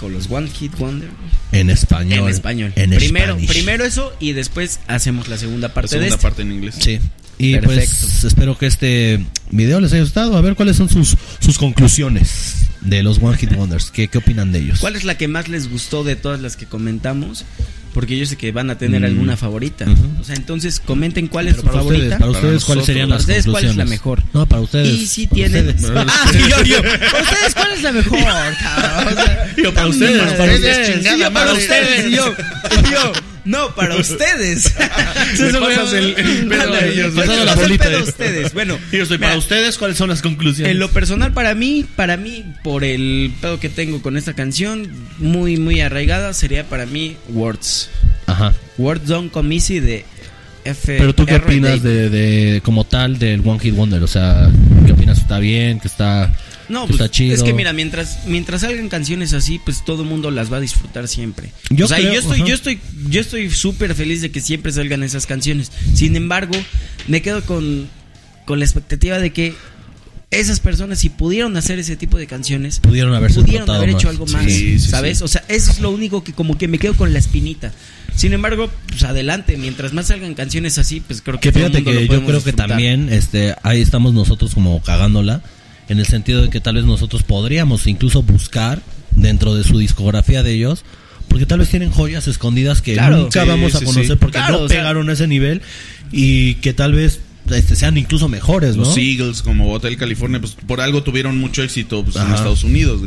[0.00, 1.08] con los One Hit Wonder
[1.52, 2.18] En español.
[2.20, 2.72] en español.
[2.76, 3.48] En primero Spanish.
[3.48, 6.74] primero eso y después hacemos la segunda la parte de segunda parte en inglés.
[6.78, 7.00] Sí.
[7.38, 7.96] Y Perfecto.
[8.00, 10.36] pues espero que este video les haya gustado.
[10.36, 13.90] A ver cuáles son sus, sus conclusiones de los One Hit Wonders.
[13.90, 14.78] ¿Qué, qué opinan de ellos?
[14.80, 17.44] ¿Cuál es la que más les gustó de todas las que comentamos?
[17.92, 19.04] Porque yo sé que van a tener Mm.
[19.04, 19.84] alguna favorita.
[19.84, 20.20] Ujú.
[20.20, 22.02] O sea, entonces comenten cuál es Pero su para favorita.
[22.04, 22.86] ustedes, para Para ustedes ¿cuáles nosotros.
[22.86, 24.22] serían Para las ustedes, ¿cuál es la mejor?
[24.32, 24.88] No, para ustedes.
[24.88, 25.68] Y si para tienen.
[25.68, 25.90] ustedes.
[25.96, 26.82] Ah, yo, yo.
[26.82, 28.18] ¿Para ustedes cuál es la mejor?
[28.18, 29.12] cabrón?
[29.12, 32.06] O sea, Yo, para ustedes, para sí, ustedes, sí, yo para ustedes.
[32.06, 32.34] y Yo,
[32.88, 33.12] y yo.
[33.44, 34.74] No, para ustedes.
[35.38, 38.08] Le pasas el- el pedo a ellos, Pasando pasando la el bolita pedo a de-
[38.08, 38.54] ustedes.
[38.54, 40.72] Bueno, Yo soy para ustedes, ¿cuáles son las conclusiones?
[40.72, 44.88] en lo personal, para mí, para mí, por el pedo que tengo con esta canción,
[45.18, 47.90] muy, muy arraigada, sería para mí Words.
[48.26, 48.54] Ajá.
[48.78, 50.04] Words Don't Come Easy de
[50.64, 50.96] F.
[50.98, 51.44] Pero tú qué R.
[51.44, 54.48] opinas de, de como tal del One Hit Wonder, o sea,
[54.86, 55.18] ¿qué opinas?
[55.18, 55.78] ¿Está bien?
[55.80, 56.32] ¿Que está
[56.68, 57.34] No, pues, está chido?
[57.34, 60.60] es que mira, mientras mientras salgan canciones así, pues todo el mundo las va a
[60.60, 61.50] disfrutar siempre.
[61.70, 62.48] Yo o sea, creo- yo estoy ajá.
[62.48, 65.70] yo estoy yo estoy súper feliz de que siempre salgan esas canciones.
[65.94, 66.54] Sin embargo,
[67.08, 67.88] me quedo con
[68.46, 69.54] con la expectativa de que
[70.30, 74.14] esas personas si pudieron hacer ese tipo de canciones pudieron haberse pudieron haber hecho más.
[74.16, 75.18] algo más, sí, ¿sabes?
[75.18, 75.24] sí.
[75.24, 77.72] O sea, eso es lo único que como que me quedo con la espinita.
[78.16, 81.72] Sin embargo, pues adelante, mientras más salgan canciones así, pues creo que Que todo el
[81.72, 85.42] fíjate mundo lo que yo podemos creo que también este ahí estamos nosotros como cagándola
[85.88, 88.80] en el sentido de que tal vez nosotros podríamos incluso buscar
[89.12, 90.84] dentro de su discografía de ellos
[91.28, 93.16] porque tal vez tienen joyas escondidas que Claro.
[93.18, 94.16] nunca Sí, vamos a sí, conocer sí.
[94.20, 95.62] porque Claro, no o sea- pegaron a ese nivel
[96.12, 97.20] y que tal vez
[97.50, 98.84] este, sean incluso mejores, ¿no?
[98.84, 102.22] Los Eagles, como Hotel California, pues por algo tuvieron mucho éxito pues, en.
[102.32, 103.02] Estados Unidos.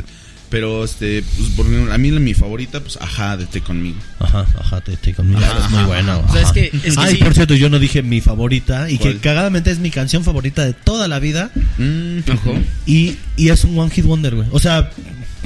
[0.50, 3.98] Pero este, pues, por a mí mi favorita, pues ajá, de Té conmigo.
[4.18, 5.40] Ajá, ajá, te, te conmigo.
[5.40, 6.12] Ajá, es muy ajá, buena.
[6.14, 6.24] ajá.
[6.26, 6.54] O sea, es ajá.
[6.54, 7.22] que- es que Ay, sí.
[7.24, 9.12] por cierto, yo no dije mi favorita y ¿Cuál?
[9.14, 12.54] que cagadamente es mi canción favorita de toda la vida Mm, Ojo.
[12.86, 14.48] y, y es un One Hit Wonder, güey.
[14.50, 14.90] O sea,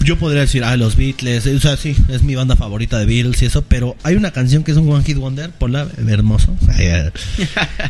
[0.04, 3.42] yo podría decir, ah, los Beatles, o sea, sí, es mi banda favorita de Beatles
[3.42, 6.86] y eso, pero hay una canción que es un One Hit Wonder, ponla, hermoso, Ay,
[6.86, 7.10] ay.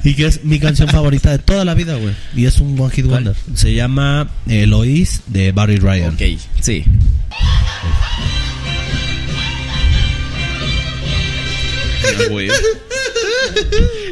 [0.05, 2.15] y que es mi canción favorita de toda la vida, güey.
[2.37, 3.25] Y es un One Hit ¿Cuál?
[3.25, 3.37] Wonder.
[3.55, 6.15] Se llama Eloise de Barry Ryan.
[6.15, 6.23] Ok,
[6.61, 6.85] sí.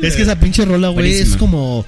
[0.02, 1.84] Es que esa pinche rola, güey, es como.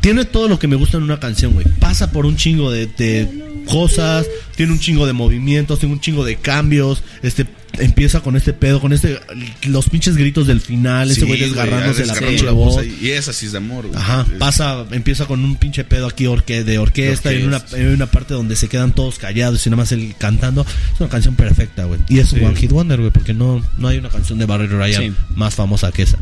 [0.00, 1.66] Tiene todo lo que me gusta en una canción, güey.
[1.80, 3.28] Pasa por un chingo de, de
[3.68, 4.26] cosas,
[4.56, 7.02] tiene un chingo de movimientos, tiene un chingo de cambios.
[7.22, 7.46] Este
[7.80, 9.20] empieza con este pedo, con este
[9.68, 12.80] los pinches gritos del final, ese Sí, güey desgarrándose la pinche la voz.
[13.00, 13.96] Y esa sí es de amor, güey.
[14.00, 17.88] Ajá, pasa, empieza con un pinche pedo aquí orque, de orquesta, y en una, en
[17.88, 20.62] una parte donde se quedan todos callados y nada más él cantando.
[20.94, 22.00] Es una canción perfecta, güey.
[22.08, 22.44] Y es un Sí.
[22.44, 25.12] One Hit Wonder, güey, porque no, no hay una canción de Barry Ryan Sí.
[25.36, 26.18] más famosa que esa.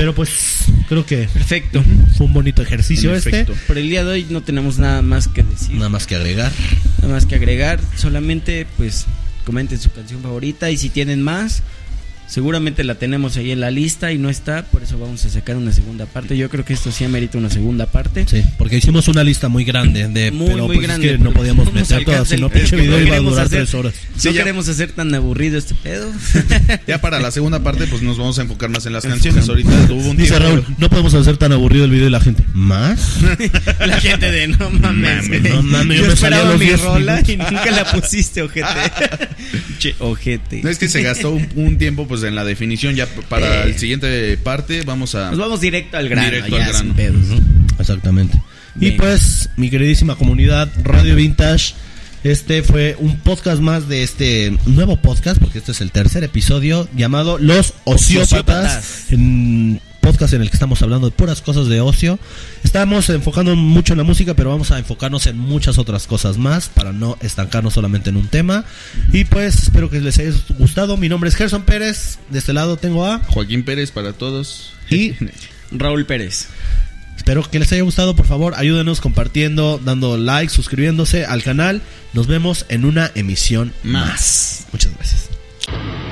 [0.00, 1.84] Pero pues, creo que Perfecto.
[2.16, 3.44] fue un bonito ejercicio En este.
[3.66, 5.76] Por el día de hoy no tenemos nada más que decir.
[5.76, 6.50] Nada más que agregar.
[7.02, 7.78] Nada más que agregar.
[7.96, 9.04] Solamente, pues,
[9.44, 10.70] comenten su canción favorita.
[10.70, 11.62] Y si tienen más,
[12.30, 14.62] seguramente la tenemos ahí en la lista y no está.
[14.64, 16.36] Por eso vamos a sacar una segunda parte.
[16.36, 18.24] Yo creo que esto sí amerita una segunda parte.
[18.28, 21.18] Sí, porque hicimos una lista muy grande de Muy, pero muy pues grande, es que
[21.24, 23.58] no podíamos meter todas, alcanza si no el- pinche video iba a queremos durar hacer-
[23.58, 23.94] tres horas.
[24.24, 24.38] no ya.
[24.38, 26.10] queremos hacer tan aburrido este pedo.
[26.86, 29.48] Ya para la segunda parte, pues nos vamos a enfocar más en las canciones.
[29.48, 32.20] Ahorita hubo un Dice tiempo- Raúl, no podemos hacer tan aburrido el video de la
[32.20, 32.44] gente.
[32.54, 33.18] ¿Más?
[33.86, 35.28] la gente de no mames.
[35.42, 38.66] No mames, yo yo me esperaba los mi 10 rola y nunca la pusiste, ojete.
[39.78, 40.62] che, ojete.
[40.62, 42.94] No es que se gastó un, un tiempo pues en la definición.
[42.94, 43.68] Ya para Eh.
[43.68, 45.30] el siguiente parte vamos a.
[45.30, 46.94] Nos vamos directo al grano, Directo al grano.
[47.78, 48.40] Exactamente.
[48.78, 51.74] Y pues, mi queridísima comunidad Radio Vintage,
[52.22, 56.88] este fue un podcast más de este nuevo podcast, porque este es el tercer episodio,
[56.96, 59.12] llamado Los Ociópatas, Ociópatas.
[59.12, 62.18] en podcast en el que estamos hablando de puras cosas de ocio.
[62.64, 66.68] Estamos enfocando mucho en la música, pero vamos a enfocarnos en muchas otras cosas más
[66.68, 68.64] para no estancarnos solamente en un tema.
[69.12, 70.96] Y pues espero que les haya gustado.
[70.96, 72.18] Mi nombre es Gerson Pérez.
[72.30, 74.72] De este lado tengo a Joaquín Pérez para todos.
[74.90, 75.14] y
[75.72, 76.48] Raúl Pérez.
[77.16, 78.16] espero que les haya gustado.
[78.16, 81.82] Por favor, ayúdenos compartiendo, dando like, suscribiéndose al canal.
[82.12, 84.66] Nos vemos en una emisión más.
[84.98, 86.09] Más.